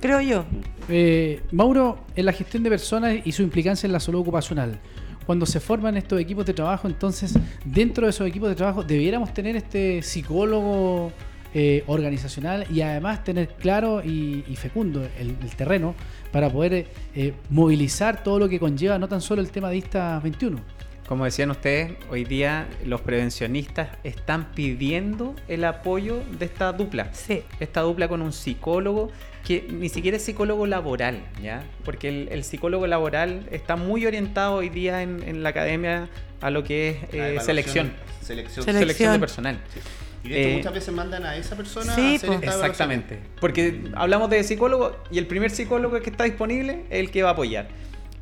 creo 0.00 0.20
yo. 0.20 0.44
Eh, 0.88 1.42
Mauro, 1.50 1.98
en 2.14 2.26
la 2.26 2.32
gestión 2.32 2.62
de 2.62 2.70
personas 2.70 3.16
y 3.24 3.32
su 3.32 3.42
implicancia 3.42 3.88
en 3.88 3.92
la 3.92 3.98
salud 3.98 4.20
ocupacional. 4.20 4.78
Cuando 5.26 5.44
se 5.44 5.60
forman 5.60 5.96
estos 5.96 6.20
equipos 6.20 6.46
de 6.46 6.54
trabajo, 6.54 6.86
entonces, 6.86 7.36
dentro 7.64 8.06
de 8.06 8.10
esos 8.10 8.26
equipos 8.26 8.48
de 8.48 8.54
trabajo, 8.54 8.84
debiéramos 8.84 9.34
tener 9.34 9.56
este 9.56 10.00
psicólogo 10.02 11.12
eh, 11.52 11.84
organizacional 11.86 12.66
y 12.70 12.82
además 12.82 13.24
tener 13.24 13.48
claro 13.48 14.02
y, 14.04 14.44
y 14.46 14.56
fecundo 14.56 15.08
el, 15.18 15.36
terreno 15.56 15.94
para 16.30 16.50
poder 16.50 16.86
eh, 17.14 17.32
movilizar 17.50 18.22
todo 18.22 18.38
lo 18.38 18.48
que 18.48 18.60
conlleva, 18.60 18.98
no 18.98 19.08
tan 19.08 19.20
solo 19.20 19.40
el 19.40 19.50
tema 19.50 19.70
de 19.70 19.78
ISTA 19.78 20.20
21. 20.20 20.75
Como 21.06 21.24
decían 21.24 21.50
ustedes, 21.52 21.92
hoy 22.10 22.24
día 22.24 22.66
los 22.84 23.00
prevencionistas 23.00 23.90
están 24.02 24.52
pidiendo 24.52 25.36
el 25.46 25.64
apoyo 25.64 26.20
de 26.38 26.46
esta 26.46 26.72
dupla. 26.72 27.14
Sí. 27.14 27.44
Esta 27.60 27.82
dupla 27.82 28.08
con 28.08 28.22
un 28.22 28.32
psicólogo 28.32 29.12
que 29.46 29.68
ni 29.70 29.88
siquiera 29.88 30.16
es 30.16 30.24
psicólogo 30.24 30.66
laboral, 30.66 31.22
¿ya? 31.40 31.62
Porque 31.84 32.08
el, 32.08 32.28
el 32.32 32.42
psicólogo 32.42 32.88
laboral 32.88 33.46
está 33.52 33.76
muy 33.76 34.04
orientado 34.04 34.54
hoy 34.56 34.68
día 34.68 35.02
en, 35.02 35.22
en 35.22 35.44
la 35.44 35.50
academia 35.50 36.08
a 36.40 36.50
lo 36.50 36.64
que 36.64 36.88
es 36.88 36.96
eh, 37.12 37.38
selección. 37.40 37.92
Selección. 38.20 38.64
Selección. 38.64 38.64
Selección 38.64 39.12
de 39.12 39.18
personal. 39.20 39.58
Y 40.24 40.28
de 40.30 40.40
hecho 40.40 40.48
Eh, 40.50 40.56
muchas 40.56 40.74
veces 40.74 40.92
mandan 40.92 41.24
a 41.24 41.36
esa 41.36 41.54
persona 41.56 41.94
Sí, 41.94 42.00
a 42.00 42.16
hacer 42.16 42.26
po. 42.28 42.34
esta 42.34 42.46
evaluación. 42.46 42.70
Exactamente. 42.70 43.20
Porque 43.40 43.84
hablamos 43.94 44.28
de 44.28 44.42
psicólogo 44.42 44.96
y 45.12 45.18
el 45.18 45.28
primer 45.28 45.52
psicólogo 45.52 46.00
que 46.00 46.10
está 46.10 46.24
disponible 46.24 46.84
es 46.90 46.98
el 46.98 47.12
que 47.12 47.22
va 47.22 47.28
a 47.28 47.32
apoyar. 47.34 47.68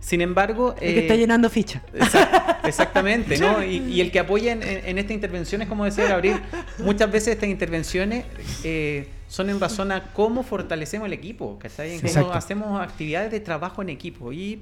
Sin 0.05 0.20
embargo, 0.20 0.74
El 0.80 0.92
que 0.94 0.98
eh, 0.98 1.02
está 1.02 1.16
llenando 1.16 1.48
ficha. 1.48 1.82
Exact- 1.94 2.59
Exactamente, 2.64 3.38
¿no? 3.38 3.62
Y, 3.64 3.76
y 3.78 4.00
el 4.02 4.11
que 4.12 4.18
apoya 4.18 4.52
en, 4.52 4.62
en, 4.62 4.84
en 4.86 4.98
estas 4.98 5.12
intervenciones, 5.12 5.66
como 5.66 5.84
decía 5.86 6.07
Gabriel, 6.07 6.40
muchas 6.78 7.11
veces 7.11 7.28
estas 7.34 7.48
intervenciones 7.48 8.26
eh, 8.64 9.09
son 9.28 9.48
en 9.48 9.59
razón 9.61 9.92
a 9.92 10.12
cómo 10.12 10.42
fortalecemos 10.42 11.07
el 11.07 11.14
equipo, 11.14 11.59
¿cachai? 11.59 11.92
En 11.94 12.00
cómo 12.00 12.09
Exacto. 12.09 12.32
hacemos 12.34 12.80
actividades 12.82 13.30
de 13.30 13.40
trabajo 13.40 13.80
en 13.80 13.88
equipo. 13.88 14.30
Y 14.32 14.61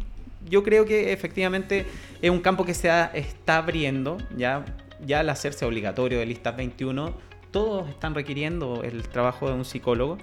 yo 0.49 0.63
creo 0.63 0.85
que 0.85 1.13
efectivamente 1.13 1.87
es 2.21 2.31
un 2.31 2.41
campo 2.41 2.65
que 2.65 2.75
se 2.75 2.89
ha- 2.91 3.11
está 3.13 3.57
abriendo, 3.59 4.19
ya, 4.37 4.65
ya 5.05 5.21
al 5.21 5.29
hacerse 5.29 5.65
obligatorio 5.65 6.21
de 6.21 6.27
listas 6.27 6.57
21, 6.57 7.15
todos 7.51 7.89
están 7.91 8.15
requiriendo 8.15 8.83
el 8.85 9.09
trabajo 9.09 9.49
de 9.49 9.55
un 9.55 9.65
psicólogo, 9.65 10.19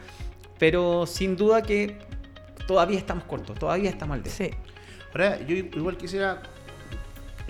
pero 0.58 1.06
sin 1.06 1.36
duda 1.36 1.62
que 1.62 1.98
todavía 2.68 2.98
estamos 2.98 3.26
cortos, 3.26 3.60
todavía 3.60 3.90
estamos 3.90 4.16
al 4.16 4.24
día. 4.24 4.32
Sí. 4.34 4.50
Ahora, 5.14 5.40
yo 5.46 5.56
igual 5.56 5.98
quisiera 5.98 6.42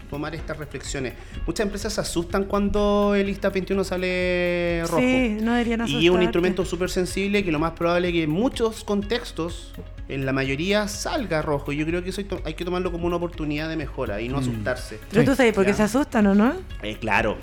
tomar 0.09 0.33
estas 0.33 0.57
reflexiones. 0.57 1.13
Muchas 1.45 1.65
empresas 1.65 1.93
se 1.93 2.01
asustan 2.01 2.45
cuando 2.45 3.13
el 3.15 3.27
lista 3.27 3.49
21 3.49 3.83
sale 3.83 4.81
rojo. 4.87 4.97
Sí, 4.99 5.37
no 5.41 5.51
deberían 5.53 5.81
Y 5.81 5.83
es 5.83 5.89
un 5.91 5.97
asustarte. 5.97 6.23
instrumento 6.23 6.65
súper 6.65 6.89
sensible 6.89 7.43
que 7.43 7.51
lo 7.51 7.59
más 7.59 7.73
probable 7.73 8.07
es 8.07 8.13
que 8.13 8.23
en 8.23 8.31
muchos 8.31 8.83
contextos, 8.83 9.71
en 10.07 10.25
la 10.25 10.33
mayoría, 10.33 10.87
salga 10.87 11.43
rojo. 11.43 11.71
Y 11.71 11.77
yo 11.77 11.85
creo 11.85 12.03
que 12.03 12.09
eso 12.09 12.21
hay 12.43 12.53
que 12.55 12.65
tomarlo 12.65 12.91
como 12.91 13.05
una 13.05 13.17
oportunidad 13.17 13.69
de 13.69 13.75
mejora 13.75 14.19
y 14.19 14.29
no 14.29 14.39
asustarse. 14.39 14.99
Pero 15.11 15.25
tú 15.25 15.35
sabes 15.35 15.53
por 15.53 15.65
qué 15.65 15.73
se 15.73 15.83
asustan 15.83 16.25
o 16.27 16.33
no? 16.33 16.53
Eh, 16.81 16.97
claro. 16.99 17.37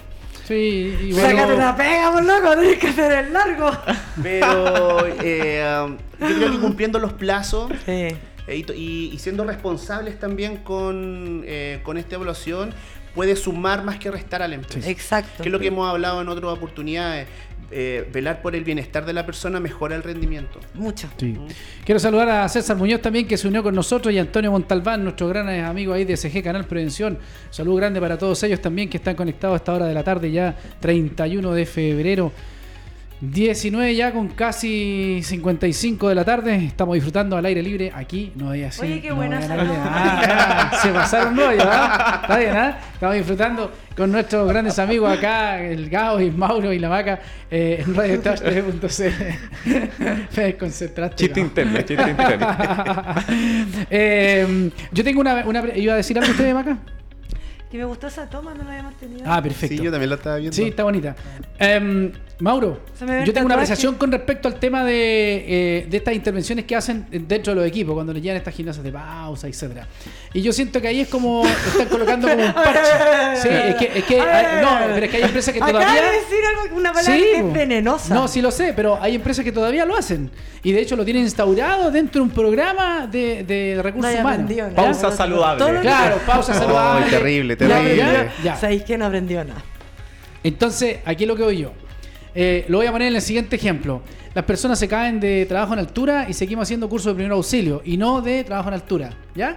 Sí, 0.44 0.96
y 1.08 1.12
Sácate 1.12 1.54
una 1.54 1.76
pega, 1.76 2.12
por 2.12 2.24
loco, 2.24 2.56
tienes 2.60 2.78
que 2.78 2.88
hacer 2.88 3.26
el 3.26 3.32
largo. 3.32 3.70
Pero 4.22 5.06
eh, 5.22 5.86
yo 6.20 6.26
creo 6.26 6.50
que 6.52 6.58
cumpliendo 6.58 6.98
los 7.00 7.12
plazos 7.14 7.70
Sí. 7.84 8.08
Eh, 8.46 8.64
y, 8.76 9.16
siendo 9.18 9.44
responsables 9.44 10.18
también 10.18 10.58
con, 10.58 11.42
eh, 11.46 11.80
con 11.82 11.96
esta 11.98 12.14
evaluación, 12.14 12.72
puede 13.14 13.34
sumar 13.34 13.82
más 13.82 13.98
que 13.98 14.10
restar 14.10 14.42
a 14.42 14.48
la 14.48 14.54
empresa. 14.54 14.88
Exacto. 14.88 15.42
Que 15.42 15.48
es 15.48 15.52
lo 15.52 15.58
que 15.58 15.68
hemos 15.68 15.88
hablado 15.88 16.20
en 16.20 16.28
otras 16.28 16.52
oportunidades. 16.52 17.26
eh, 17.72 18.08
velar 18.12 18.42
por 18.42 18.54
el 18.54 18.62
bienestar 18.62 19.04
de 19.04 19.12
la 19.12 19.26
persona 19.26 19.58
mejora 19.58 19.96
el 19.96 20.04
rendimiento. 20.04 20.60
Mucho. 20.74 21.08
Sí. 21.18 21.36
Quiero 21.84 21.98
saludar 21.98 22.28
a 22.28 22.48
César 22.48 22.76
Muñoz 22.76 23.02
también 23.02 23.26
que 23.26 23.36
se 23.36 23.48
unió 23.48 23.60
con 23.64 23.74
nosotros 23.74 24.14
y 24.14 24.18
Antonio 24.20 24.52
Montalbán, 24.52 25.02
nuestro 25.02 25.26
gran 25.26 25.48
amigo 25.48 25.92
ahí 25.92 26.04
de 26.04 26.16
SG 26.16 26.44
Canal 26.44 26.64
Prevención. 26.66 27.18
Saludo 27.50 27.74
grande 27.74 28.00
para 28.00 28.16
todos 28.16 28.40
ellos 28.44 28.60
también 28.60 28.88
que 28.88 28.98
están 28.98 29.16
conectados 29.16 29.54
a 29.54 29.56
esta 29.56 29.72
hora 29.72 29.86
de 29.86 29.94
la 29.94 30.04
tarde, 30.04 30.30
ya 30.30 30.56
31 30.78 31.52
de 31.52 31.66
febrero. 31.66 32.32
19 33.20 33.94
ya 33.94 34.12
con 34.12 34.28
casi 34.28 35.20
55 35.22 36.10
de 36.10 36.14
la 36.14 36.24
tarde. 36.24 36.56
Estamos 36.66 36.94
disfrutando 36.94 37.36
al 37.36 37.46
aire 37.46 37.62
libre 37.62 37.90
aquí. 37.94 38.32
No 38.34 38.50
hay 38.50 38.64
así. 38.64 38.82
Oye, 38.82 39.00
qué 39.00 39.08
no 39.08 39.16
buena. 39.16 39.40
Ah, 39.48 40.70
ah, 40.72 40.78
se 40.82 40.90
pasaron 40.90 41.36
rollo, 41.36 41.62
¿ah? 41.64 42.20
Está 42.22 42.38
bien, 42.38 42.56
¿ah? 42.56 42.78
Estamos 42.92 43.16
disfrutando 43.16 43.72
con 43.96 44.12
nuestros 44.12 44.46
grandes 44.48 44.78
amigos 44.78 45.16
acá, 45.16 45.62
el 45.62 45.88
Gao 45.88 46.20
y 46.20 46.30
Mauro 46.30 46.72
y 46.72 46.78
la 46.78 46.90
Vaca, 46.90 47.20
eh, 47.50 47.82
en 47.86 47.94
Radio 47.94 48.20
Touch 48.20 48.40
3.0. 48.40 50.28
Me 50.36 50.42
desconcentraste. 50.42 51.16
Chiste 51.16 51.40
interno, 51.40 51.80
chiste 51.82 52.10
interno. 52.10 52.46
Eh, 53.90 54.70
yo 54.92 55.04
tengo 55.04 55.20
una, 55.20 55.44
una. 55.46 55.76
¿Iba 55.76 55.94
a 55.94 55.96
decir 55.96 56.18
algo 56.18 56.30
usted, 56.30 56.52
Maca? 56.52 56.78
Que 57.70 57.78
me 57.78 57.84
gustó 57.84 58.06
esa 58.06 58.28
toma, 58.28 58.54
no 58.54 58.64
la 58.64 58.70
habíamos 58.70 58.94
tenido. 58.96 59.22
Ah, 59.26 59.42
perfecto. 59.42 59.76
Sí, 59.76 59.82
yo 59.82 59.90
también 59.90 60.10
lo 60.10 60.16
estaba 60.16 60.36
viendo. 60.36 60.54
Sí, 60.54 60.64
está 60.64 60.84
bonita. 60.84 61.16
Em, 61.58 62.12
Mauro, 62.38 62.80
yo 63.24 63.32
tengo 63.32 63.46
una 63.46 63.54
apreciación 63.54 63.94
con 63.94 64.12
respecto 64.12 64.46
al 64.46 64.56
tema 64.60 64.84
de, 64.84 65.44
eh, 65.80 65.86
de 65.88 65.96
estas 65.96 66.12
intervenciones 66.12 66.66
que 66.66 66.76
hacen 66.76 67.06
dentro 67.10 67.54
de 67.54 67.60
los 67.60 67.66
equipos, 67.66 67.94
cuando 67.94 68.12
le 68.12 68.20
llegan 68.20 68.36
estas 68.36 68.52
gimnasias 68.54 68.84
de 68.84 68.92
pausa, 68.92 69.48
etcétera. 69.48 69.86
Y 70.34 70.42
yo 70.42 70.52
siento 70.52 70.78
que 70.82 70.88
ahí 70.88 71.00
es 71.00 71.08
como 71.08 71.46
están 71.46 71.88
colocando 71.88 72.28
como 72.28 72.44
un 72.44 72.52
parche. 72.52 73.40
Sí, 73.40 73.48
es 73.50 73.74
que, 73.76 73.98
es 74.00 74.04
que 74.04 74.20
hay- 74.20 74.62
no, 74.62 74.68
pero 74.92 75.06
es 75.06 75.10
que 75.10 75.16
hay 75.16 75.22
empresas 75.22 75.54
que 75.54 75.62
Acaba 75.62 75.80
todavía. 75.80 76.02
de 76.02 76.10
decir 76.10 76.38
algo, 76.46 76.76
una 76.76 76.92
palabra 76.92 77.14
Sí, 77.14 77.22
que 77.22 77.38
es 77.38 77.52
venenosa. 77.54 78.14
No, 78.14 78.28
sí 78.28 78.42
lo 78.42 78.50
sé, 78.50 78.74
pero 78.76 78.98
hay 79.00 79.14
empresas 79.14 79.42
que 79.42 79.52
todavía 79.52 79.86
lo 79.86 79.96
hacen. 79.96 80.30
Y 80.62 80.72
de 80.72 80.80
hecho 80.82 80.94
lo 80.94 81.06
tienen 81.06 81.22
instaurado 81.22 81.90
dentro 81.90 82.20
de 82.20 82.28
un 82.28 82.34
programa 82.34 83.06
de, 83.06 83.44
de 83.44 83.80
recursos 83.82 84.12
No, 84.12 84.20
humanos. 84.20 84.40
aprendió, 84.42 84.68
¿no? 84.68 84.74
Pausa 84.74 85.10
saludable. 85.10 85.80
Claro, 85.80 86.18
pausa 86.26 86.52
Ay, 86.52 86.58
saludable. 86.58 87.06
terrible, 87.08 87.56
Ya, 87.58 87.66
terrible. 87.66 87.96
ya, 87.96 88.32
ya. 88.44 88.56
Sabéis 88.56 88.82
que 88.82 88.98
no 88.98 89.06
aprendió 89.06 89.42
nada. 89.42 89.62
Entonces, 90.44 90.98
aquí 91.06 91.24
es 91.24 91.28
lo 91.28 91.34
que 91.34 91.42
voy 91.42 91.56
yo. 91.58 91.72
Eh, 92.38 92.66
lo 92.68 92.76
voy 92.78 92.86
a 92.86 92.92
poner 92.92 93.08
en 93.08 93.16
el 93.16 93.22
siguiente 93.22 93.56
ejemplo. 93.56 94.02
Las 94.34 94.44
personas 94.44 94.78
se 94.78 94.86
caen 94.86 95.18
de 95.20 95.46
trabajo 95.46 95.72
en 95.72 95.78
altura 95.78 96.26
y 96.28 96.34
seguimos 96.34 96.64
haciendo 96.64 96.86
cursos 96.88 97.06
de 97.06 97.14
primer 97.14 97.32
auxilio 97.32 97.80
y 97.84 97.96
no 97.96 98.20
de 98.20 98.44
trabajo 98.44 98.68
en 98.68 98.74
altura, 98.74 99.10
¿ya? 99.34 99.56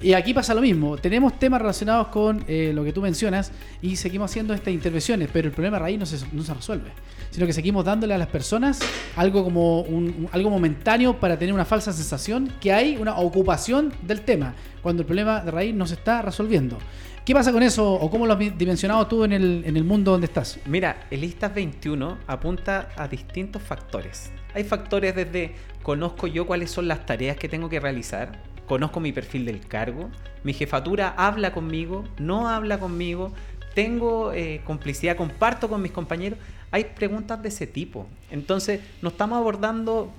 Y 0.00 0.12
aquí 0.14 0.32
pasa 0.32 0.54
lo 0.54 0.60
mismo. 0.62 0.96
Tenemos 0.96 1.38
temas 1.40 1.60
relacionados 1.60 2.06
con 2.06 2.42
eh, 2.48 2.70
lo 2.72 2.84
que 2.84 2.92
tú 2.92 3.02
mencionas 3.02 3.50
y 3.82 3.96
seguimos 3.96 4.30
haciendo 4.30 4.54
estas 4.54 4.72
intervenciones, 4.72 5.28
pero 5.32 5.48
el 5.48 5.52
problema 5.52 5.78
raíz 5.80 5.98
no 5.98 6.06
se, 6.06 6.24
no 6.32 6.42
se 6.44 6.54
resuelve, 6.54 6.90
sino 7.32 7.46
que 7.46 7.52
seguimos 7.52 7.84
dándole 7.84 8.14
a 8.14 8.18
las 8.18 8.28
personas 8.28 8.78
algo 9.16 9.42
como 9.44 9.80
un, 9.82 10.04
un- 10.04 10.28
algo 10.32 10.48
momentáneo 10.50 11.18
para 11.18 11.36
tener 11.38 11.52
una 11.52 11.64
falsa 11.66 11.92
sensación 11.92 12.50
que 12.60 12.72
hay 12.72 12.96
una 12.96 13.18
ocupación 13.18 13.92
del 14.02 14.20
tema, 14.22 14.54
cuando 14.80 15.02
el 15.02 15.06
problema 15.06 15.40
de 15.40 15.50
raíz 15.50 15.74
no 15.74 15.86
se 15.86 15.94
está 15.94 16.22
resolviendo. 16.22 16.78
¿Qué 17.30 17.34
pasa 17.34 17.52
con 17.52 17.62
eso 17.62 17.92
o 17.92 18.10
cómo 18.10 18.26
lo 18.26 18.32
has 18.32 18.58
dimensionado 18.58 19.06
tú 19.06 19.22
en 19.22 19.32
el, 19.32 19.62
en 19.64 19.76
el 19.76 19.84
mundo 19.84 20.10
donde 20.10 20.24
estás? 20.24 20.58
Mira, 20.66 21.06
el 21.12 21.20
Listas 21.20 21.54
21 21.54 22.18
apunta 22.26 22.88
a 22.96 23.06
distintos 23.06 23.62
factores. 23.62 24.32
Hay 24.52 24.64
factores 24.64 25.14
desde 25.14 25.54
conozco 25.84 26.26
yo 26.26 26.44
cuáles 26.44 26.72
son 26.72 26.88
las 26.88 27.06
tareas 27.06 27.36
que 27.36 27.48
tengo 27.48 27.68
que 27.68 27.78
realizar, 27.78 28.42
conozco 28.66 28.98
mi 28.98 29.12
perfil 29.12 29.44
del 29.44 29.60
cargo, 29.60 30.10
mi 30.42 30.54
jefatura 30.54 31.14
habla 31.16 31.52
conmigo, 31.52 32.02
no 32.18 32.48
habla 32.48 32.80
conmigo, 32.80 33.32
tengo 33.74 34.32
eh, 34.32 34.62
complicidad, 34.64 35.14
comparto 35.14 35.68
con 35.68 35.80
mis 35.80 35.92
compañeros. 35.92 36.36
Hay 36.72 36.82
preguntas 36.96 37.40
de 37.40 37.50
ese 37.50 37.68
tipo. 37.68 38.08
Entonces, 38.32 38.80
no 39.02 39.10
estamos 39.10 39.38
abordando, 39.38 40.12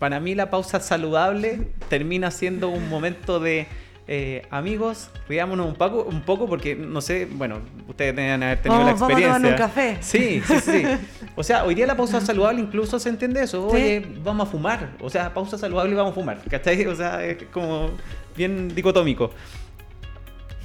para 0.00 0.18
mí 0.18 0.34
la 0.34 0.50
pausa 0.50 0.80
saludable 0.80 1.68
termina 1.88 2.32
siendo 2.32 2.70
un 2.70 2.88
momento 2.88 3.38
de... 3.38 3.68
eh, 4.08 4.46
amigos, 4.50 5.10
riámonos 5.28 5.66
un 5.66 5.74
poco, 5.74 6.04
un 6.04 6.20
poco 6.22 6.46
porque 6.46 6.76
no 6.76 7.00
sé, 7.00 7.26
bueno, 7.30 7.58
ustedes 7.88 8.14
deben 8.14 8.42
haber 8.42 8.62
tenido 8.62 8.80
Vamos- 8.84 9.00
la 9.00 9.06
vamos 9.06 9.08
a 9.08 9.12
experiencia. 9.12 9.38
tomar 9.38 9.52
un 9.52 9.58
café. 9.58 9.98
Sí, 10.00 10.42
sí, 10.46 10.60
sí. 10.60 10.82
O 11.38 11.42
sea, 11.42 11.64
hoy 11.64 11.74
día 11.74 11.86
la 11.86 11.96
pausa 11.96 12.20
saludable 12.20 12.60
incluso 12.62 12.98
se 12.98 13.08
entiende 13.10 13.42
eso. 13.42 13.68
Sí. 13.70 13.76
Oye, 13.76 14.06
vamos 14.24 14.48
a 14.48 14.50
fumar. 14.50 14.90
O 15.00 15.10
sea, 15.10 15.34
pausa 15.34 15.58
saludable 15.58 15.92
y 15.92 15.94
vamos 15.96 16.12
a 16.12 16.14
fumar. 16.14 16.38
¿Cachai? 16.48 16.86
O 16.86 16.94
sea, 16.94 17.22
es 17.24 17.42
como 17.52 17.90
bien 18.36 18.74
dicotómico. 18.74 19.30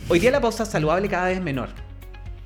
Hoy 0.07 0.19
día 0.19 0.31
la 0.31 0.39
pausa 0.39 0.65
saludable 0.65 1.09
cada 1.09 1.25
vez 1.27 1.37
es 1.37 1.43
menor. 1.43 1.69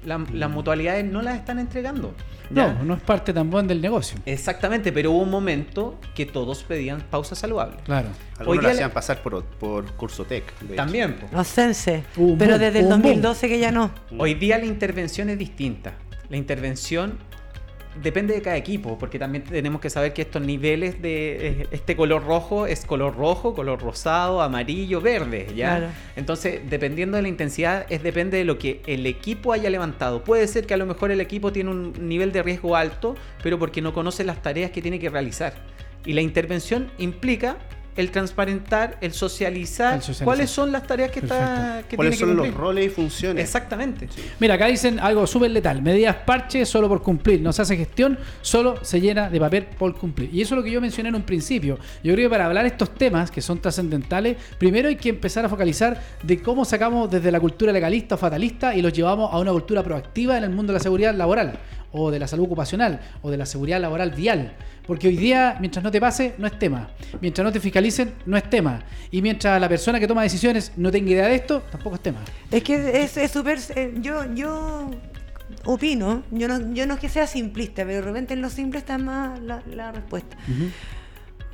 La- 0.05 0.23
las 0.33 0.49
mutualidades 0.49 1.03
no 1.05 1.21
las 1.21 1.35
están 1.35 1.59
entregando. 1.59 2.13
¿ya? 2.51 2.73
No, 2.73 2.83
no 2.83 2.93
es 2.93 3.01
parte 3.01 3.33
tan 3.33 3.49
buena 3.49 3.67
del 3.69 3.81
negocio. 3.81 4.17
Exactamente, 4.25 4.91
pero 4.91 5.11
hubo 5.11 5.23
un 5.23 5.31
momento 5.31 5.99
que 6.13 6.25
todos 6.25 6.63
pedían 6.63 7.01
pausa 7.09 7.33
saludable. 7.35 7.77
Claro. 7.85 8.09
Algunos 8.37 8.47
Hoy 8.47 8.55
lo 8.57 8.61
día 8.61 8.71
hacían 8.71 8.89
le- 8.89 8.93
pasar 8.93 9.21
por, 9.23 9.43
por 9.43 9.85
curso 9.93 10.25
tech. 10.25 10.43
de 10.59 10.65
hecho. 10.67 10.75
También. 10.75 11.15
po. 11.15 11.27
No 11.31 11.43
sense. 11.43 12.03
Pero 12.37 12.59
desde 12.59 12.79
el 12.79 12.85
hubo 12.85 12.95
un 12.95 13.01
boom. 13.01 13.13
2012 13.21 13.47
que 13.49 13.59
ya 13.59 13.71
no. 13.71 13.91
Hoy 14.17 14.35
día 14.35 14.57
la 14.59 14.65
intervención 14.65 15.29
es 15.29 15.37
distinta. 15.39 15.93
La 16.29 16.37
intervención 16.37 17.17
depende 18.01 18.33
de 18.33 18.41
cada 18.41 18.57
equipo, 18.57 18.97
porque 18.97 19.19
también 19.19 19.43
tenemos 19.43 19.81
que 19.81 19.89
saber 19.89 20.13
que 20.13 20.23
estos 20.23 20.41
niveles 20.41 21.01
de 21.01 21.47
eh, 21.47 21.67
este 21.71 21.95
color 21.95 22.25
rojo 22.25 22.67
es 22.67 22.85
color 22.85 23.15
rojo, 23.15 23.53
color 23.53 23.81
rosado, 23.81 24.41
amarillo, 24.41 25.01
verde, 25.01 25.47
¿ya? 25.55 25.77
Claro. 25.77 25.93
Entonces, 26.15 26.61
dependiendo 26.69 27.17
de 27.17 27.23
la 27.23 27.29
intensidad, 27.29 27.85
es 27.89 28.03
depende 28.03 28.37
de 28.37 28.45
lo 28.45 28.57
que 28.57 28.81
el 28.87 29.05
equipo 29.05 29.53
haya 29.53 29.69
levantado. 29.69 30.23
Puede 30.23 30.47
ser 30.47 30.65
que 30.65 30.73
a 30.73 30.77
lo 30.77 30.85
mejor 30.85 31.11
el 31.11 31.21
equipo 31.21 31.51
tiene 31.51 31.71
un 31.71 32.07
nivel 32.07 32.31
de 32.31 32.43
riesgo 32.43 32.75
alto, 32.75 33.15
pero 33.41 33.59
porque 33.59 33.81
no 33.81 33.93
conoce 33.93 34.23
las 34.23 34.41
tareas 34.41 34.71
que 34.71 34.81
tiene 34.81 34.99
que 34.99 35.09
realizar. 35.09 35.53
Y 36.05 36.13
la 36.13 36.21
intervención 36.21 36.91
implica 36.97 37.57
el 37.95 38.11
transparentar, 38.11 38.97
el 39.01 39.13
socializar, 39.13 39.95
El 39.95 40.01
socializar. 40.01 40.25
cuáles 40.25 40.49
son 40.49 40.71
las 40.71 40.85
tareas 40.85 41.11
que, 41.11 41.19
está, 41.19 41.83
que 41.87 41.95
¿Cuáles 41.95 42.17
tiene 42.17 42.33
que 42.33 42.37
son 42.37 42.47
los 42.47 42.55
roles 42.55 42.87
y 42.87 42.89
funciones? 42.89 43.43
Exactamente. 43.43 44.09
Mira, 44.39 44.55
acá 44.55 44.67
dicen 44.67 44.99
algo 44.99 45.25
súper 45.25 45.51
letal. 45.51 45.81
Medidas 45.81 46.15
parche 46.25 46.65
solo 46.65 46.89
por 46.89 47.01
cumplir. 47.01 47.41
No 47.41 47.53
se 47.53 47.61
hace 47.61 47.77
gestión, 47.77 48.17
solo 48.41 48.83
se 48.83 48.99
llena 48.99 49.29
de 49.29 49.39
papel 49.39 49.63
por 49.63 49.95
cumplir. 49.95 50.29
Y 50.33 50.41
eso 50.41 50.55
es 50.55 50.57
lo 50.57 50.63
que 50.63 50.71
yo 50.71 50.81
mencioné 50.81 51.09
en 51.09 51.15
un 51.15 51.23
principio. 51.23 51.79
Yo 52.03 52.13
creo 52.13 52.27
que 52.27 52.29
para 52.29 52.45
hablar 52.47 52.65
estos 52.65 52.93
temas 52.93 53.31
que 53.31 53.41
son 53.41 53.59
trascendentales, 53.59 54.37
primero 54.57 54.89
hay 54.89 54.97
que 54.97 55.09
empezar 55.09 55.45
a 55.45 55.49
focalizar 55.49 56.01
de 56.21 56.41
cómo 56.41 56.65
sacamos 56.65 57.09
desde 57.09 57.31
la 57.31 57.39
cultura 57.39 57.71
legalista 57.71 58.15
o 58.15 58.17
fatalista 58.17 58.75
y 58.75 58.81
los 58.81 58.91
llevamos 58.91 59.33
a 59.33 59.39
una 59.39 59.51
cultura 59.51 59.83
proactiva 59.83 60.37
en 60.37 60.43
el 60.43 60.49
mundo 60.49 60.73
de 60.73 60.79
la 60.79 60.83
seguridad 60.83 61.13
laboral 61.15 61.59
o 61.91 62.11
de 62.11 62.19
la 62.19 62.27
salud 62.27 62.45
ocupacional 62.45 62.99
o 63.21 63.31
de 63.31 63.37
la 63.37 63.45
seguridad 63.45 63.79
laboral 63.79 64.11
vial. 64.11 64.53
Porque 64.87 65.07
hoy 65.07 65.17
día, 65.17 65.57
mientras 65.59 65.83
no 65.83 65.89
te 65.91 65.99
pase, 65.99 66.35
no 66.37 66.45
es 66.47 66.57
tema. 66.59 66.89
Mientras 67.19 67.43
no 67.43 67.51
te 67.51 67.59
fiscalicen, 67.59 68.13
no 68.25 68.37
es 68.37 68.47
tema. 68.49 68.83
Y 69.11 69.21
mientras 69.21 69.59
la 69.59 69.67
persona 69.67 69.99
que 69.99 70.07
toma 70.07 70.21
decisiones 70.23 70.71
no 70.77 70.91
tenga 70.91 71.09
idea 71.11 71.27
de 71.27 71.35
esto, 71.35 71.61
tampoco 71.71 71.95
es 71.95 72.01
tema. 72.03 72.19
Es 72.51 72.63
que 72.63 73.03
es 73.03 73.31
súper. 73.31 73.59
eh, 73.75 73.95
yo, 74.01 74.31
yo 74.35 74.91
opino, 75.63 76.21
yo 76.31 76.47
no, 76.47 76.73
yo 76.73 76.85
no 76.85 76.93
es 76.95 76.99
que 76.99 77.09
sea 77.09 77.25
simplista, 77.27 77.83
pero 77.83 77.95
de 77.97 78.01
repente 78.03 78.33
en 78.35 78.41
lo 78.41 78.49
simple 78.49 78.77
está 78.79 78.97
más 78.99 79.39
la, 79.39 79.63
la 79.73 79.91
respuesta. 79.91 80.37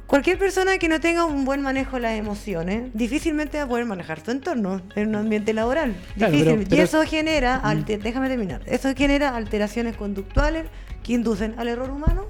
Cualquier 0.07 0.37
persona 0.37 0.77
que 0.77 0.89
no 0.89 0.99
tenga 0.99 1.23
un 1.23 1.45
buen 1.45 1.61
manejo 1.61 1.95
de 1.95 2.01
las 2.01 2.19
emociones, 2.19 2.91
difícilmente 2.93 3.57
va 3.59 3.63
a 3.63 3.67
poder 3.67 3.85
manejar 3.85 4.19
su 4.19 4.31
entorno 4.31 4.81
en 4.97 5.07
un 5.09 5.15
ambiente 5.15 5.53
laboral. 5.53 5.95
Claro, 6.17 6.33
Difícil. 6.33 6.53
pero- 6.57 6.69
pero- 6.69 6.81
y 6.81 6.83
eso 6.83 7.01
genera, 7.03 7.61
alte- 7.63 7.97
déjame 7.97 8.27
terminar, 8.27 8.61
eso 8.65 8.93
genera 8.93 9.33
alteraciones 9.37 9.95
conductuales 9.95 10.65
que 11.01 11.13
inducen 11.13 11.55
al 11.57 11.69
error 11.69 11.89
humano 11.89 12.25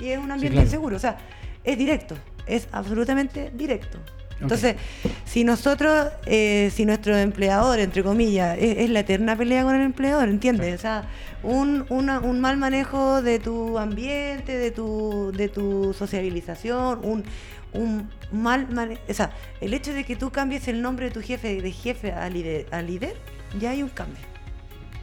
y 0.00 0.08
es 0.10 0.18
un 0.18 0.30
ambiente 0.30 0.54
claro. 0.54 0.66
inseguro. 0.66 0.96
O 0.96 1.00
sea, 1.00 1.18
es 1.64 1.76
directo, 1.78 2.16
es 2.46 2.68
absolutamente 2.72 3.50
directo. 3.54 3.98
Entonces, 4.40 4.76
si 5.24 5.42
nosotros, 5.42 6.10
eh, 6.26 6.70
si 6.72 6.84
nuestro 6.84 7.16
empleador, 7.18 7.80
entre 7.80 8.04
comillas, 8.04 8.56
es, 8.60 8.78
es 8.78 8.90
la 8.90 9.00
eterna 9.00 9.34
pelea 9.36 9.64
con 9.64 9.74
el 9.74 9.82
empleador, 9.82 10.28
¿entiendes? 10.28 10.76
O 10.76 10.78
sea, 10.80 11.08
un, 11.42 11.84
una- 11.88 12.20
un 12.20 12.40
mal 12.40 12.56
manejo 12.56 13.20
de 13.20 13.40
tu 13.40 13.78
ambiente, 13.80 14.56
de 14.56 14.70
tu, 14.70 15.32
de 15.36 15.48
tu 15.48 15.92
sociabilización, 15.92 17.00
un, 17.02 17.24
un 17.72 18.08
mal 18.30 18.68
mane- 18.70 18.98
o 19.08 19.12
sea, 19.14 19.32
el 19.60 19.74
hecho 19.74 19.92
de 19.92 20.04
que 20.04 20.14
tú 20.14 20.30
cambies 20.30 20.68
el 20.68 20.82
nombre 20.82 21.06
de 21.06 21.10
tu 21.10 21.20
jefe 21.20 21.60
de 21.60 21.72
jefe 21.72 22.12
a 22.12 22.28
líder, 22.30 22.66
a 22.70 22.80
líder 22.80 23.16
ya 23.58 23.70
hay 23.70 23.82
un 23.82 23.88
cambio. 23.88 24.22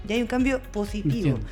Ya 0.07 0.15
hay 0.15 0.21
un 0.21 0.27
cambio 0.27 0.61
positivo. 0.71 1.35
Entiendo. 1.35 1.47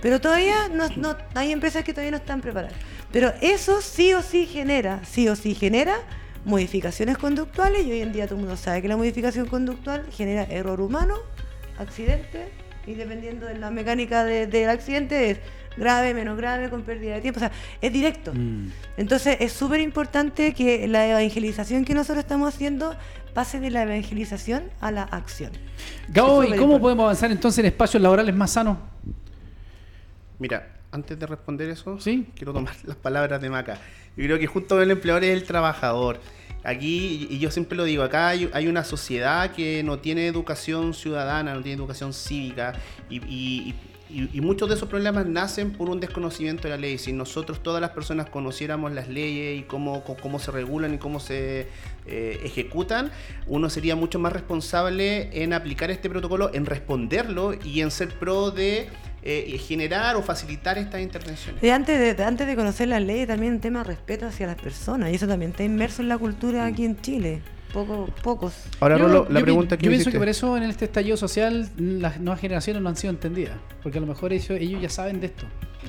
Pero 0.00 0.20
todavía 0.20 0.68
no, 0.72 0.88
no- 0.96 1.16
hay 1.34 1.52
empresas 1.52 1.84
que 1.84 1.92
todavía 1.92 2.12
no 2.12 2.16
están 2.18 2.40
preparadas. 2.40 2.76
Pero 3.12 3.32
eso 3.40 3.80
sí 3.80 4.12
o 4.14 4.22
sí 4.22 4.46
genera, 4.46 5.00
sí 5.04 5.28
o 5.28 5.34
sí 5.36 5.54
genera 5.54 5.96
modificaciones 6.44 7.18
conductuales 7.18 7.84
y 7.86 7.90
hoy 7.92 8.00
en 8.00 8.12
día 8.12 8.26
todo 8.26 8.36
el 8.36 8.42
mundo 8.42 8.56
sabe 8.56 8.80
que 8.82 8.88
la 8.88 8.96
modificación 8.96 9.46
conductual 9.46 10.06
genera 10.12 10.44
error 10.44 10.80
humano, 10.80 11.16
accidente 11.78 12.48
y 12.86 12.94
dependiendo 12.94 13.46
de 13.46 13.58
la 13.58 13.70
mecánica 13.70 14.24
de- 14.24 14.46
del 14.46 14.68
accidente 14.70 15.30
es 15.30 15.38
grave, 15.76 16.14
menos 16.14 16.36
grave, 16.36 16.70
con 16.70 16.82
pérdida 16.82 17.14
de 17.14 17.20
tiempo, 17.20 17.38
o 17.38 17.40
sea, 17.40 17.52
es 17.80 17.92
directo. 17.92 18.32
Mm. 18.34 18.70
Entonces 18.96 19.36
es 19.40 19.52
súper 19.52 19.80
importante 19.80 20.54
que 20.54 20.88
la 20.88 21.06
evangelización 21.06 21.84
que 21.84 21.94
nosotros 21.94 22.18
estamos 22.24 22.52
haciendo 22.54 22.94
pase 23.34 23.60
de 23.60 23.70
la 23.70 23.82
evangelización 23.82 24.64
a 24.80 24.90
la 24.90 25.02
acción. 25.04 25.52
Gabo, 26.08 26.42
¿y 26.42 26.46
cómo 26.46 26.54
importante. 26.54 26.80
podemos 26.80 27.04
avanzar 27.04 27.30
entonces 27.30 27.58
en 27.60 27.66
espacios 27.66 28.02
laborales 28.02 28.34
más 28.34 28.50
sanos? 28.52 28.78
Mira, 30.38 30.68
antes 30.92 31.18
de 31.18 31.26
responder 31.26 31.68
eso, 31.70 31.98
Sí. 32.00 32.26
quiero 32.34 32.52
tomar 32.52 32.74
las 32.84 32.96
palabras 32.96 33.40
de 33.40 33.50
Maca. 33.50 33.74
Yo 34.16 34.24
creo 34.24 34.38
que 34.38 34.46
justo 34.46 34.80
el 34.82 34.90
empleador 34.90 35.24
es 35.24 35.30
el 35.34 35.44
trabajador. 35.44 36.20
Aquí, 36.64 37.28
y 37.30 37.38
yo 37.38 37.50
siempre 37.50 37.76
lo 37.76 37.84
digo, 37.84 38.02
acá 38.02 38.28
hay, 38.28 38.50
hay 38.52 38.66
una 38.66 38.82
sociedad 38.84 39.52
que 39.52 39.82
no 39.84 40.00
tiene 40.00 40.26
educación 40.26 40.92
ciudadana, 40.92 41.54
no 41.54 41.62
tiene 41.62 41.78
educación 41.78 42.12
cívica, 42.12 42.74
y, 43.08 43.16
y- 43.26 43.74
y- 44.10 44.30
y 44.32 44.40
muchos 44.40 44.68
de 44.68 44.74
esos 44.74 44.88
problemas 44.88 45.26
nacen 45.26 45.70
por 45.72 45.88
un 45.88 46.00
desconocimiento 46.00 46.64
de 46.64 46.70
la 46.70 46.76
ley. 46.78 46.98
Si 46.98 47.12
nosotros, 47.12 47.62
todas 47.62 47.80
las 47.80 47.90
personas, 47.90 48.28
conociéramos 48.30 48.90
las 48.92 49.08
leyes 49.08 49.60
y 49.60 49.62
cómo, 49.64 50.02
cómo- 50.02 50.18
cómo 50.20 50.38
se 50.40 50.50
regulan 50.50 50.94
y 50.94 50.98
cómo 50.98 51.20
se 51.20 51.68
eh, 52.06 52.40
ejecutan, 52.42 53.12
uno 53.46 53.68
sería 53.70 53.94
mucho 53.96 54.18
más 54.18 54.32
responsable 54.32 55.42
en 55.42 55.52
aplicar 55.52 55.90
este 55.90 56.08
protocolo, 56.08 56.50
en 56.54 56.64
responderlo 56.66 57.52
y 57.64 57.82
en 57.82 57.90
ser 57.90 58.08
pro 58.18 58.50
de 58.50 58.88
eh, 59.30 59.58
generar 59.58 60.16
o 60.16 60.22
facilitar 60.22 60.78
estas 60.78 61.00
intervenciones. 61.00 61.62
Y 61.62 61.68
antes 61.70 61.98
de, 61.98 62.14
de- 62.14 62.24
antes 62.24 62.46
de 62.46 62.56
conocer 62.56 62.88
las 62.88 63.02
leyes, 63.02 63.28
también 63.28 63.54
un 63.54 63.60
tema 63.60 63.80
de 63.80 63.84
respeto 63.84 64.26
hacia 64.26 64.46
las 64.46 64.56
personas. 64.56 65.10
Y 65.12 65.14
eso 65.16 65.26
también 65.28 65.50
está 65.50 65.64
inmerso 65.64 66.02
en 66.02 66.08
la 66.08 66.18
cultura 66.18 66.64
aquí 66.66 66.84
en 66.84 67.00
Chile. 67.00 67.40
Poco, 67.72 68.08
pocos. 68.22 68.54
Ahora, 68.80 68.96
Yo- 68.96 69.04
Rolo, 69.06 69.26
la 69.28 69.40
yo 69.40 69.44
pregunta 69.44 69.76
que 69.76 69.84
Yo 69.84 69.90
pienso 69.90 70.10
que 70.10 70.18
por 70.18 70.28
eso 70.28 70.56
en 70.56 70.62
este 70.62 70.86
estallido 70.86 71.16
social 71.18 71.68
las 71.78 72.18
nuevas 72.18 72.40
generaciones 72.40 72.82
no 72.82 72.88
han 72.88 72.96
sido 72.96 73.10
entendidas. 73.12 73.56
Porque 73.82 73.98
a 73.98 74.00
lo 74.00 74.06
mejor 74.06 74.32
ellos, 74.32 74.50
ellos 74.50 74.80
ya 74.80 74.88
saben 74.88 75.20
de 75.20 75.26
esto. 75.26 75.44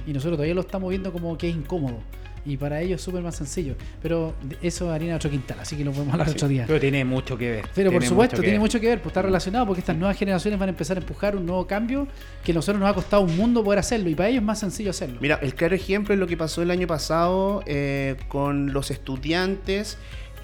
Y 0.06 0.12
nosotros 0.12 0.36
todavía 0.38 0.56
lo 0.56 0.62
estamos 0.62 0.90
viendo 0.90 1.12
como 1.14 1.38
que 1.38 1.50
es 1.50 1.56
incómodo. 1.56 2.00
Y 2.46 2.58
para 2.58 2.82
ellos 2.82 3.00
es 3.00 3.06
súper 3.06 3.22
más 3.22 3.36
sencillo. 3.36 3.76
Pero 4.02 4.34
eso 4.62 4.86
es 4.86 4.92
harina 4.92 5.12
de 5.12 5.16
otro 5.18 5.30
quintal, 5.30 5.60
así 5.60 5.76
que 5.76 5.84
lo 5.84 5.92
podemos 5.92 6.14
hablar 6.14 6.30
otro 6.30 6.48
día. 6.48 6.66
Pero 6.68 6.80
tiene 6.80 7.06
mucho 7.06 7.38
que 7.38 7.52
ver. 7.52 7.66
Pero 7.74 7.92
por 7.92 8.04
supuesto, 8.04 8.36
mucho 8.36 8.42
tiene 8.42 8.58
ver. 8.58 8.62
mucho 8.62 8.80
que 8.80 8.88
ver, 8.88 9.02
pues 9.02 9.12
está 9.12 9.22
relacionado 9.22 9.66
porque 9.66 9.80
estas 9.82 9.96
nuevas 9.96 10.18
generaciones 10.18 10.60
van 10.60 10.70
a 10.70 10.72
empezar 10.72 10.98
a 10.98 11.02
empujar 11.02 11.36
un 11.36 11.46
nuevo 11.46 11.66
cambio 11.68 12.08
que 12.44 12.52
a 12.52 12.56
nosotros 12.56 12.80
nos 12.80 12.90
ha 12.90 12.94
costado 12.94 13.24
un 13.24 13.36
mundo 13.36 13.64
poder 13.64 13.80
hacerlo 13.80 14.10
y 14.10 14.16
para 14.16 14.30
ellos 14.30 14.42
es 14.42 14.46
más 14.46 14.60
sencillo 14.60 14.92
hacerlo. 14.92 15.18
Mira, 15.22 15.40
el 15.42 15.56
claro 15.56 15.76
ejemplo 15.76 16.14
es 16.14 16.20
lo 16.20 16.28
que 16.28 16.38
pasó 16.38 16.62
el 16.62 16.72
año 16.72 16.88
pasado 16.88 17.64
eh, 17.66 18.16
con 18.28 18.74
los 18.74 18.92
estudiantes 18.92 19.98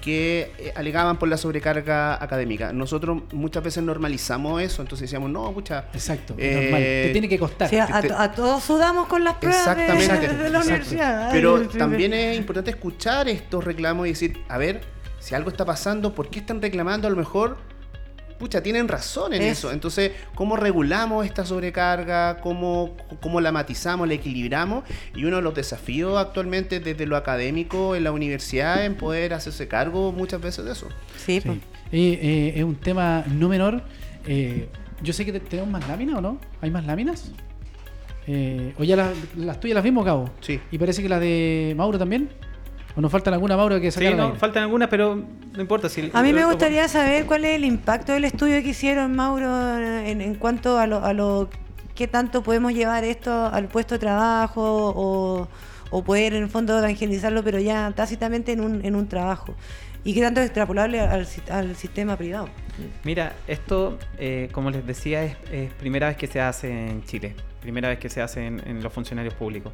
que 0.06 0.52
eh, 0.58 0.72
alegaban 0.76 1.18
por 1.18 1.28
la 1.28 1.36
sobrecarga 1.36 2.22
académica. 2.22 2.72
Nosotros 2.72 3.24
muchas 3.32 3.64
veces 3.64 3.82
normalizamos 3.82 4.62
eso, 4.62 4.80
entonces 4.80 5.08
decíamos, 5.10 5.30
no, 5.30 5.52
pucha, 5.52 5.86
Exacto, 5.92 6.34
es 6.38 6.44
Eh, 6.44 6.60
normal. 6.62 6.80
Te 6.80 7.08
tiene 7.10 7.28
que 7.28 7.38
costar. 7.40 7.66
A, 7.74 8.00
te- 8.00 8.12
a 8.12 8.30
todos 8.30 8.62
sudamos 8.62 9.08
con 9.08 9.24
las 9.24 9.34
pruebas 9.34 9.66
Exactamente, 9.76 10.34
de 10.44 10.50
la 10.50 10.60
universidad. 10.60 11.30
Pero 11.32 11.56
Ay, 11.56 11.66
también 11.76 12.12
es 12.12 12.38
importante 12.38 12.70
escuchar 12.70 13.28
estos 13.28 13.64
reclamos 13.64 14.06
y 14.06 14.10
decir, 14.10 14.38
a 14.48 14.58
ver, 14.58 14.80
si 15.18 15.34
algo 15.34 15.50
está 15.50 15.64
pasando, 15.64 16.14
¿por 16.14 16.30
qué 16.30 16.38
están 16.38 16.62
reclamando? 16.62 17.08
A 17.08 17.10
lo 17.10 17.16
mejor, 17.16 17.56
pucha, 18.38 18.62
tienen 18.62 18.88
razón 18.88 19.32
en 19.34 19.42
Eso. 19.42 19.68
eso. 19.68 19.72
Entonces, 19.72 20.12
¿cómo 20.34 20.56
regulamos 20.56 21.24
esta 21.26 21.44
sobrecarga? 21.44 22.38
¿Cómo, 22.40 22.96
¿Cómo 23.20 23.40
la 23.40 23.52
matizamos, 23.52 24.06
la 24.08 24.14
equilibramos? 24.14 24.84
Y 25.14 25.24
uno 25.24 25.36
de 25.36 25.42
los 25.42 25.54
desafíos 25.54 26.18
actualmente 26.18 26.80
desde 26.80 27.06
lo 27.06 27.16
académico 27.16 27.96
en 27.96 28.04
la 28.04 28.12
universidad 28.12 28.84
en 28.84 28.94
poder 28.96 29.34
hacerse 29.34 29.68
cargo 29.68 30.12
muchas 30.12 30.40
veces 30.40 30.64
de 30.64 30.72
eso. 30.72 30.88
Sí, 31.16 31.40
Sí. 31.40 31.48
pues. 31.48 31.58
Y, 31.92 32.12
eh, 32.14 32.52
es 32.56 32.64
un 32.64 32.76
tema 32.76 33.24
no 33.30 33.48
menor. 33.48 33.82
Eh, 34.26 34.68
yo 35.02 35.12
sé 35.12 35.24
que 35.24 35.32
te- 35.32 35.40
tenemos 35.40 35.70
más 35.70 35.86
láminas 35.88 36.16
o 36.16 36.20
no. 36.20 36.38
¿Hay 36.60 36.70
más 36.70 36.84
láminas? 36.84 37.30
Eh, 38.26 38.74
¿O 38.78 38.82
ya 38.84 38.96
las, 38.96 39.12
las 39.36 39.60
tuyas 39.60 39.76
las 39.76 39.84
vimos, 39.84 40.04
Cabo? 40.04 40.28
Sí. 40.40 40.58
¿Y 40.72 40.78
parece 40.78 41.00
que 41.02 41.08
las 41.08 41.20
de 41.20 41.74
Mauro 41.76 41.96
también? 41.98 42.28
¿O 42.96 43.00
nos 43.00 43.12
faltan 43.12 43.34
alguna, 43.34 43.56
Mauro, 43.56 43.78
que 43.80 43.90
Sí, 43.90 43.96
sacar 43.98 44.12
al 44.12 44.16
no, 44.18 44.24
aire? 44.28 44.38
faltan 44.38 44.62
algunas, 44.62 44.88
pero 44.88 45.16
no 45.16 45.60
importa. 45.60 45.88
Si 45.88 46.10
A 46.14 46.22
mí 46.22 46.32
me 46.32 46.40
lo- 46.40 46.48
gustaría 46.48 46.88
saber 46.88 47.26
cuál 47.26 47.44
es 47.44 47.54
el 47.56 47.64
impacto 47.64 48.12
del 48.12 48.24
estudio 48.24 48.62
que 48.62 48.70
hicieron, 48.70 49.14
Mauro, 49.14 49.78
en, 49.78 50.20
en 50.22 50.34
cuanto 50.36 50.78
a 50.78 50.86
lo, 50.86 51.04
a 51.04 51.12
lo 51.12 51.50
qué 51.94 52.08
tanto 52.08 52.42
podemos 52.42 52.72
llevar 52.72 53.04
esto 53.04 53.46
al 53.46 53.68
puesto 53.68 53.94
de 53.94 53.98
trabajo 54.00 54.62
o, 54.96 55.48
o 55.90 56.04
poder 56.04 56.34
en 56.34 56.44
el 56.44 56.48
fondo 56.48 56.78
evangelizarlo, 56.78 57.42
pero 57.44 57.58
ya 57.58 57.92
tácitamente 57.94 58.52
en 58.52 58.60
un, 58.60 58.84
en 58.84 58.96
un 58.96 59.06
trabajo. 59.08 59.54
Y 60.04 60.14
qué 60.14 60.22
tanto 60.22 60.40
es 60.40 60.46
extrapolable 60.46 61.00
al, 61.00 61.26
si- 61.26 61.42
al 61.50 61.74
sistema 61.76 62.16
privado. 62.16 62.48
Mira, 63.04 63.32
esto, 63.46 63.98
eh, 64.18 64.48
como 64.52 64.70
les 64.70 64.86
decía, 64.86 65.22
es, 65.24 65.36
es 65.52 65.72
primera 65.74 66.06
vez 66.08 66.16
que 66.16 66.28
se 66.28 66.40
hace 66.40 66.70
en 66.70 67.02
Chile. 67.04 67.34
Primera 67.60 67.88
vez 67.88 67.98
que 67.98 68.08
se 68.08 68.22
hace 68.22 68.46
en, 68.46 68.62
en 68.66 68.82
los 68.82 68.92
funcionarios 68.92 69.34
públicos. 69.34 69.72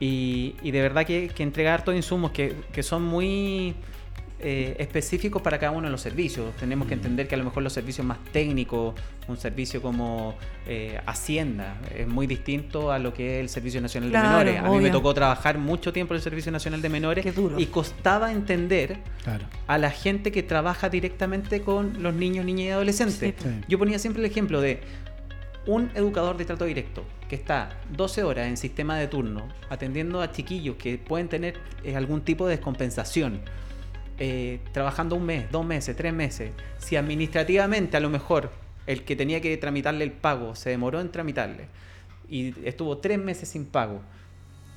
Y, 0.00 0.54
y 0.62 0.70
de 0.72 0.82
verdad 0.82 1.06
que, 1.06 1.28
que 1.28 1.42
entrega 1.42 1.72
hartos 1.74 1.94
insumos 1.94 2.30
que, 2.30 2.54
que 2.72 2.82
son 2.82 3.02
muy 3.02 3.74
eh, 4.38 4.76
específicos 4.78 5.40
para 5.40 5.58
cada 5.58 5.72
uno 5.72 5.86
de 5.86 5.90
los 5.90 6.02
servicios. 6.02 6.54
Tenemos 6.56 6.86
que 6.86 6.92
entender 6.94 7.26
que 7.26 7.34
a 7.34 7.38
lo 7.38 7.44
mejor 7.44 7.62
los 7.62 7.72
servicios 7.72 8.06
más 8.06 8.18
técnicos, 8.32 8.94
un 9.28 9.38
servicio 9.38 9.80
como 9.80 10.34
eh, 10.66 11.00
Hacienda, 11.06 11.78
es 11.96 12.06
muy 12.06 12.26
distinto 12.26 12.92
a 12.92 12.98
lo 12.98 13.14
que 13.14 13.36
es 13.36 13.40
el 13.40 13.48
Servicio 13.48 13.80
Nacional 13.80 14.10
Claro, 14.10 14.38
de 14.40 14.44
Menores. 14.52 14.62
A 14.62 14.68
mí 14.70 14.78
me 14.84 14.90
tocó 14.90 15.14
trabajar 15.14 15.56
mucho 15.56 15.90
tiempo 15.94 16.12
en 16.12 16.16
el 16.16 16.22
Servicio 16.22 16.52
Nacional 16.52 16.82
de 16.82 16.88
Menores 16.90 17.24
Qué 17.24 17.32
duro. 17.32 17.58
y 17.58 17.64
costaba 17.66 18.30
entender 18.30 18.98
Claro. 19.24 19.46
a 19.66 19.78
la 19.78 19.90
gente 19.90 20.30
que 20.30 20.42
trabaja 20.42 20.90
directamente 20.90 21.62
con 21.62 22.02
los 22.02 22.12
niños, 22.12 22.44
niñas 22.44 22.66
y 22.66 22.70
adolescentes. 22.72 23.18
Sí, 23.18 23.34
pues. 23.42 23.54
Yo 23.66 23.78
ponía 23.78 23.98
siempre 23.98 24.22
el 24.22 24.30
ejemplo 24.30 24.60
de 24.60 24.80
un 25.66 25.90
educador 25.94 26.36
de 26.36 26.44
trato 26.44 26.64
directo 26.64 27.04
que 27.28 27.34
está 27.34 27.80
12 27.90 28.22
horas 28.22 28.46
en 28.46 28.56
sistema 28.56 28.96
de 28.98 29.08
turno 29.08 29.48
atendiendo 29.68 30.20
a 30.20 30.30
chiquillos 30.30 30.76
que 30.76 30.96
pueden 30.96 31.28
tener 31.28 31.58
eh, 31.82 31.96
algún 31.96 32.22
tipo 32.22 32.46
de 32.46 32.56
descompensación, 32.56 33.40
eh, 34.18 34.60
trabajando 34.72 35.16
un 35.16 35.26
mes, 35.26 35.50
dos 35.50 35.66
meses, 35.66 35.96
tres 35.96 36.12
meses, 36.12 36.52
si 36.78 36.96
administrativamente 36.96 37.96
a 37.96 38.00
lo 38.00 38.10
mejor 38.10 38.50
el 38.86 39.02
que 39.04 39.16
tenía 39.16 39.40
que 39.40 39.56
tramitarle 39.56 40.04
el 40.04 40.12
pago 40.12 40.54
se 40.54 40.70
demoró 40.70 41.00
en 41.00 41.10
tramitarle 41.10 41.66
y 42.28 42.54
estuvo 42.66 42.98
tres 42.98 43.18
meses 43.18 43.48
sin 43.48 43.66
pago, 43.66 44.00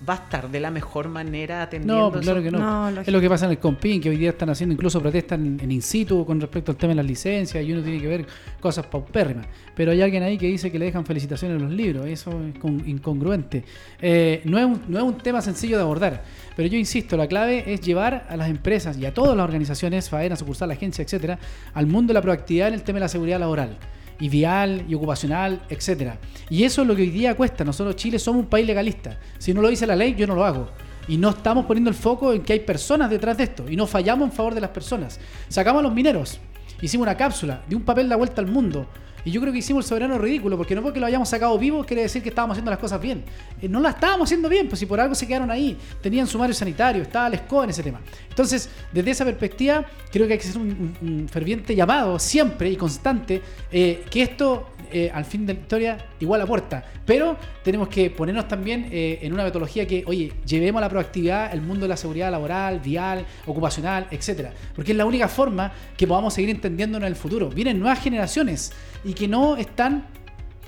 va 0.08 0.14
a 0.14 0.18
estar 0.18 0.50
de 0.50 0.60
la 0.62 0.72
mejor 0.72 1.10
manera 1.10 1.62
atendiendo 1.64 2.12
No, 2.12 2.20
claro 2.22 2.40
eso? 2.40 2.44
que 2.46 2.52
no. 2.52 2.90
No, 2.92 3.02
es 3.02 3.08
lo 3.08 3.20
que 3.20 3.28
pasa 3.30 3.46
en 3.46 3.52
el 3.52 3.58
Compin, 3.60 4.00
que 4.00 4.10
hoy 4.10 4.18
día 4.18 4.30
están 4.30 4.50
haciendo 4.50 4.74
incluso 4.74 5.02
protestas 5.02 5.38
en, 5.38 5.60
en 5.62 5.72
in 5.72 5.82
situ 5.82 6.26
con 6.26 6.40
respecto 6.40 6.72
al 6.72 6.78
tema 6.78 6.92
de 6.92 6.96
las 6.96 7.06
licencias 7.06 7.64
y 7.64 7.74
uno 7.74 7.82
tiene 7.82 8.00
que 8.02 8.08
ver 8.08 8.26
cosas 8.62 8.86
paupérrimas. 8.86 9.46
Pero 9.76 9.92
hay 9.92 10.02
alguien 10.02 10.24
ahí 10.24 10.38
que 10.38 10.48
dice 10.48 10.72
que 10.72 10.80
le 10.80 10.86
dejan 10.86 11.06
felicitaciones 11.06 11.58
en 11.58 11.64
los 11.64 11.72
libros. 11.74 12.06
Eso 12.08 12.32
es 12.54 12.58
con- 12.60 12.88
incongruente. 12.88 13.64
Eh, 14.02 14.42
no, 14.46 14.58
es 14.58 14.66
un, 14.66 14.82
no 14.88 14.98
es 15.00 15.04
un 15.04 15.18
tema 15.18 15.42
sencillo 15.42 15.76
de 15.78 15.84
abordar. 15.84 16.24
Pero 16.56 16.68
yo 16.70 16.78
insisto, 16.78 17.18
la 17.18 17.28
clave 17.28 17.64
es 17.74 17.82
llevar 17.82 18.26
a 18.30 18.38
las 18.38 18.50
empresas 18.50 18.98
y 18.98 19.06
a 19.06 19.14
todas 19.14 19.36
las 19.36 19.44
organizaciones, 19.44 20.10
FAENA, 20.10 20.36
sucursal, 20.36 20.72
agencia, 20.72 21.04
etcétera, 21.04 21.40
al 21.74 21.88
mundo 21.88 22.12
de 22.12 22.16
la 22.16 22.22
proactividad 22.22 22.70
en 22.70 22.74
el 22.76 22.84
tema 22.84 22.98
de 22.98 23.02
la 23.02 23.10
seguridad 23.10 23.40
laboral 23.40 23.78
y 24.20 24.30
vial 24.30 24.86
y 24.88 24.96
ocupacional, 24.96 25.62
etcétera. 25.70 26.20
Y 26.50 26.64
eso 26.64 26.82
es 26.82 26.88
lo 26.88 26.96
que 26.96 27.04
hoy 27.04 27.10
día 27.10 27.36
cuesta. 27.36 27.64
Nosotros 27.64 27.96
Chile 27.96 28.20
somos 28.20 28.44
un 28.44 28.50
país 28.50 28.68
legalista. 28.68 29.20
Si 29.38 29.54
no 29.54 29.62
lo 29.62 29.70
dice 29.70 29.88
la 29.88 29.96
ley, 29.96 30.16
yo 30.16 30.28
no 30.28 30.36
lo 30.36 30.46
hago. 30.46 30.70
Y 31.08 31.18
no 31.18 31.30
estamos 31.30 31.66
poniendo 31.66 31.90
el 31.90 31.96
foco 31.96 32.34
en 32.34 32.44
que 32.44 32.54
hay 32.54 32.60
personas 32.60 33.10
detrás 33.10 33.38
de 33.38 33.44
esto. 33.46 33.70
Y 33.70 33.76
no 33.76 33.88
fallamos 33.88 34.30
en 34.30 34.32
favor 34.32 34.54
de 34.54 34.62
las 34.62 34.70
personas. 34.70 35.20
Sacamos 35.48 35.80
a 35.80 35.84
los 35.84 35.94
mineros. 35.94 36.40
Hicimos 36.82 37.06
una 37.06 37.16
cápsula 37.16 37.64
de 37.68 37.76
un 37.76 37.84
papel 37.84 38.10
da 38.10 38.16
vuelta 38.16 38.42
al 38.42 38.48
mundo. 38.48 38.88
Y 39.26 39.32
yo 39.32 39.42
creo 39.42 39.52
que 39.52 39.60
hicimos 39.60 39.84
el 39.86 39.90
soberano 39.90 40.18
ridículo, 40.18 40.56
porque 40.56 40.74
no 40.74 40.82
porque 40.82 41.00
lo 41.00 41.06
hayamos 41.06 41.28
sacado 41.28 41.58
vivo 41.58 41.84
quiere 41.84 42.04
decir 42.04 42.24
que 42.24 42.30
estábamos 42.30 42.56
haciendo 42.56 42.72
las 42.72 42.80
cosas 42.80 43.02
bien. 43.02 43.24
Eh, 43.62 43.68
no 43.68 43.82
las 43.82 43.96
estábamos 43.96 44.28
haciendo 44.28 44.48
bien, 44.48 44.70
pues 44.70 44.80
si 44.80 44.86
por 44.86 45.00
algo 45.00 45.14
se 45.14 45.28
quedaron 45.28 45.52
ahí, 45.52 45.78
tenían 46.02 46.26
sumario 46.26 46.54
sanitario, 46.54 47.02
estaba 47.02 47.28
el 47.28 47.34
ESCO 47.34 47.66
en 47.66 47.70
ese 47.72 47.84
tema. 47.84 48.00
Entonces, 48.30 48.70
desde 48.94 49.12
esa 49.12 49.26
perspectiva, 49.26 49.86
creo 50.12 50.26
que 50.26 50.34
hay 50.34 50.40
que 50.40 50.48
hacer 50.48 50.62
un 50.62 51.28
ferviente 51.30 51.76
llamado 51.76 52.18
siempre 52.18 52.70
y 52.70 52.78
constante 52.78 53.42
eh, 53.72 54.06
que 54.10 54.22
esto 54.22 54.70
eh, 54.92 55.12
al 55.14 55.26
fin 55.26 55.46
de 55.46 55.54
la 55.54 55.60
historia 55.60 55.98
igual 56.20 56.42
aporta. 56.42 56.84
Pero 57.06 57.38
tenemos 57.64 57.88
que 57.88 58.10
ponernos 58.10 58.48
también 58.48 58.90
eh, 58.92 59.20
en 59.22 59.34
una 59.34 59.44
metodología 59.44 59.88
que, 59.88 60.04
oye, 60.06 60.34
llevemos 60.46 60.80
a 60.80 60.82
la 60.82 60.90
proactividad 60.90 61.54
el 61.54 61.62
mundo 61.62 61.82
de 61.82 61.90
la 61.90 61.98
seguridad 61.98 62.32
laboral, 62.32 62.80
vial, 62.80 63.26
ocupacional, 63.46 64.08
etcétera. 64.12 64.54
Porque 64.76 64.92
es 64.92 64.98
la 64.98 65.06
única 65.06 65.28
forma 65.28 65.72
que 65.98 66.08
podamos 66.08 66.34
seguir 66.34 66.50
entendiéndonos 66.50 67.08
en 67.08 67.14
el 67.14 67.20
futuro. 67.20 67.50
Vienen 67.50 67.80
nuevas 67.80 68.00
generaciones 68.00 68.72
y 69.04 69.14
que 69.14 69.28
no 69.28 69.58
están, 69.58 70.08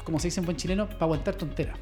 como 0.03 0.19
se 0.19 0.27
dice 0.27 0.39
en 0.39 0.45
buen 0.45 0.57
chileno, 0.57 0.87
para 0.87 1.05
aguantar 1.05 1.35
tonteras. 1.35 1.77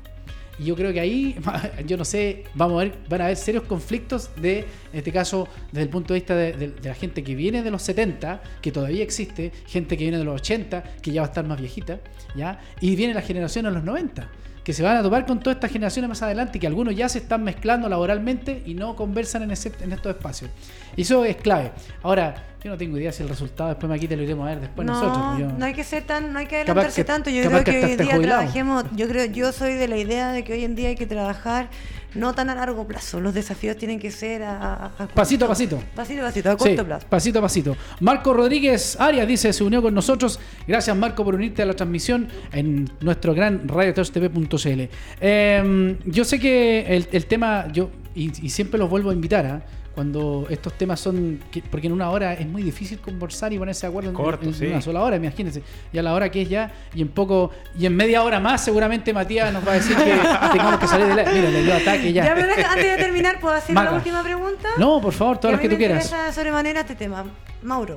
Y 0.59 0.65
yo 0.65 0.75
creo 0.75 0.91
que 0.91 0.99
ahí, 0.99 1.35
yo 1.87 1.95
no 1.97 2.03
sé, 2.05 2.43
vamos 2.53 2.81
a 2.81 2.83
ver, 2.85 2.93
van 3.09 3.21
a 3.21 3.25
haber 3.25 3.37
serios 3.37 3.63
conflictos 3.63 4.29
de, 4.35 4.59
en 4.59 4.65
este 4.99 5.11
caso, 5.11 5.47
desde 5.71 5.83
el 5.83 5.89
punto 5.89 6.13
de 6.13 6.19
vista 6.19 6.35
de, 6.35 6.51
de- 6.53 6.73
la 6.83 6.93
gente 6.95 7.23
que 7.23 7.33
viene 7.35 7.63
de 7.63 7.71
los 7.71 7.81
70, 7.83 8.41
que 8.61 8.71
todavía 8.71 9.03
existe, 9.03 9.51
gente 9.67 9.95
que 9.97 10.03
viene 10.03 10.17
de 10.17 10.25
los 10.25 10.35
80, 10.41 10.83
que 11.01 11.11
ya 11.11 11.21
va 11.21 11.27
a 11.27 11.29
estar 11.29 11.45
más 11.47 11.59
viejita, 11.59 11.99
¿ya? 12.35 12.59
Y 12.81 12.95
viene 12.95 13.13
la 13.13 13.21
generación 13.21 13.65
de 13.65 13.71
los 13.71 13.83
90, 13.83 14.27
que 14.63 14.73
se 14.73 14.83
van 14.83 14.97
a 14.97 15.03
topar 15.03 15.25
con 15.25 15.39
todas 15.39 15.55
estas 15.55 15.71
generaciones 15.71 16.09
más 16.09 16.21
adelante, 16.21 16.57
y 16.57 16.61
que 16.61 16.67
algunos 16.67 16.95
ya 16.95 17.09
se 17.09 17.19
están 17.19 17.43
mezclando 17.43 17.89
laboralmente 17.89 18.61
y 18.65 18.73
no 18.73 18.95
conversan 18.95 19.43
en, 19.43 19.51
ese- 19.51 19.71
en 19.81 19.91
estos 19.91 20.15
espacios. 20.15 20.51
Y 20.95 21.01
eso 21.03 21.23
es 21.25 21.37
clave. 21.37 21.71
Ahora, 22.03 22.35
yo 22.63 22.69
no 22.71 22.77
tengo 22.77 22.97
idea 22.97 23.11
si 23.11 23.23
el 23.23 23.29
resultado 23.29 23.69
después 23.69 23.89
aquí 23.91 24.07
te 24.07 24.17
lo 24.17 24.23
iremos 24.23 24.45
a 24.45 24.49
ver 24.49 24.59
después 24.59 24.85
no, 24.85 24.93
nosotros. 24.93 25.25
pues 25.37 25.39
yo- 25.51 25.57
no 25.57 25.65
hay 25.65 25.73
que 25.73 25.83
ser 25.83 26.03
tan, 26.03 26.33
no 26.33 26.39
hay 26.39 26.45
que 26.45 26.57
adelantarse 26.57 27.01
que- 27.01 27.05
tanto. 27.05 27.29
Yo 27.29 27.43
creo 27.49 27.63
que 27.63 27.71
hoy 27.71 27.77
estés 27.91 27.97
día 28.05 28.15
jubilado. 28.15 28.39
trabajemos, 28.41 28.83
yo 28.95 29.07
creo, 29.07 29.25
yo 29.25 29.51
soy 29.53 29.73
de 29.75 29.87
la 29.87 29.97
idea 29.97 30.31
de 30.33 30.43
que 30.43 30.53
hoy 30.53 30.65
en 30.65 30.75
día 30.75 30.89
hay 30.89 30.95
que 30.95 31.07
trabajar 31.07 31.69
no 32.15 32.33
tan 32.33 32.49
a 32.49 32.55
largo 32.55 32.87
plazo. 32.87 33.19
Los 33.19 33.33
desafíos 33.33 33.77
tienen 33.77 33.99
que 33.99 34.11
ser 34.11 34.43
a, 34.43 34.57
a- 34.57 34.85
a 34.85 34.89
corto- 34.97 35.13
Pasito 35.13 35.45
a 35.45 35.47
pasito. 35.47 35.83
Pasito 35.95 36.21
a 36.21 36.25
pasito, 36.25 36.49
a 36.49 36.51
Sí, 36.53 36.57
corto 36.57 36.85
plazo. 36.85 37.07
pasito 37.09 37.39
a 37.39 37.41
pasito. 37.41 37.77
Marco 37.99 38.33
Rodríguez 38.33 38.97
Arias 38.99 39.27
dice, 39.27 39.53
se 39.53 39.63
unió 39.63 39.81
con 39.81 39.93
nosotros. 39.93 40.39
Gracias 40.67 40.95
Marco 40.97 41.23
por 41.23 41.35
unirte 41.35 41.61
a 41.61 41.65
la 41.65 41.73
transmisión 41.75 42.27
en 42.51 42.89
nuestro 43.01 43.33
gran 43.33 43.67
radiotv.cl. 43.67 44.81
Eh, 45.21 45.97
yo 46.05 46.23
sé 46.25 46.39
que 46.39 46.95
el, 46.95 47.07
el 47.11 47.25
tema, 47.25 47.67
yo 47.71 47.89
y, 48.15 48.45
y 48.45 48.49
siempre 48.49 48.79
los 48.79 48.89
vuelvo 48.89 49.11
a 49.11 49.13
invitar, 49.13 49.45
¿ah? 49.45 49.61
Cuando 49.95 50.45
estos 50.49 50.73
temas 50.77 50.99
son, 50.99 51.39
que- 51.51 51.61
porque 51.61 51.87
en 51.87 51.93
una 51.93 52.09
hora 52.09 52.33
es 52.33 52.47
muy 52.47 52.63
difícil 52.63 52.99
conversar 52.99 53.51
y 53.51 53.57
ponerse 53.59 53.85
de 53.85 53.89
acuerdo 53.89 54.09
en- 54.09 54.15
Corto, 54.15 54.45
en, 54.45 54.53
sí. 54.53 54.67
una 54.67 54.81
sola 54.81 55.01
hora, 55.01 55.15
imagínense. 55.17 55.61
Ya 55.91 56.01
la 56.01 56.13
hora 56.13 56.29
que 56.31 56.41
es 56.43 56.49
ya, 56.49 56.71
y 56.93 57.01
en 57.01 57.09
poco, 57.09 57.51
y 57.77 57.85
en 57.85 57.95
media 57.95 58.23
hora 58.23 58.39
más 58.39 58.63
seguramente 58.63 59.11
Matías 59.13 59.51
nos 59.51 59.67
va 59.67 59.71
a 59.73 59.75
decir 59.75 59.95
que 59.97 60.03
tengamos 60.53 60.79
que 60.79 60.87
salir 60.87 61.07
de 61.07 61.15
la... 61.15 61.31
Mira, 61.31 61.49
le 61.49 61.63
dio 61.63 61.73
ataque 61.75 62.13
ya. 62.13 62.25
Ya, 62.25 62.35
pero 62.35 62.53
antes 62.53 62.85
de 62.85 62.97
terminar, 63.03 63.39
¿puedo 63.39 63.55
hacer 63.55 63.75
Maca. 63.75 63.91
la 63.91 63.97
última 63.97 64.23
pregunta? 64.23 64.69
No, 64.77 65.01
por 65.01 65.13
favor, 65.13 65.37
todas 65.37 65.53
a 65.53 65.57
las 65.57 65.61
que 65.61 65.67
tú 65.69 65.73
me 65.73 65.79
quieras. 65.79 66.05
interesa 66.05 66.31
sobremanera 66.31 66.81
este 66.81 66.95
tema. 66.95 67.25
Mauro, 67.61 67.95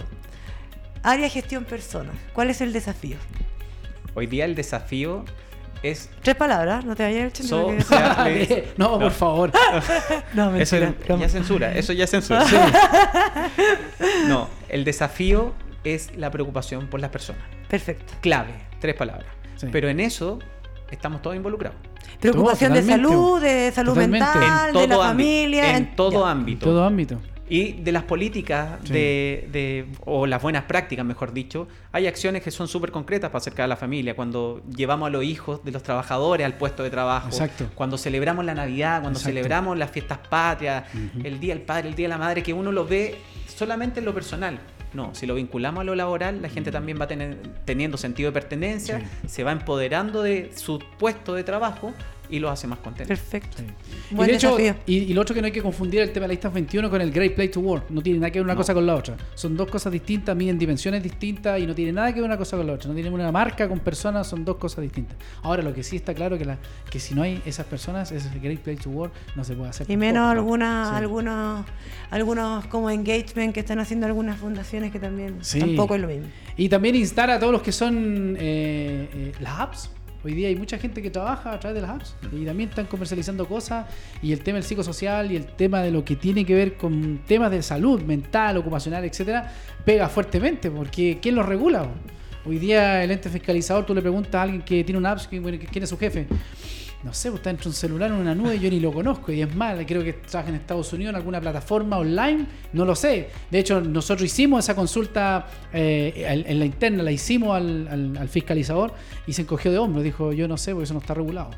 área 1.03 1.28
gestión 1.28 1.64
personas. 1.64 2.14
¿Cuál 2.32 2.51
es 2.51 2.61
el 2.61 2.72
desafío? 2.72 3.16
Hoy 4.14 4.26
día 4.26 4.45
el 4.45 4.55
desafío 4.55 5.24
es 5.83 6.11
Tres 6.22 6.37
palabras, 6.37 6.85
no 6.85 6.95
te 6.95 7.03
vayas 7.03 7.39
el 7.41 7.47
So- 7.47 7.62
porque- 7.66 7.83
sea, 7.83 8.24
le- 8.28 8.68
no, 8.76 8.93
por 8.93 9.01
no. 9.03 9.11
favor. 9.11 9.53
No, 10.35 10.55
Eso 10.57 10.76
mentira. 10.76 11.14
es- 11.14 11.20
ya 11.20 11.28
censura, 11.28 11.72
eso 11.74 11.93
ya 11.93 12.07
censura. 12.07 12.45
No, 14.28 14.49
el 14.68 14.85
desafío 14.85 15.55
es 15.85 16.16
la 16.16 16.30
preocupación 16.30 16.87
por 16.89 17.01
las 17.01 17.11
personas. 17.11 17.43
Perfecto. 17.68 18.14
Clave, 18.20 18.53
tres 18.80 18.95
palabras. 18.95 19.26
Sí. 19.57 19.66
Pero 19.70 19.89
en 19.89 20.01
eso 20.01 20.39
estamos 20.91 21.22
todos 21.22 21.37
involucrados. 21.37 21.78
Preocupación 22.20 22.72
de 22.74 22.83
salud, 22.83 23.41
de 23.41 23.72
salud 23.72 23.95
Totalmente. 23.95 24.24
mental, 24.26 24.66
en 24.68 24.72
todo 24.72 24.83
de 24.83 24.89
la 24.89 24.95
ámbito, 24.95 25.09
familia. 25.09 25.76
en 25.76 25.97
todo 25.97 26.24
ya. 26.24 26.30
ámbito. 26.30 26.66
Todo 26.66 26.85
ámbito. 26.85 27.18
Y 27.53 27.72
de 27.72 27.92
las 27.92 28.05
políticas 28.05 28.78
Sí. 28.84 28.94
de, 28.94 29.48
de- 29.53 29.86
o 30.07 30.26
las 30.26 30.40
buenas 30.40 30.64
prácticas, 30.64 31.05
mejor 31.05 31.34
dicho, 31.34 31.68
hay 31.92 32.07
acciones 32.07 32.42
que 32.42 32.50
son 32.50 32.66
súper 32.66 32.90
concretas 32.90 33.28
para 33.28 33.40
acercar 33.40 33.64
a 33.64 33.66
la 33.68 33.76
familia. 33.76 34.16
Cuando 34.16 34.62
llevamos 34.74 35.09
a 35.09 35.11
los 35.11 35.22
hijos 35.22 35.62
de 35.62 35.70
los 35.70 35.82
trabajadores 35.82 36.46
al 36.46 36.55
puesto 36.55 36.82
de 36.82 36.88
trabajo, 36.88 37.28
Exacto. 37.28 37.66
cuando 37.74 37.98
celebramos 37.98 38.46
la 38.46 38.55
Navidad, 38.55 39.03
cuando 39.03 39.18
Exacto. 39.18 39.34
celebramos 39.36 39.76
las 39.76 39.90
fiestas 39.90 40.16
patrias, 40.30 40.84
el 41.22 41.40
Día 41.40 41.55
del 41.55 41.62
Padre, 41.62 41.90
el 41.90 41.94
Día 41.94 42.05
de 42.07 42.09
la 42.09 42.18
Madre, 42.18 42.42
que 42.42 42.55
uno 42.55 42.72
lo 42.72 42.86
ve 42.86 43.16
solamente 43.55 44.00
en 44.00 44.07
lo 44.07 44.14
personal. 44.14 44.59
No, 44.94 45.14
si 45.14 45.26
lo 45.26 45.34
vinculamos 45.34 45.82
a 45.82 45.84
lo 45.84 45.94
laboral, 45.94 46.40
la 46.40 46.48
gente 46.48 46.70
también 46.70 46.98
va 46.98 47.07
tener- 47.07 47.36
teniendo 47.66 47.98
sentido 47.98 48.30
de 48.30 48.32
pertenencia, 48.34 49.00
Sí. 49.00 49.28
se 49.28 49.44
va 49.44 49.53
empoderando 49.53 50.22
de 50.22 50.53
su 50.55 50.78
puesto 50.98 51.34
de 51.34 51.44
trabajo 51.44 51.92
y 52.31 52.39
lo 52.39 52.49
hace 52.51 52.66
más 52.66 52.79
contento. 52.79 53.09
Perfecto. 53.09 53.59
Sí. 53.59 53.64
Y, 54.11 54.14
de 54.25 54.35
hecho, 54.35 54.57
y, 54.87 54.95
y 54.95 55.12
lo 55.12 55.20
otro 55.20 55.35
que 55.35 55.41
no 55.43 55.47
hay 55.47 55.53
que 55.53 55.61
confundir 55.62 56.01
el 56.01 56.12
tema 56.12 56.25
de 56.25 56.29
la 56.29 56.33
lista 56.35 56.49
21 56.49 56.89
con 56.91 57.01
el 57.01 57.11
Great 57.11 57.35
Place 57.35 57.51
to 57.51 57.61
Work. 57.61 57.91
No 57.91 58.01
tiene 58.03 58.18
nada 58.20 58.31
que 58.31 58.39
ver 58.39 58.45
una 58.45 58.55
No. 58.55 58.59
cosa 58.59 58.73
con 58.75 58.87
la 58.87 58.95
otra. 58.95 59.16
Son 59.35 59.57
dos 59.57 59.70
cosas 59.70 59.93
distintas, 59.93 60.35
miden 60.37 60.59
dimensiones 60.59 61.03
distintas 61.03 61.61
y 61.61 61.66
no 61.66 61.75
tiene 61.75 61.93
nada 61.93 62.09
que 62.12 62.20
ver 62.20 62.29
una 62.29 62.39
cosa 62.39 62.57
con 62.57 62.66
la 62.66 62.73
otra. 62.75 62.89
No 62.89 62.95
tienen 62.95 63.12
una 63.12 63.31
marca 63.31 63.68
con 63.68 63.81
personas, 63.81 64.27
son 64.27 64.45
dos 64.45 64.57
cosas 64.57 64.83
distintas. 64.83 65.16
Ahora, 65.43 65.62
lo 65.62 65.75
que 65.75 65.83
sí 65.83 65.97
está 65.97 66.14
claro 66.14 66.39
que, 66.39 66.45
la, 66.45 66.59
que 66.91 66.99
si 66.99 67.14
no 67.14 67.23
hay 67.23 67.43
esas 67.45 67.66
personas, 67.66 68.11
ese 68.12 68.31
Great 68.39 68.61
Place 68.61 68.83
to 68.83 68.91
Work 68.91 69.12
no 69.37 69.45
se 69.45 69.55
puede 69.55 69.70
hacer. 69.70 69.91
Y 69.91 69.97
menos 69.97 70.31
Sí. 70.33 70.37
algunos, 70.39 71.64
algunos 72.11 72.66
como 72.66 72.91
engagement 72.91 73.53
que 73.55 73.61
están 73.61 73.79
haciendo 73.79 74.07
algunas 74.07 74.39
fundaciones 74.39 74.91
que 74.93 74.99
también 74.99 75.37
Sí. 75.43 75.59
tampoco 75.61 75.95
es 75.95 76.01
lo 76.01 76.09
mismo. 76.09 76.27
Y 76.57 76.68
también 76.68 76.95
instar 76.95 77.31
a 77.31 77.39
todos 77.39 77.53
los 77.53 77.62
que 77.62 77.73
son 77.73 78.37
eh, 78.39 79.09
eh, 79.12 79.33
las 79.41 79.61
apps. 79.61 79.91
Hoy 80.25 80.35
día 80.35 80.47
hay 80.47 80.55
mucha 80.55 80.79
gente 80.79 81.03
que 81.03 81.11
trabaja 81.11 81.53
a 81.53 81.59
través 81.59 81.75
de 81.75 81.81
las 81.81 81.91
apps 81.91 82.14
y 82.31 82.45
también 82.45 82.68
están 82.68 82.87
comercializando 82.87 83.49
cosas 83.49 83.87
y 84.23 84.33
el 84.33 84.41
tema 84.41 84.57
del 84.57 84.64
psicosocial 84.64 85.33
y 85.33 85.37
el 85.37 85.47
tema 85.47 85.83
de 85.83 85.91
lo 85.91 86.05
que 86.05 86.14
tiene 86.14 86.45
que 86.45 86.55
ver 86.55 86.77
con 86.77 87.23
temas 87.27 87.51
de 87.51 87.61
salud 87.61 88.01
mental, 88.03 88.57
ocupacional, 88.57 89.05
etcétera, 89.05 89.53
pega 89.85 90.09
fuertemente 90.09 90.70
porque 90.70 91.18
¿quién 91.20 91.35
lo 91.35 91.43
regula? 91.43 91.89
Hoy 92.45 92.59
día 92.59 93.03
el 93.03 93.11
ente 93.11 93.31
fiscalizador, 93.31 93.85
tú 93.85 93.95
le 93.95 94.01
preguntas 94.01 94.35
a 94.37 94.43
alguien 94.43 94.62
que 94.62 94.85
tiene 94.85 94.99
una 94.99 95.11
app, 95.11 95.20
¿quién 95.29 95.43
quién 95.59 95.83
es 95.83 95.91
su 95.91 95.99
jefe? 95.99 96.29
No 97.05 97.12
sé, 97.12 97.30
pues 97.30 97.40
está 97.40 97.50
dentro 97.50 97.64
de 97.64 97.70
un 97.70 97.74
celular 97.74 98.11
en 98.12 98.16
una 98.18 98.32
nube, 98.34 98.59
yo 98.61 98.70
ni 98.70 98.78
lo 98.78 98.92
conozco. 98.92 99.32
Y 99.32 99.42
es 99.42 99.53
más, 99.57 99.76
creo 99.86 100.05
que 100.05 100.12
trabaja 100.12 100.50
en 100.50 100.55
Estados 100.57 100.92
Unidos 100.92 101.11
en 101.11 101.16
alguna 101.16 101.40
plataforma 101.40 101.98
online, 101.98 102.46
no 102.72 102.84
lo 102.84 102.94
sé. 102.94 103.28
De 103.50 103.59
hecho, 103.59 103.80
nosotros 103.80 104.24
hicimos 104.26 104.64
esa 104.64 104.76
consulta 104.76 105.46
eh, 105.72 106.24
en- 106.28 106.44
en 106.48 106.59
la 106.61 106.64
interna, 106.64 107.03
la 107.03 107.11
hicimos 107.11 107.57
al, 107.57 107.88
al- 107.88 108.16
al 108.18 108.28
fiscalizador 108.28 108.92
y 109.26 109.32
se 109.32 109.42
encogió 109.42 109.72
de 109.72 109.78
hombros. 109.78 110.05
Dijo, 110.05 110.32
yo 110.32 110.46
no 110.46 110.57
sé, 110.57 110.70
porque 110.72 110.84
eso 110.84 110.94
no 110.94 111.00
está 111.00 111.14
regulado. 111.14 111.50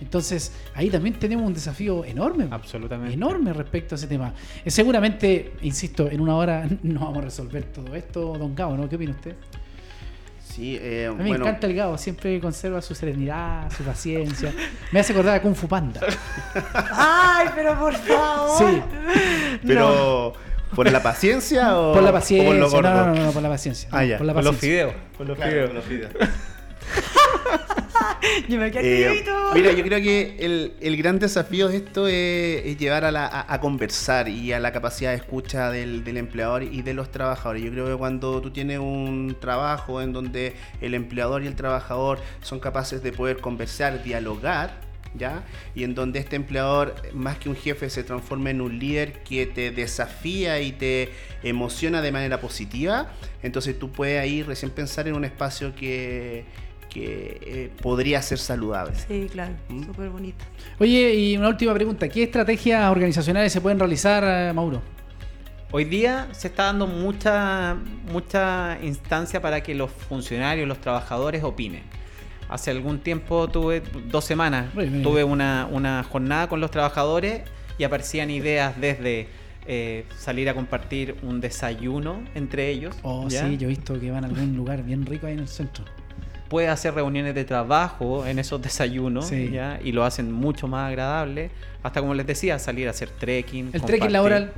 Entonces, 0.00 0.52
ahí 0.74 0.90
también 0.90 1.18
tenemos 1.18 1.46
un 1.46 1.54
desafío 1.54 2.04
enorme. 2.04 2.48
Absolutamente. 2.50 3.14
Enorme 3.14 3.52
respecto 3.52 3.94
a 3.94 3.96
ese 3.96 4.06
tema. 4.06 4.32
Eh, 4.64 4.70
seguramente, 4.70 5.52
insisto, 5.62 6.10
en 6.10 6.20
una 6.22 6.36
hora 6.36 6.66
no 6.82 7.00
vamos 7.00 7.18
a 7.18 7.20
resolver 7.22 7.64
todo 7.64 7.94
esto, 7.94 8.34
don 8.38 8.54
Gabo, 8.54 8.76
¿no? 8.76 8.88
¿Qué 8.88 8.96
opina 8.96 9.12
usted? 9.12 9.34
Sí, 10.56 10.78
eh, 10.80 11.08
A 11.10 11.12
mí 11.12 11.30
me 11.30 11.36
encanta 11.36 11.66
el 11.66 11.74
Gabo, 11.74 11.98
siempre 11.98 12.40
conserva 12.40 12.80
su 12.80 12.94
serenidad, 12.94 13.70
su 13.76 13.82
paciencia. 13.84 14.54
Me 14.90 15.00
hace 15.00 15.12
acordar 15.12 15.36
a 15.36 15.42
Kung 15.42 15.54
Fu 15.54 15.68
Panda. 15.68 16.00
Ay, 16.92 17.48
pero 17.54 17.78
por 17.78 17.94
favor. 17.94 18.58
Sí. 18.58 18.82
pero 19.66 20.32
¿por 20.74 20.90
la 20.90 21.02
paciencia 21.02 21.78
o 21.78 21.92
Por 21.92 22.02
la 22.02 22.08
o 22.10 22.12
paciencia. 22.14 22.48
por 22.50 22.56
lo 22.58 22.64
no, 22.66 22.70
gordo? 22.70 22.90
no, 22.90 23.14
no, 23.14 23.24
no, 23.26 23.32
por 23.32 23.42
la 23.42 23.48
paciencia. 23.50 23.88
Ah, 23.92 24.02
ya. 24.04 24.16
Por 24.16 24.26
la 24.26 24.32
Con 24.32 24.44
los 24.44 24.54
paciencia. 24.54 24.86
fideos. 24.88 25.02
Con 25.18 25.28
los 25.28 25.36
Claro, 25.36 25.50
fideos. 25.52 25.66
con 25.68 25.76
los 25.76 25.84
fideos. 25.84 26.12
yo 28.48 28.58
me 28.58 28.70
quedé 28.70 29.04
Eh, 29.04 29.08
mira, 29.54 29.72
yo 29.72 29.82
creo 29.84 30.00
que 30.00 30.36
el, 30.40 30.74
el 30.80 30.96
gran 30.96 31.18
desafío 31.18 31.68
de 31.68 31.76
esto 31.78 32.06
es, 32.08 32.64
es 32.66 32.76
llevar 32.78 33.04
a, 33.04 33.10
la- 33.10 33.26
a- 33.26 33.52
a 33.52 33.60
conversar 33.60 34.28
y 34.28 34.52
a 34.52 34.60
la 34.60 34.72
capacidad 34.72 35.10
de 35.10 35.16
escucha 35.16 35.70
del, 35.70 36.04
del 36.04 36.16
empleador 36.16 36.62
y 36.62 36.82
de 36.82 36.94
los 36.94 37.10
trabajadores. 37.10 37.62
Yo 37.62 37.70
creo 37.70 37.86
que 37.86 37.96
cuando 37.96 38.40
tú 38.40 38.50
tienes 38.50 38.78
un 38.78 39.36
trabajo 39.40 40.00
en 40.02 40.12
donde 40.12 40.54
el 40.80 40.94
empleador 40.94 41.42
y 41.42 41.46
el 41.46 41.56
trabajador 41.56 42.18
son 42.42 42.60
capaces 42.60 43.02
de 43.02 43.12
poder 43.12 43.38
conversar, 43.38 44.02
dialogar, 44.02 44.80
¿ya? 45.16 45.44
Y 45.74 45.84
en 45.84 45.94
donde 45.94 46.18
este 46.18 46.36
empleador, 46.36 46.94
más 47.14 47.38
que 47.38 47.48
un 47.48 47.56
jefe, 47.56 47.88
se 47.88 48.04
transforma 48.04 48.50
en 48.50 48.60
un 48.60 48.78
líder 48.78 49.22
que 49.22 49.46
te 49.46 49.70
desafía 49.70 50.60
y 50.60 50.72
te 50.72 51.10
emociona 51.42 52.02
de 52.02 52.12
manera 52.12 52.38
positiva, 52.40 53.10
entonces 53.42 53.78
tú 53.78 53.90
puedes 53.92 54.20
ahí 54.20 54.42
recién 54.42 54.70
pensar 54.70 55.08
en 55.08 55.14
un 55.14 55.24
espacio 55.24 55.74
que, 55.74 56.44
que 56.96 57.38
eh, 57.42 57.70
podría 57.82 58.22
ser 58.22 58.38
saludable. 58.38 58.94
Sí, 58.96 59.28
claro, 59.30 59.54
¿Mm? 59.68 59.84
súper 59.84 60.08
bonito. 60.08 60.44
Oye, 60.78 61.14
y 61.14 61.36
una 61.36 61.48
última 61.48 61.74
pregunta. 61.74 62.08
¿Qué 62.08 62.22
estrategias 62.22 62.90
organizacionales 62.90 63.52
se 63.52 63.60
pueden 63.60 63.78
realizar, 63.78 64.24
eh, 64.26 64.52
Mauro? 64.52 64.80
Hoy 65.72 65.84
día 65.84 66.28
se 66.32 66.48
está 66.48 66.64
dando 66.64 66.86
mucha, 66.86 67.76
mucha 68.10 68.78
instancia 68.82 69.42
para 69.42 69.62
que 69.62 69.74
los 69.74 69.90
funcionarios, 69.90 70.66
los 70.66 70.80
trabajadores 70.80 71.42
opinen. 71.44 71.82
Hace 72.48 72.70
algún 72.70 73.00
tiempo 73.00 73.48
tuve, 73.48 73.82
dos 74.08 74.24
semanas, 74.24 74.72
bien. 74.74 75.02
tuve 75.02 75.24
una, 75.24 75.68
una 75.70 76.04
jornada 76.04 76.48
con 76.48 76.60
los 76.60 76.70
trabajadores 76.70 77.42
y 77.76 77.84
aparecían 77.84 78.30
ideas 78.30 78.80
desde 78.80 79.28
eh, 79.66 80.04
salir 80.16 80.48
a 80.48 80.54
compartir 80.54 81.16
un 81.22 81.40
desayuno 81.40 82.22
entre 82.36 82.70
ellos. 82.70 82.94
Oh, 83.02 83.28
¿ya? 83.28 83.48
sí, 83.48 83.56
yo 83.58 83.66
he 83.66 83.70
visto 83.70 83.98
que 83.98 84.10
van 84.12 84.24
a 84.24 84.28
algún 84.28 84.56
lugar 84.56 84.84
bien 84.84 85.04
rico 85.04 85.26
ahí 85.26 85.32
en 85.32 85.40
el 85.40 85.48
centro. 85.48 85.84
Puede 86.48 86.68
hacer 86.68 86.94
reuniones 86.94 87.34
de 87.34 87.44
trabajo 87.44 88.26
en 88.26 88.38
esos 88.38 88.62
desayunos 88.62 89.26
Sí. 89.28 89.50
¿ya? 89.52 89.80
y 89.82 89.92
lo 89.92 90.04
hacen 90.04 90.30
mucho 90.32 90.68
más 90.68 90.88
agradable. 90.88 91.50
Hasta 91.82 92.00
como 92.00 92.14
les 92.14 92.26
decía, 92.26 92.58
salir 92.58 92.86
a 92.88 92.90
hacer 92.90 93.10
trekking. 93.10 93.70
El 93.72 93.82
trekking 93.82 94.12
laboral. 94.12 94.52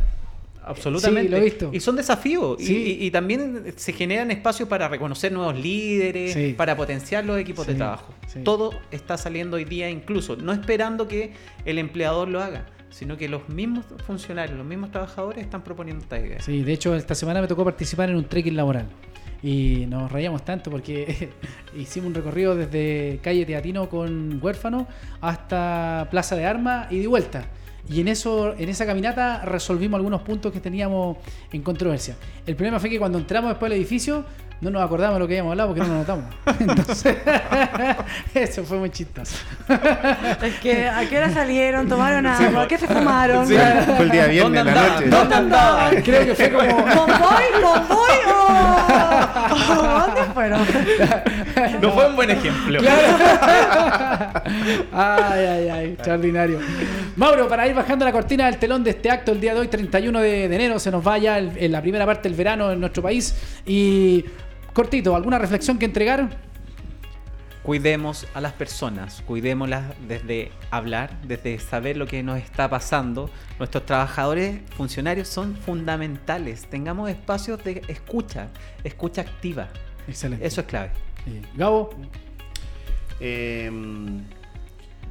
Absolutamente. 0.65 1.23
Sí, 1.23 1.29
lo 1.31 1.37
he 1.39 1.41
visto. 1.41 1.71
Y 1.73 1.81
son 1.81 1.97
desafíos. 1.97 2.61
Y- 2.61 2.67
Sí. 2.67 2.99
Y, 3.01 3.07
y 3.07 3.11
también 3.11 3.73
se 3.77 3.93
generan 3.95 4.31
espacios 4.31 4.69
para 4.69 4.87
reconocer 4.89 5.33
nuevos 5.33 5.57
líderes, 5.59 6.35
Sí. 6.35 6.55
para 6.57 6.77
potenciar 6.77 7.25
los 7.25 7.39
equipos 7.39 7.67
de 7.67 7.75
trabajo. 7.75 8.13
Todo 8.45 8.73
está 8.91 9.17
saliendo 9.17 9.57
hoy 9.57 9.65
día 9.65 9.89
incluso, 9.89 10.37
no 10.37 10.53
esperando 10.53 11.09
que 11.09 11.33
el 11.65 11.79
empleador 11.79 12.29
lo 12.29 12.43
haga, 12.43 12.67
sino 12.91 13.17
que 13.17 13.29
los 13.29 13.49
mismos 13.49 13.87
funcionarios, 14.07 14.57
los 14.57 14.67
mismos 14.67 14.91
trabajadores 14.91 15.45
están 15.45 15.63
proponiendo 15.63 16.03
esta 16.03 16.19
idea. 16.19 16.41
Sí, 16.41 16.63
de 16.63 16.73
hecho, 16.73 16.95
esta 16.95 17.15
semana 17.15 17.41
me 17.41 17.47
tocó 17.47 17.65
participar 17.65 18.11
en 18.11 18.17
un 18.17 18.25
trekking 18.25 18.57
laboral. 18.57 18.87
Y 19.43 19.87
nos 19.89 20.11
rayamos 20.11 20.45
tanto 20.45 20.71
porque 20.71 21.31
hicimos 21.77 22.09
un 22.09 22.15
recorrido 22.15 22.57
desde 22.57 23.21
calle 23.23 23.47
Teatino 23.47 23.89
con 23.89 24.41
Huérfano 24.43 24.89
hasta 25.21 26.09
Plaza 26.11 26.35
de 26.35 26.45
Armas 26.45 26.91
y 26.91 26.99
de 26.99 27.07
vuelta. 27.07 27.45
Y 27.89 28.01
en 28.01 28.09
eso, 28.09 28.55
en 28.59 28.69
esa 28.69 28.85
caminata 28.85 29.45
resolvimos 29.45 29.97
algunos 29.97 30.23
puntos 30.23 30.53
que 30.53 30.61
teníamos 30.61 31.17
en 31.53 31.63
controversia. 31.63 32.17
El 32.47 32.55
problema 32.55 32.79
fue 32.81 32.91
que 32.91 32.99
cuando 32.99 33.19
entramos 33.19 33.51
después 33.51 33.71
del 33.71 33.79
edificio 33.79 34.25
no 34.61 34.71
nos 34.71 34.83
acordamos 34.83 35.15
de 35.15 35.21
lo 35.21 35.29
que 35.29 35.35
habíamos 35.35 35.53
hablado 35.53 35.69
porque 35.75 35.83
no 35.83 35.95
nos 35.95 35.99
notamos. 36.07 36.25
Entonces, 36.61 37.17
eso 38.35 38.65
fue 38.65 38.79
muy 38.79 38.91
chistoso. 38.91 39.37
Es 40.43 40.55
que, 40.61 40.89
¿a 40.89 41.09
qué 41.09 41.17
hora 41.19 41.31
salieron? 41.31 41.89
¿Tomaron 41.89 42.27
agua? 42.27 42.67
¿Qué 42.67 42.77
se 42.79 42.87
fumaron? 42.89 43.47
Sí, 43.47 43.55
fue 43.97 44.05
el 44.07 44.11
día 44.11 44.27
viernes, 44.27 44.65
¿Dónde 44.65 44.81
la 44.81 44.89
noche. 44.89 45.09
¿Dónde 45.09 45.35
andaban? 45.35 46.03
Creo 46.03 46.25
que 46.27 46.35
fue 46.35 46.51
como... 46.51 46.67
¿Convoy? 46.77 47.45
¿Convoy 47.63 48.19
o...? 48.35 48.47
o 49.79 49.83
¿Dónde 50.07 50.23
fueron? 50.35 50.61
No 51.81 51.93
fue 51.93 52.07
un 52.09 52.17
buen 52.17 52.31
ejemplo. 52.31 52.81
ay, 54.93 55.45
ay, 55.45 55.69
ay, 55.69 55.87
extraordinario. 55.93 56.59
Mauro, 57.17 57.49
para 57.49 57.67
ir 57.67 57.75
bajando 57.75 58.05
la 58.05 58.13
cortina 58.13 58.47
del 58.47 58.57
telón 58.59 58.85
de 58.85 58.91
este 58.91 59.11
acto 59.11 59.33
el 59.33 59.41
día 59.41 59.55
de 59.55 59.61
hoy, 59.61 59.69
31 59.69 60.21
de, 60.21 60.49
de 60.49 60.55
enero, 60.55 60.79
se 60.79 60.91
nos 60.91 61.07
va 61.07 61.19
ya 61.19 61.39
el- 61.39 61.53
en 61.57 61.73
la 61.73 61.81
primera 61.81 62.07
parte 62.07 62.29
del 62.29 62.37
verano 62.37 62.71
en 62.73 62.81
nuestro 62.81 63.03
país. 63.03 63.35
Y 63.67 64.25
cortito, 64.79 65.17
¿alguna 65.17 65.41
reflexión 65.41 65.77
que 65.77 65.87
entregar? 65.87 66.39
Cuidemos 67.65 68.29
a 68.33 68.41
las 68.41 68.53
personas, 68.53 69.25
cuidémoslas 69.27 69.87
desde 70.07 70.53
hablar, 70.71 71.21
desde 71.25 71.59
saber 71.59 71.97
lo 71.97 72.07
que 72.07 72.23
nos 72.23 72.39
está 72.39 72.71
pasando. 72.71 73.29
Nuestros 73.59 73.85
trabajadores, 73.87 74.61
funcionarios 74.77 75.27
son 75.27 75.57
fundamentales. 75.57 76.67
Tengamos 76.67 77.11
espacios 77.11 77.65
de 77.65 77.83
escucha, 77.89 78.51
escucha 78.85 79.23
activa. 79.23 79.67
Excelente. 80.07 80.47
Eso 80.47 80.61
es 80.61 80.67
clave. 80.69 80.93
Sí. 81.25 81.43
Gabo, 81.57 81.91
Eh, 83.19 83.69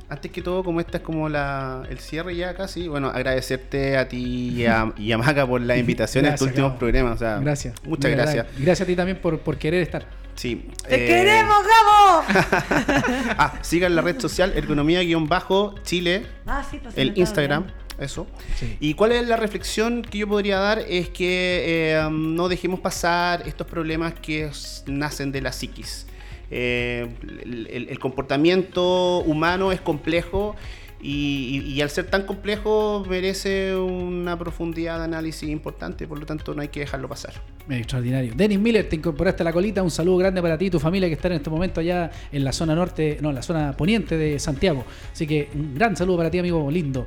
antes 0.10 0.32
que 0.32 0.42
todo, 0.42 0.64
como 0.64 0.80
esta 0.80 0.98
es 0.98 1.04
como 1.04 1.28
la, 1.28 1.84
el 1.90 2.00
cierre 2.00 2.36
ya 2.36 2.56
casi, 2.56 2.88
bueno, 2.88 3.10
agradecerte 3.10 3.98
a 3.98 4.08
ti 4.08 4.54
y 4.56 4.66
a, 4.66 4.94
y 4.98 5.12
a 5.12 5.18
Maca 5.18 5.46
por 5.46 5.62
la 5.62 5.78
invitación 5.78 6.26
en 6.26 6.32
Gracias, 6.32 6.48
estos 6.48 6.48
últimos 6.48 6.80
programas. 6.80 7.16
O 7.16 7.18
sea, 7.18 7.40
gracias. 7.40 7.76
Muchas 7.84 8.12
verdad. 8.12 8.24
gracias. 8.34 8.48
Gracias 8.58 8.82
a 8.82 8.86
ti 8.86 8.96
también 8.96 9.18
por, 9.20 9.40
por 9.40 9.58
querer 9.58 9.82
estar. 9.82 10.06
Sí. 10.36 10.70
¡Te 10.88 11.04
eh, 11.04 11.08
queremos, 11.08 11.58
Gabo! 11.58 12.24
Ah, 13.40 13.54
sigan 13.62 13.96
la 13.96 14.02
red 14.02 14.20
social 14.20 14.54
ergonomía-chile, 14.56 16.26
Ah, 16.46 16.64
sí, 16.70 16.80
pues 16.82 16.98
el 16.98 17.18
Instagram. 17.18 17.66
Eso. 18.00 18.28
Sí. 18.56 18.78
¿Y 18.80 18.94
cuál 18.94 19.12
es 19.12 19.28
la 19.28 19.38
reflexión 19.38 20.04
que 20.04 20.20
yo 20.20 20.28
podría 20.28 20.60
dar? 20.60 20.80
Es 20.88 21.10
que 21.10 21.64
eh, 21.96 22.08
no 22.12 22.48
dejemos 22.48 22.80
pasar 22.80 23.48
estos 23.48 23.66
problemas 23.66 24.14
que 24.14 24.52
nacen 24.86 25.32
de 25.32 25.42
la 25.42 25.52
psiquis. 25.52 26.06
Eh, 26.50 27.08
el, 27.44 28.00
comportamiento 28.00 29.20
humano 29.20 29.72
es 29.72 29.82
complejo 29.82 30.56
y, 31.02 31.62
y- 31.66 31.74
y 31.74 31.82
al 31.82 31.90
ser 31.90 32.06
tan 32.06 32.26
complejo 32.26 33.04
merece 33.08 33.76
una 33.76 34.38
profundidad 34.40 34.98
de 35.00 35.04
análisis 35.06 35.48
importante, 35.50 36.08
por 36.08 36.18
lo 36.20 36.26
tanto 36.26 36.54
no 36.56 36.62
hay 36.62 36.70
que 36.70 36.80
dejarlo 36.80 37.08
pasar. 37.10 37.34
Extraordinario. 37.70 38.34
Dennis 38.36 38.60
Miller, 38.60 38.88
te 38.88 38.96
incorporaste 38.96 39.44
a 39.44 39.46
la 39.46 39.52
colita. 39.54 39.84
Un 39.84 39.92
saludo 39.92 40.18
grande 40.18 40.42
para 40.42 40.58
ti 40.58 40.66
y 40.68 40.70
tu 40.70 40.80
familia 40.80 41.08
que 41.10 41.16
están 41.16 41.34
en 41.34 41.38
este 41.38 41.50
momento 41.50 41.82
allá 41.82 42.10
en 42.32 42.44
la 42.44 42.54
zona 42.54 42.74
norte, 42.76 43.18
no, 43.22 43.30
en 43.30 43.36
la 43.36 43.42
zona 43.42 43.74
poniente 43.76 44.18
de 44.18 44.40
Santiago. 44.40 44.86
Así 45.12 45.28
que 45.28 45.50
un 45.54 45.76
gran 45.76 45.96
saludo 45.98 46.18
para 46.18 46.32
ti, 46.32 46.40
amigo 46.40 46.72
lindo. 46.72 47.06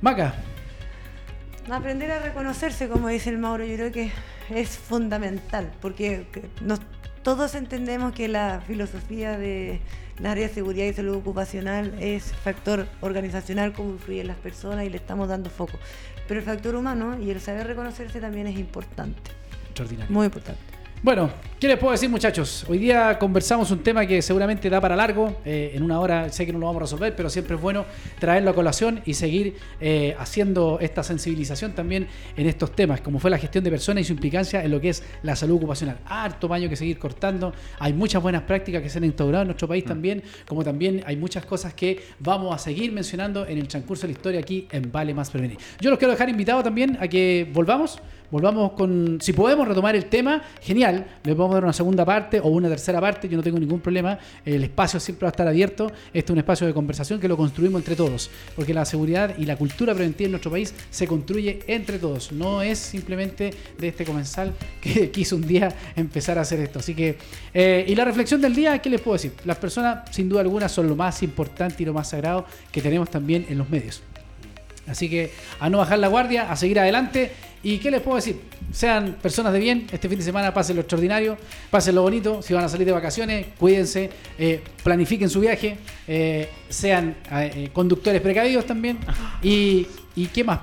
Maca, 0.00 0.34
Aprender 1.70 2.10
a 2.10 2.18
reconocerse, 2.20 2.88
como 2.88 3.08
dice 3.08 3.28
el 3.28 3.36
Mauro, 3.36 3.66
yo 3.66 3.74
creo 3.76 3.92
que 3.92 4.10
es 4.48 4.70
fundamental, 4.78 5.70
porque 5.82 6.24
que 6.32 6.44
nos- 6.64 6.80
todos 7.28 7.54
entendemos 7.54 8.14
que 8.14 8.26
la 8.26 8.62
filosofía 8.66 9.36
de 9.36 9.80
la 10.18 10.30
área 10.30 10.48
de 10.48 10.54
seguridad 10.54 10.86
y 10.86 10.94
salud 10.94 11.16
ocupacional 11.16 11.94
es 12.00 12.32
factor 12.32 12.88
organizacional, 13.02 13.74
cómo 13.74 13.90
influyen 13.90 14.28
las 14.28 14.38
personas 14.38 14.86
y 14.86 14.88
le 14.88 14.96
estamos 14.96 15.28
dando 15.28 15.50
foco. 15.50 15.78
Pero 16.26 16.40
el 16.40 16.46
factor 16.46 16.74
humano 16.74 17.20
y 17.20 17.30
el 17.30 17.38
saber 17.42 17.66
reconocerse 17.66 18.18
también 18.18 18.46
es 18.46 18.58
importante, 18.58 19.30
extraordinario. 19.66 20.10
muy 20.10 20.24
importante. 20.24 20.77
Bueno, 21.00 21.30
¿qué 21.60 21.68
les 21.68 21.78
puedo 21.78 21.92
decir 21.92 22.10
muchachos? 22.10 22.66
Hoy 22.68 22.78
día 22.78 23.20
conversamos 23.20 23.70
un 23.70 23.84
tema 23.84 24.04
que 24.04 24.20
seguramente 24.20 24.68
da 24.68 24.80
para 24.80 24.96
largo, 24.96 25.36
eh, 25.44 25.70
en 25.72 25.84
una 25.84 26.00
hora 26.00 26.28
sé 26.30 26.44
que 26.44 26.52
no 26.52 26.58
lo 26.58 26.66
vamos 26.66 26.80
a 26.80 26.84
resolver, 26.86 27.14
pero 27.14 27.30
siempre 27.30 27.54
es 27.54 27.62
bueno 27.62 27.84
traerlo 28.18 28.50
a 28.50 28.54
colación 28.54 29.00
y 29.04 29.14
seguir 29.14 29.54
eh, 29.80 30.16
haciendo 30.18 30.78
esta 30.80 31.04
sensibilización 31.04 31.72
también 31.72 32.08
en 32.36 32.48
estos 32.48 32.74
temas, 32.74 33.00
como 33.00 33.20
fue 33.20 33.30
la 33.30 33.38
gestión 33.38 33.62
de 33.62 33.70
personas 33.70 34.02
y 34.02 34.04
su 34.06 34.12
implicancia 34.14 34.64
en 34.64 34.72
lo 34.72 34.80
que 34.80 34.88
es 34.88 35.04
la 35.22 35.36
salud 35.36 35.58
ocupacional. 35.58 35.98
Harto 36.04 36.48
baño 36.48 36.68
que 36.68 36.74
seguir 36.74 36.98
cortando, 36.98 37.52
hay 37.78 37.92
muchas 37.92 38.20
buenas 38.20 38.42
prácticas 38.42 38.82
que 38.82 38.90
se 38.90 38.98
han 38.98 39.04
instaurado 39.04 39.42
en 39.42 39.48
nuestro 39.48 39.68
país 39.68 39.84
también, 39.84 40.24
como 40.48 40.64
también 40.64 41.04
hay 41.06 41.14
muchas 41.14 41.46
cosas 41.46 41.74
que 41.74 42.02
vamos 42.18 42.52
a 42.52 42.58
seguir 42.58 42.90
mencionando 42.90 43.46
en 43.46 43.58
el 43.58 43.68
transcurso 43.68 44.02
de 44.02 44.14
la 44.14 44.18
historia 44.18 44.40
aquí 44.40 44.66
en 44.72 44.90
Vale 44.90 45.14
Más 45.14 45.30
Prevenir. 45.30 45.58
Yo 45.80 45.90
los 45.90 45.98
quiero 46.00 46.10
dejar 46.10 46.28
invitados 46.28 46.64
también 46.64 46.98
a 47.00 47.06
que 47.06 47.48
volvamos 47.52 48.00
Volvamos 48.30 48.72
con, 48.72 49.18
si 49.22 49.32
podemos 49.32 49.66
retomar 49.66 49.96
el 49.96 50.04
tema, 50.04 50.42
genial, 50.60 51.06
le 51.24 51.34
podemos 51.34 51.54
dar 51.54 51.64
una 51.64 51.72
segunda 51.72 52.04
parte 52.04 52.40
o 52.40 52.48
una 52.48 52.68
tercera 52.68 53.00
parte, 53.00 53.26
yo 53.26 53.38
no 53.38 53.42
tengo 53.42 53.58
ningún 53.58 53.80
problema, 53.80 54.18
el 54.44 54.62
espacio 54.64 55.00
siempre 55.00 55.24
va 55.24 55.28
a 55.28 55.30
estar 55.30 55.48
abierto, 55.48 55.90
este 56.12 56.18
es 56.18 56.30
un 56.30 56.38
espacio 56.38 56.66
de 56.66 56.74
conversación 56.74 57.20
que 57.20 57.26
lo 57.26 57.38
construimos 57.38 57.80
entre 57.80 57.96
todos, 57.96 58.30
porque 58.54 58.74
la 58.74 58.84
seguridad 58.84 59.34
y 59.38 59.46
la 59.46 59.56
cultura 59.56 59.94
preventiva 59.94 60.26
en 60.26 60.32
nuestro 60.32 60.50
país 60.50 60.74
se 60.90 61.06
construye 61.06 61.60
entre 61.68 61.98
todos, 61.98 62.30
no 62.30 62.60
es 62.60 62.78
simplemente 62.78 63.50
de 63.78 63.88
este 63.88 64.04
comensal 64.04 64.52
que 64.82 65.10
quiso 65.12 65.36
un 65.36 65.46
día 65.46 65.74
empezar 65.96 66.36
a 66.36 66.42
hacer 66.42 66.60
esto. 66.60 66.80
Así 66.80 66.94
que, 66.94 67.16
eh, 67.54 67.86
y 67.88 67.94
la 67.94 68.04
reflexión 68.04 68.42
del 68.42 68.54
día, 68.54 68.78
¿qué 68.78 68.90
les 68.90 69.00
puedo 69.00 69.14
decir? 69.14 69.32
Las 69.46 69.56
personas, 69.56 70.14
sin 70.14 70.28
duda 70.28 70.42
alguna, 70.42 70.68
son 70.68 70.86
lo 70.86 70.96
más 70.96 71.22
importante 71.22 71.82
y 71.82 71.86
lo 71.86 71.94
más 71.94 72.10
sagrado 72.10 72.44
que 72.70 72.82
tenemos 72.82 73.10
también 73.10 73.46
en 73.48 73.56
los 73.56 73.70
medios. 73.70 74.02
Así 74.88 75.08
que 75.08 75.32
a 75.60 75.68
no 75.68 75.78
bajar 75.78 75.98
la 75.98 76.08
guardia, 76.08 76.50
a 76.50 76.56
seguir 76.56 76.78
adelante. 76.78 77.32
¿Y 77.62 77.78
qué 77.78 77.90
les 77.90 78.00
puedo 78.00 78.16
decir? 78.16 78.40
Sean 78.72 79.16
personas 79.20 79.52
de 79.52 79.58
bien, 79.58 79.86
este 79.90 80.08
fin 80.08 80.18
de 80.18 80.24
semana 80.24 80.54
pasen 80.54 80.76
lo 80.76 80.82
extraordinario, 80.82 81.36
pasen 81.70 81.94
lo 81.94 82.02
bonito, 82.02 82.40
si 82.40 82.54
van 82.54 82.64
a 82.64 82.68
salir 82.68 82.86
de 82.86 82.92
vacaciones, 82.92 83.46
cuídense, 83.58 84.10
eh, 84.38 84.62
planifiquen 84.84 85.28
su 85.28 85.40
viaje, 85.40 85.76
eh, 86.06 86.48
sean 86.68 87.16
eh, 87.32 87.70
conductores 87.72 88.20
precavidos 88.20 88.64
también. 88.64 88.98
Y, 89.42 89.86
y 90.14 90.26
qué 90.26 90.44
más? 90.44 90.60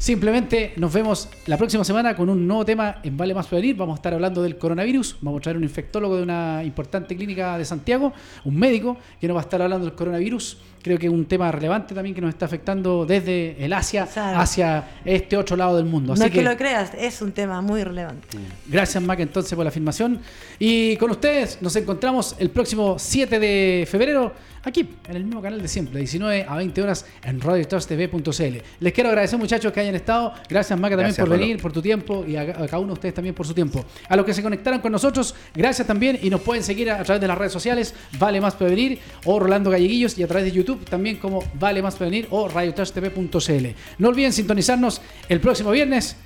Simplemente 0.00 0.72
nos 0.76 0.94
vemos 0.94 1.28
la 1.44 1.58
próxima 1.58 1.84
semana 1.84 2.16
con 2.16 2.30
un 2.30 2.46
nuevo 2.46 2.64
tema 2.64 3.00
en 3.02 3.18
Vale 3.18 3.34
Más 3.34 3.46
Prevenir. 3.46 3.76
Vamos 3.76 3.96
a 3.96 3.98
estar 3.98 4.14
hablando 4.14 4.42
del 4.42 4.56
coronavirus. 4.56 5.18
Vamos 5.20 5.40
a 5.40 5.42
traer 5.42 5.58
un 5.58 5.62
infectólogo 5.62 6.16
de 6.16 6.22
una 6.22 6.64
importante 6.64 7.14
clínica 7.14 7.58
de 7.58 7.66
Santiago, 7.66 8.10
un 8.46 8.56
médico 8.56 8.96
que 9.20 9.28
nos 9.28 9.36
va 9.36 9.40
a 9.40 9.44
estar 9.44 9.60
hablando 9.60 9.84
del 9.84 9.94
coronavirus. 9.94 10.56
Creo 10.82 10.98
que 10.98 11.06
es 11.06 11.12
un 11.12 11.26
tema 11.26 11.52
relevante 11.52 11.94
también 11.94 12.14
que 12.14 12.22
nos 12.22 12.30
está 12.30 12.46
afectando 12.46 13.04
desde 13.04 13.62
el 13.62 13.74
Asia 13.74 14.08
hacia 14.14 14.88
este 15.04 15.36
otro 15.36 15.54
lado 15.54 15.76
del 15.76 15.84
mundo. 15.84 16.14
Así 16.14 16.20
no 16.20 16.26
es 16.26 16.32
que, 16.32 16.38
que 16.38 16.44
lo 16.44 16.56
creas, 16.56 16.92
es 16.96 17.20
un 17.20 17.32
tema 17.32 17.60
muy 17.60 17.84
relevante. 17.84 18.38
Gracias, 18.68 19.04
Mac, 19.04 19.20
entonces, 19.20 19.54
por 19.54 19.66
la 19.66 19.68
afirmación. 19.68 20.18
Y 20.58 20.96
con 20.96 21.10
ustedes 21.10 21.58
nos 21.60 21.76
encontramos 21.76 22.36
el 22.38 22.48
próximo 22.48 22.98
7 22.98 23.38
de 23.38 23.86
febrero, 23.86 24.32
aquí, 24.62 24.88
en 25.08 25.16
el 25.16 25.24
mismo 25.24 25.40
canal 25.42 25.60
de 25.60 25.68
siempre, 25.68 25.94
de 25.94 26.00
19 26.00 26.46
a 26.48 26.56
20 26.56 26.82
horas 26.82 27.06
en 27.22 27.40
radiotrustv.cl. 27.40 28.56
Les 28.80 28.92
quiero 28.92 29.08
agradecer, 29.08 29.38
muchachos, 29.38 29.72
que 29.72 29.80
hayan 29.80 29.94
estado. 29.94 30.34
Gracias, 30.48 30.78
Maca, 30.78 30.96
también 30.96 31.08
Gracias, 31.08 31.24
por 31.24 31.28
Rolo. 31.28 31.40
venir, 31.40 31.62
por 31.62 31.72
tu 31.72 31.82
tiempo, 31.82 32.24
y 32.26 32.36
a, 32.36 32.42
a 32.42 32.66
cada 32.66 32.78
uno 32.78 32.88
de 32.88 32.92
ustedes 32.94 33.14
también 33.14 33.34
por 33.34 33.46
su 33.46 33.54
tiempo. 33.54 33.84
A 34.08 34.16
los 34.16 34.24
que 34.26 34.34
se 34.34 34.42
conectaron 34.42 34.80
con 34.80 34.92
nosotros, 34.92 35.34
gracias 35.54 35.86
también, 35.86 36.18
y 36.22 36.30
nos 36.30 36.40
pueden 36.42 36.62
seguir 36.62 36.90
a, 36.90 37.00
a 37.00 37.04
través 37.04 37.20
de 37.20 37.28
las 37.28 37.38
redes 37.38 37.52
sociales, 37.52 37.94
Vale 38.18 38.40
Más 38.40 38.54
Prevenir, 38.54 38.98
o 39.24 39.38
Rolando 39.38 39.70
Galleguillos, 39.70 40.18
y 40.18 40.22
a 40.22 40.26
través 40.28 40.44
de 40.44 40.52
YouTube, 40.52 40.84
también 40.84 41.16
como 41.16 41.42
Vale 41.54 41.82
Más 41.82 41.96
Prevenir, 41.96 42.26
o 42.30 42.48
radiotrustv.cl. 42.48 43.66
No 43.98 44.08
olviden 44.08 44.32
sintonizarnos 44.32 45.00
el 45.28 45.40
próximo 45.40 45.70
viernes, 45.70 46.16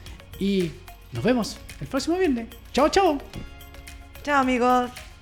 y 0.41 0.71
nos 1.13 1.23
vemos 1.23 1.57
el 1.81 1.87
próximo 1.87 2.19
viernes. 2.19 2.47
Chao, 2.73 2.89
chao. 2.89 3.19
Chao 4.23 4.41
amigos. 4.41 5.14